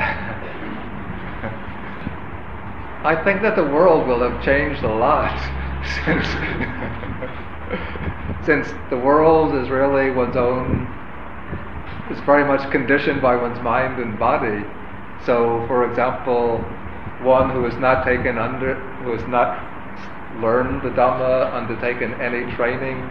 I 3.04 3.20
think 3.22 3.42
that 3.42 3.54
the 3.54 3.64
world 3.64 4.08
will 4.08 4.20
have 4.20 4.42
changed 4.42 4.82
a 4.82 4.88
lot 4.88 5.36
since 6.06 6.24
since 8.46 8.72
the 8.88 8.96
world 8.96 9.54
is 9.54 9.68
really 9.68 10.10
one's 10.10 10.36
own 10.36 10.88
is 12.10 12.18
very 12.20 12.46
much 12.46 12.70
conditioned 12.70 13.20
by 13.20 13.36
one's 13.36 13.60
mind 13.60 14.00
and 14.00 14.18
body. 14.18 14.64
So, 15.26 15.66
for 15.68 15.84
example, 15.90 16.60
one 17.20 17.50
who 17.50 17.64
has 17.64 17.76
not 17.76 18.06
taken 18.06 18.38
under 18.38 18.76
who 19.04 19.12
has 19.12 19.28
not 19.28 19.60
learned 20.40 20.80
the 20.80 20.88
Dhamma, 20.96 21.52
undertaken 21.52 22.14
any 22.22 22.50
training, 22.56 23.04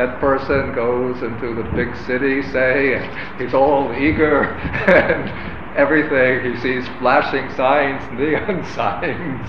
that 0.00 0.18
person 0.18 0.74
goes 0.74 1.22
into 1.22 1.54
the 1.54 1.68
big 1.76 1.94
city, 2.06 2.40
say, 2.40 2.94
and 2.94 3.38
he's 3.38 3.52
all 3.52 3.92
eager 3.92 4.44
and 4.88 5.76
everything. 5.76 6.54
He 6.54 6.58
sees 6.58 6.88
flashing 6.98 7.50
signs, 7.54 8.02
neon 8.18 8.64
signs, 8.64 9.46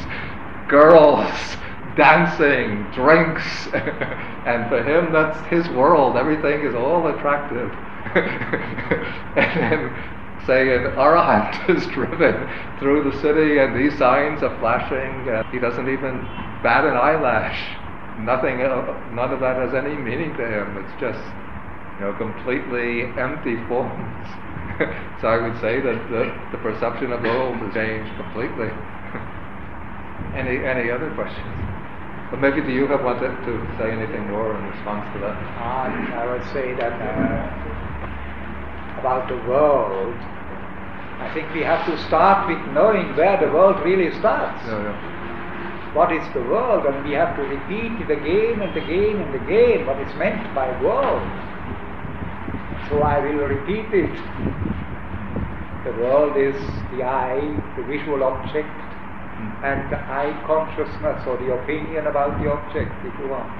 girls 0.67 1.31
dancing, 1.95 2.83
drinks, 2.91 3.67
and 3.73 4.69
for 4.69 4.83
him 4.83 5.13
that's 5.13 5.39
his 5.47 5.67
world. 5.69 6.17
Everything 6.17 6.65
is 6.65 6.75
all 6.75 7.07
attractive. 7.07 7.71
and 8.15 9.35
then, 9.35 9.95
say, 10.45 10.75
an 10.75 10.83
arahant 10.97 11.69
is 11.69 11.87
driven 11.87 12.49
through 12.79 13.09
the 13.09 13.17
city, 13.21 13.59
and 13.59 13.75
these 13.79 13.97
signs 13.97 14.43
are 14.43 14.57
flashing, 14.59 15.29
and 15.29 15.45
he 15.53 15.59
doesn't 15.59 15.87
even 15.87 16.27
bat 16.63 16.83
an 16.83 16.97
eyelash. 16.97 17.80
Nothing, 18.19 18.59
none 18.59 19.31
of 19.31 19.39
that 19.39 19.55
has 19.57 19.73
any 19.73 19.95
meaning 19.95 20.35
to 20.37 20.45
him. 20.45 20.77
It's 20.83 20.95
just, 20.99 21.23
you 21.99 22.05
know, 22.05 22.13
completely 22.19 23.07
empty 23.15 23.55
forms. 23.71 24.27
so 25.21 25.27
I 25.27 25.37
would 25.39 25.59
say 25.61 25.79
that 25.79 25.97
the, 26.11 26.27
the 26.51 26.57
perception 26.59 27.11
of 27.11 27.23
the 27.23 27.29
world 27.29 27.55
has 27.55 27.73
changed 27.73 28.11
completely. 28.19 28.67
any 30.35 30.63
any 30.63 30.91
other 30.91 31.11
questions? 31.15 31.71
But 32.31 32.39
maybe 32.39 32.61
do 32.61 32.71
you 32.71 32.87
have 32.87 33.03
wanted 33.03 33.35
to 33.43 33.53
say 33.77 33.91
anything 33.91 34.31
more 34.31 34.55
in 34.55 34.63
response 34.71 35.03
to 35.13 35.19
that? 35.19 35.35
I 35.35 36.23
would 36.31 36.45
say 36.55 36.71
that 36.79 36.95
uh, 36.95 37.43
about 38.99 39.27
the 39.27 39.35
world, 39.49 40.15
I 41.19 41.29
think 41.33 41.53
we 41.53 41.61
have 41.61 41.85
to 41.87 41.97
start 42.07 42.47
with 42.47 42.59
knowing 42.73 43.13
where 43.15 43.37
the 43.37 43.51
world 43.51 43.83
really 43.83 44.17
starts. 44.19 44.63
Yeah, 44.65 44.79
yeah. 44.79 44.95
What 45.93 46.11
is 46.13 46.23
the 46.33 46.39
world? 46.39 46.85
And 46.85 47.03
we 47.03 47.11
have 47.13 47.35
to 47.35 47.41
repeat 47.43 47.99
it 47.99 48.09
again 48.09 48.61
and 48.61 48.71
again 48.77 49.19
and 49.19 49.35
again 49.35 49.85
what 49.85 49.99
is 49.99 50.13
meant 50.15 50.39
by 50.55 50.71
world. 50.81 51.27
So 52.87 53.03
I 53.03 53.19
will 53.19 53.43
repeat 53.47 53.91
it. 53.91 54.15
The 55.83 55.91
world 55.99 56.37
is 56.37 56.55
the 56.95 57.03
eye, 57.03 57.43
the 57.75 57.83
visual 57.83 58.23
object, 58.23 58.69
mm. 58.69 59.63
and 59.63 59.91
the 59.91 59.97
eye 59.97 60.31
consciousness 60.47 61.27
or 61.27 61.37
the 61.37 61.51
opinion 61.59 62.07
about 62.07 62.39
the 62.39 62.51
object, 62.51 62.93
if 63.03 63.13
you 63.19 63.27
want. 63.27 63.51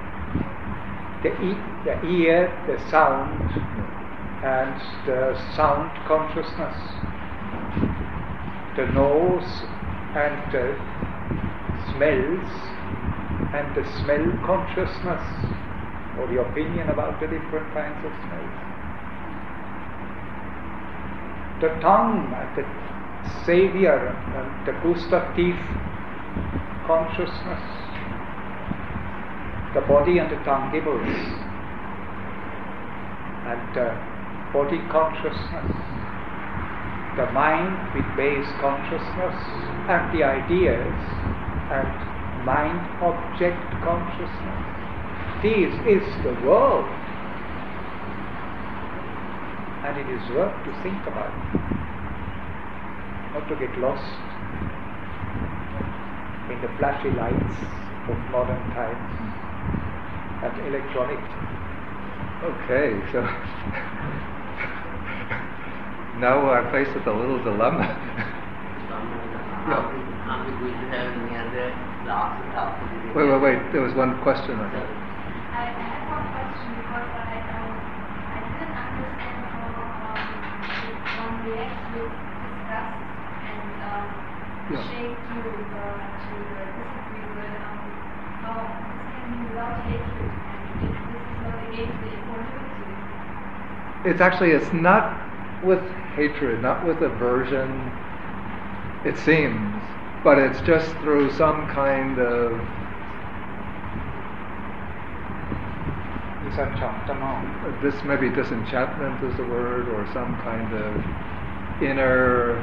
The, 1.24 1.32
e- 1.42 1.64
the 1.84 2.00
ear, 2.08 2.48
the 2.68 2.78
sound, 2.90 3.42
and 4.44 4.76
the 5.06 5.36
sound 5.56 5.92
consciousness. 6.08 6.78
The 8.78 8.88
nose 8.94 9.50
and 10.16 10.54
the 10.54 10.78
smells 11.94 12.50
and 13.54 13.68
the 13.76 13.84
smell 14.00 14.26
consciousness 14.46 15.24
or 16.20 16.28
the 16.28 16.42
opinion 16.42 16.90
about 16.90 17.20
the 17.20 17.28
different 17.28 17.68
kinds 17.74 18.00
of 18.06 18.12
smells. 18.28 18.72
The 21.62 21.70
tongue 21.82 22.34
and 22.34 22.50
the 22.58 22.66
savior 23.46 24.10
and 24.36 24.50
the 24.66 24.74
gustative 24.82 25.60
consciousness. 26.88 27.64
The 29.74 29.82
body 29.82 30.18
and 30.18 30.32
the 30.32 30.42
tangibles 30.48 31.52
and 33.48 33.62
the 33.76 33.96
body 34.54 34.80
consciousness. 34.90 35.70
The 37.18 37.32
mind 37.32 37.78
with 37.94 38.08
base 38.18 38.48
consciousness 38.60 39.36
and 39.88 40.18
the 40.18 40.24
ideas 40.24 40.96
and 41.72 41.88
mind 42.44 42.84
object 43.00 43.64
consciousness. 43.80 44.60
This 45.40 45.72
is 45.88 46.04
the 46.24 46.36
world. 46.44 46.84
And 49.88 49.96
it 49.98 50.08
is 50.12 50.20
worth 50.36 50.52
to 50.68 50.72
think 50.84 51.00
about. 51.08 51.32
Not 53.34 53.48
to 53.48 53.56
get 53.56 53.72
lost 53.80 54.04
in 56.52 56.60
the 56.62 56.68
flashy 56.78 57.10
lights 57.16 57.56
of 58.12 58.18
modern 58.36 58.60
times 58.76 59.16
and 60.44 60.68
electronic. 60.68 61.24
Okay, 62.44 63.00
so 63.14 63.22
now 66.20 66.44
we're 66.44 66.68
faced 66.72 66.94
with 66.94 67.08
a 67.08 67.14
little 67.14 67.42
dilemma. 67.44 67.86
Are 69.72 70.11
we, 70.40 70.52
are 70.52 70.56
we 70.56 70.72
going 70.72 70.80
to 70.80 70.88
have 70.96 71.12
any 71.18 71.36
other 71.36 71.76
classes 72.04 72.48
after 72.56 72.86
this? 73.04 73.16
Wait, 73.16 73.28
wait, 73.28 73.42
wait. 73.42 73.60
There 73.72 73.82
was 73.82 73.94
one 73.94 74.22
question. 74.22 74.60
I 74.60 74.70
think. 74.72 74.88
I, 75.52 75.64
I 75.68 75.84
have 75.92 76.04
one 76.08 76.26
question 76.32 76.70
because 76.80 77.10
I, 77.12 77.44
um, 77.60 77.74
I 78.32 78.40
didn't 78.48 78.76
understand 78.76 79.40
how 79.52 79.68
um, 80.08 80.24
if 80.88 80.98
one 81.20 81.36
reacts 81.44 81.84
with 81.94 82.12
disgust 82.12 82.96
and 83.44 83.72
um, 83.84 84.08
Yeah. 84.72 84.84
shame 84.88 85.16
to, 85.28 85.38
uh, 85.76 86.00
to 86.00 86.34
uh, 86.56 86.72
disagree 86.80 87.28
with 87.36 87.52
um, 87.68 87.92
how 88.40 88.56
this 88.88 89.04
can 89.12 89.24
be 89.36 89.40
without 89.52 89.84
hatred 89.84 90.32
and 90.32 90.62
if 90.88 90.96
this 91.12 91.24
is 91.28 91.40
not 91.44 91.60
against 91.68 92.00
the 92.00 92.10
equanimity. 92.16 92.96
It's 94.06 94.22
actually 94.22 94.52
it's 94.52 94.72
not 94.74 95.28
with 95.62 95.84
hatred, 96.16 96.62
not 96.62 96.86
with 96.86 97.02
aversion. 97.04 97.92
It 99.04 99.18
seems, 99.18 99.84
but 100.24 100.38
it's 100.38 100.62
just 100.62 100.90
through 100.98 101.32
some 101.32 101.68
kind 101.68 102.20
of 102.20 102.52
Disenchantment. 106.52 107.82
this 107.82 107.96
maybe 108.04 108.28
disenchantment 108.30 109.24
is 109.24 109.38
the 109.38 109.44
word, 109.44 109.88
or 109.88 110.06
some 110.12 110.36
kind 110.44 110.74
of 110.76 111.82
inner. 111.82 112.60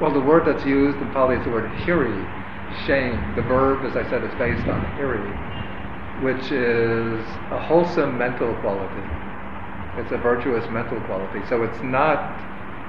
Well, 0.00 0.12
the 0.14 0.20
word 0.20 0.46
that's 0.46 0.64
used 0.64 0.96
in 0.96 1.10
Pali 1.12 1.36
is 1.36 1.44
the 1.44 1.50
word 1.50 1.70
hiri, 1.84 2.24
shame. 2.86 3.20
The 3.36 3.42
verb, 3.42 3.84
as 3.84 3.96
I 3.96 4.08
said, 4.08 4.24
is 4.24 4.32
based 4.38 4.66
on 4.66 4.80
hiri, 4.96 5.28
which 6.22 6.50
is 6.50 7.20
a 7.52 7.60
wholesome 7.60 8.16
mental 8.16 8.54
quality. 8.60 9.04
It's 10.00 10.12
a 10.12 10.18
virtuous 10.18 10.64
mental 10.70 11.00
quality. 11.02 11.40
So 11.50 11.64
it's 11.64 11.82
not 11.82 12.32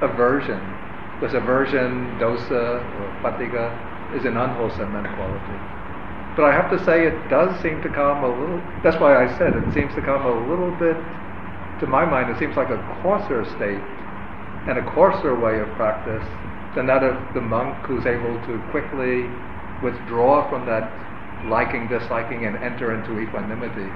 aversion. 0.02 0.77
Because 1.20 1.34
aversion, 1.34 2.18
dosa, 2.22 2.78
or 2.78 3.06
patigha, 3.26 3.74
is 4.16 4.26
an 4.26 4.38
unwholesome 4.38 4.92
quality. 4.92 5.58
But 6.38 6.46
I 6.46 6.54
have 6.54 6.70
to 6.70 6.78
say, 6.86 7.08
it 7.08 7.18
does 7.30 7.50
seem 7.62 7.82
to 7.82 7.90
come 7.90 8.24
a 8.24 8.30
little. 8.30 8.62
That's 8.84 9.02
why 9.02 9.18
I 9.18 9.26
said 9.38 9.58
it 9.58 9.74
seems 9.74 9.94
to 9.96 10.02
come 10.02 10.22
a 10.22 10.36
little 10.46 10.70
bit. 10.78 10.96
To 11.82 11.88
my 11.88 12.06
mind, 12.06 12.30
it 12.30 12.38
seems 12.38 12.56
like 12.56 12.70
a 12.70 12.78
coarser 13.02 13.44
state 13.58 13.82
and 14.70 14.78
a 14.78 14.86
coarser 14.94 15.34
way 15.34 15.58
of 15.58 15.68
practice 15.74 16.26
than 16.76 16.86
that 16.86 17.02
of 17.02 17.18
the 17.34 17.42
monk 17.42 17.74
who's 17.90 18.06
able 18.06 18.38
to 18.46 18.62
quickly 18.70 19.26
withdraw 19.82 20.46
from 20.50 20.66
that 20.70 20.86
liking, 21.50 21.88
disliking, 21.88 22.46
and 22.46 22.58
enter 22.58 22.94
into 22.94 23.18
equanimity, 23.18 23.90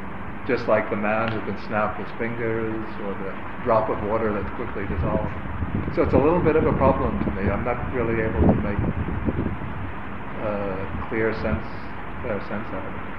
just 0.47 0.67
like 0.67 0.89
the 0.89 0.95
man 0.95 1.31
who 1.31 1.39
can 1.41 1.57
snap 1.67 1.99
his 1.99 2.07
fingers 2.17 2.73
or 3.05 3.13
the 3.13 3.33
drop 3.63 3.89
of 3.89 4.01
water 4.09 4.33
that's 4.33 4.49
quickly 4.55 4.83
dissolved. 4.93 5.31
So 5.95 6.03
it's 6.03 6.13
a 6.13 6.17
little 6.17 6.41
bit 6.41 6.55
of 6.55 6.65
a 6.65 6.71
problem 6.73 7.19
to 7.19 7.41
me. 7.41 7.49
I'm 7.49 7.65
not 7.65 7.93
really 7.93 8.21
able 8.23 8.41
to 8.41 8.55
make 8.63 8.79
uh, 10.41 10.85
clear 11.09 11.33
sense, 11.41 11.65
clear 12.23 12.39
sense 12.47 12.67
of 12.73 12.81
it. 12.81 13.11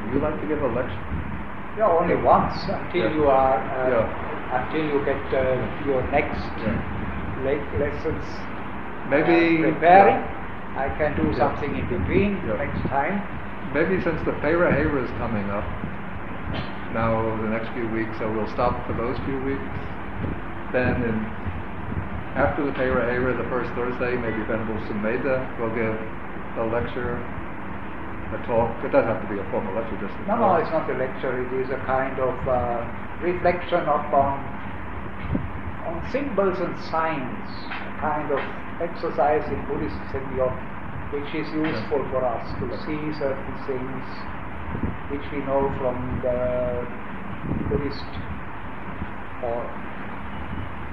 would 0.05 0.13
you 0.13 0.19
like 0.19 0.39
to 0.41 0.47
give 0.47 0.61
a 0.61 0.67
lecture? 0.67 1.03
Yeah, 1.77 1.89
only 1.89 2.15
once 2.15 2.53
until 2.67 3.03
Yeah. 3.03 3.13
you 3.13 3.27
are 3.27 3.57
uh, 3.59 3.89
Yeah. 3.89 4.59
until 4.63 4.85
you 4.85 5.05
get 5.05 5.21
uh, 5.33 5.57
your 5.85 6.03
next 6.11 6.41
Yeah. 6.59 6.73
le- 7.43 7.79
lessons. 7.79 8.23
Maybe- 9.09 9.63
uh, 9.63 9.71
preparing. 9.73 10.23
I 10.77 10.89
can 10.97 11.15
do 11.15 11.33
something 11.33 11.75
in 11.75 11.87
between 11.89 12.37
next 12.57 12.81
time. 12.89 13.21
Maybe 13.73 14.01
since 14.01 14.21
the 14.23 14.31
Perahera 14.43 15.03
is 15.03 15.11
coming 15.17 15.49
up 15.49 15.65
now 16.93 17.15
over 17.19 17.41
the 17.43 17.49
next 17.49 17.69
few 17.73 17.87
weeks, 17.89 18.17
so 18.19 18.31
we'll 18.31 18.47
stop 18.53 18.85
for 18.87 18.93
those 18.93 19.17
few 19.25 19.39
weeks. 19.41 19.61
Then 20.71 21.01
in, 21.01 21.25
after 22.37 22.61
the 22.61 22.71
Perahera, 22.77 23.33
the 23.33 23.49
first 23.49 23.73
Thursday, 23.73 24.13
maybe 24.13 24.37
Venerable 24.45 24.77
Sumedha 24.85 25.41
will 25.57 25.73
give 25.73 25.97
a 26.61 26.65
lecture, 26.69 27.17
a 27.17 28.39
talk. 28.45 28.69
It 28.85 28.93
doesn't 28.93 29.09
have 29.09 29.25
to 29.25 29.29
be 29.33 29.41
a 29.41 29.45
formal 29.49 29.73
lecture, 29.73 29.97
just 29.97 30.13
a 30.13 30.21
No, 30.29 30.37
no, 30.37 30.61
it's 30.61 30.69
not 30.69 30.85
a 30.85 30.93
lecture. 30.93 31.33
It 31.33 31.49
is 31.65 31.73
a 31.73 31.81
kind 31.89 32.13
of 32.21 32.37
uh, 32.45 32.85
reflection 33.25 33.81
upon 33.89 34.37
on 35.89 35.97
symbols 36.13 36.61
and 36.61 36.77
signs, 36.93 37.49
a 37.73 37.93
kind 38.05 38.29
of 38.29 38.41
exercise 38.85 39.41
in 39.49 39.57
Buddhist 39.65 39.97
Senyo, 40.13 40.53
which 41.09 41.33
is 41.33 41.49
useful 41.49 42.05
for 42.13 42.21
us 42.21 42.45
to 42.61 42.69
see 42.85 43.01
certain 43.17 43.57
things 43.65 44.05
which 45.09 45.25
we 45.33 45.41
know 45.41 45.73
from 45.81 45.97
the 46.21 46.85
Buddhist 47.71 48.05
or 49.41 49.65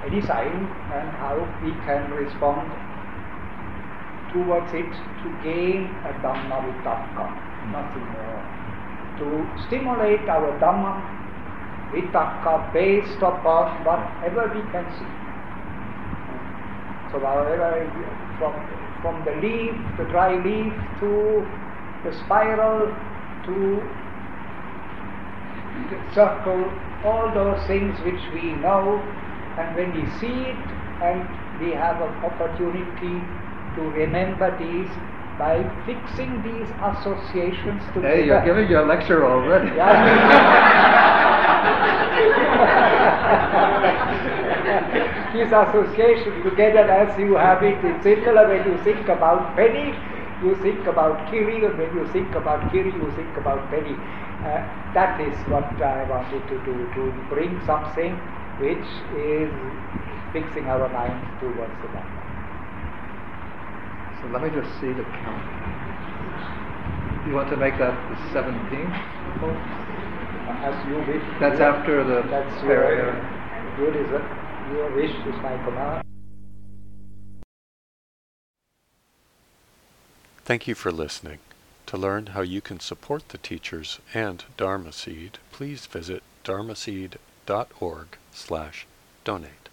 any 0.06 0.20
sign 0.22 0.68
and 0.92 1.08
how 1.16 1.36
we 1.62 1.72
can 1.86 2.10
respond 2.12 2.68
towards 4.32 4.70
it 4.74 4.90
to 5.22 5.26
gain 5.42 5.86
a 6.04 6.12
Dhamma 6.20 6.58
Vitakka, 6.66 7.26
nothing 7.70 8.06
more. 8.12 8.42
To 9.18 9.26
stimulate 9.66 10.28
our 10.28 10.50
Dhamma 10.58 10.98
Vitakka 11.92 12.72
based 12.72 13.22
upon 13.22 13.84
whatever 13.84 14.50
we 14.54 14.60
can 14.72 14.84
see. 14.98 15.12
So 17.12 17.20
however, 17.20 17.86
from, 18.38 18.54
from 19.02 19.24
the 19.24 19.40
leaf, 19.40 19.74
the 19.96 20.04
dry 20.10 20.34
leaf, 20.34 20.72
to 21.00 21.46
the 22.02 22.12
spiral, 22.24 22.90
to 23.46 23.80
the 25.90 25.98
circle, 26.12 26.64
all 27.04 27.30
those 27.32 27.64
things 27.68 27.96
which 28.04 28.20
we 28.34 28.52
know, 28.54 28.98
and 29.58 29.76
when 29.76 29.92
we 29.94 30.04
see 30.18 30.50
it 30.50 30.56
and 31.02 31.26
we 31.60 31.72
have 31.72 32.00
an 32.02 32.12
opportunity 32.24 33.16
to 33.76 33.82
remember 33.90 34.50
these 34.58 34.90
by 35.38 35.62
fixing 35.86 36.42
these 36.42 36.68
associations 36.82 37.82
together. 37.92 38.08
Hey, 38.08 38.26
you're 38.26 38.44
giving 38.44 38.68
your 38.68 38.86
lecture 38.86 39.26
already. 39.26 39.70
These 45.34 45.50
associations 45.50 46.44
together 46.44 46.86
as 46.86 47.18
you 47.18 47.34
have 47.34 47.62
it, 47.64 47.76
it's 47.84 48.04
similar 48.04 48.46
when 48.48 48.62
you 48.70 48.78
think 48.84 49.08
about 49.08 49.56
penny, 49.56 49.90
you 50.46 50.54
think 50.62 50.86
about 50.86 51.28
kiri, 51.28 51.64
and 51.64 51.76
when 51.76 51.90
you 51.96 52.06
think 52.12 52.34
about 52.36 52.70
kiri, 52.70 52.92
you 52.92 53.12
think 53.16 53.36
about 53.36 53.68
penny. 53.70 53.96
Uh, 54.46 54.62
that 54.94 55.20
is 55.20 55.34
what 55.50 55.66
I 55.82 56.04
wanted 56.08 56.46
to 56.46 56.56
do, 56.64 56.86
to 56.94 57.12
bring 57.28 57.60
something 57.66 58.14
which 58.60 58.86
is 59.18 59.50
fixing 60.32 60.66
our 60.66 60.88
mind 60.88 61.22
towards 61.40 61.74
the 61.82 61.88
Dhamma. 61.94 62.20
So 64.20 64.28
let 64.32 64.42
me 64.42 64.50
just 64.50 64.70
see 64.80 64.92
the 64.92 65.04
count. 65.04 65.44
You 67.26 67.34
want 67.34 67.48
to 67.50 67.56
make 67.56 67.78
that 67.78 67.94
the 68.10 68.16
17th? 68.38 69.14
as 70.64 70.88
you 70.88 70.96
wish. 70.96 71.22
That's 71.40 71.60
after 71.60 72.04
the 72.04 72.22
That's 72.28 72.62
your, 72.62 72.80
prayer. 72.80 73.76
your, 73.78 73.92
desi- 73.92 74.72
your 74.72 74.94
wish 74.94 75.10
is 75.10 75.42
my 75.42 75.56
command. 75.64 76.04
Thank 80.44 80.66
you 80.66 80.74
for 80.74 80.92
listening. 80.92 81.38
To 81.86 81.96
learn 81.98 82.28
how 82.28 82.40
you 82.40 82.60
can 82.60 82.80
support 82.80 83.28
the 83.28 83.38
teachers 83.38 84.00
and 84.14 84.44
Dharma 84.56 84.92
Seed, 84.92 85.38
please 85.52 85.86
visit 85.86 86.22
dharmaseed.org 86.44 88.18
slash 88.34 88.86
donate. 89.24 89.63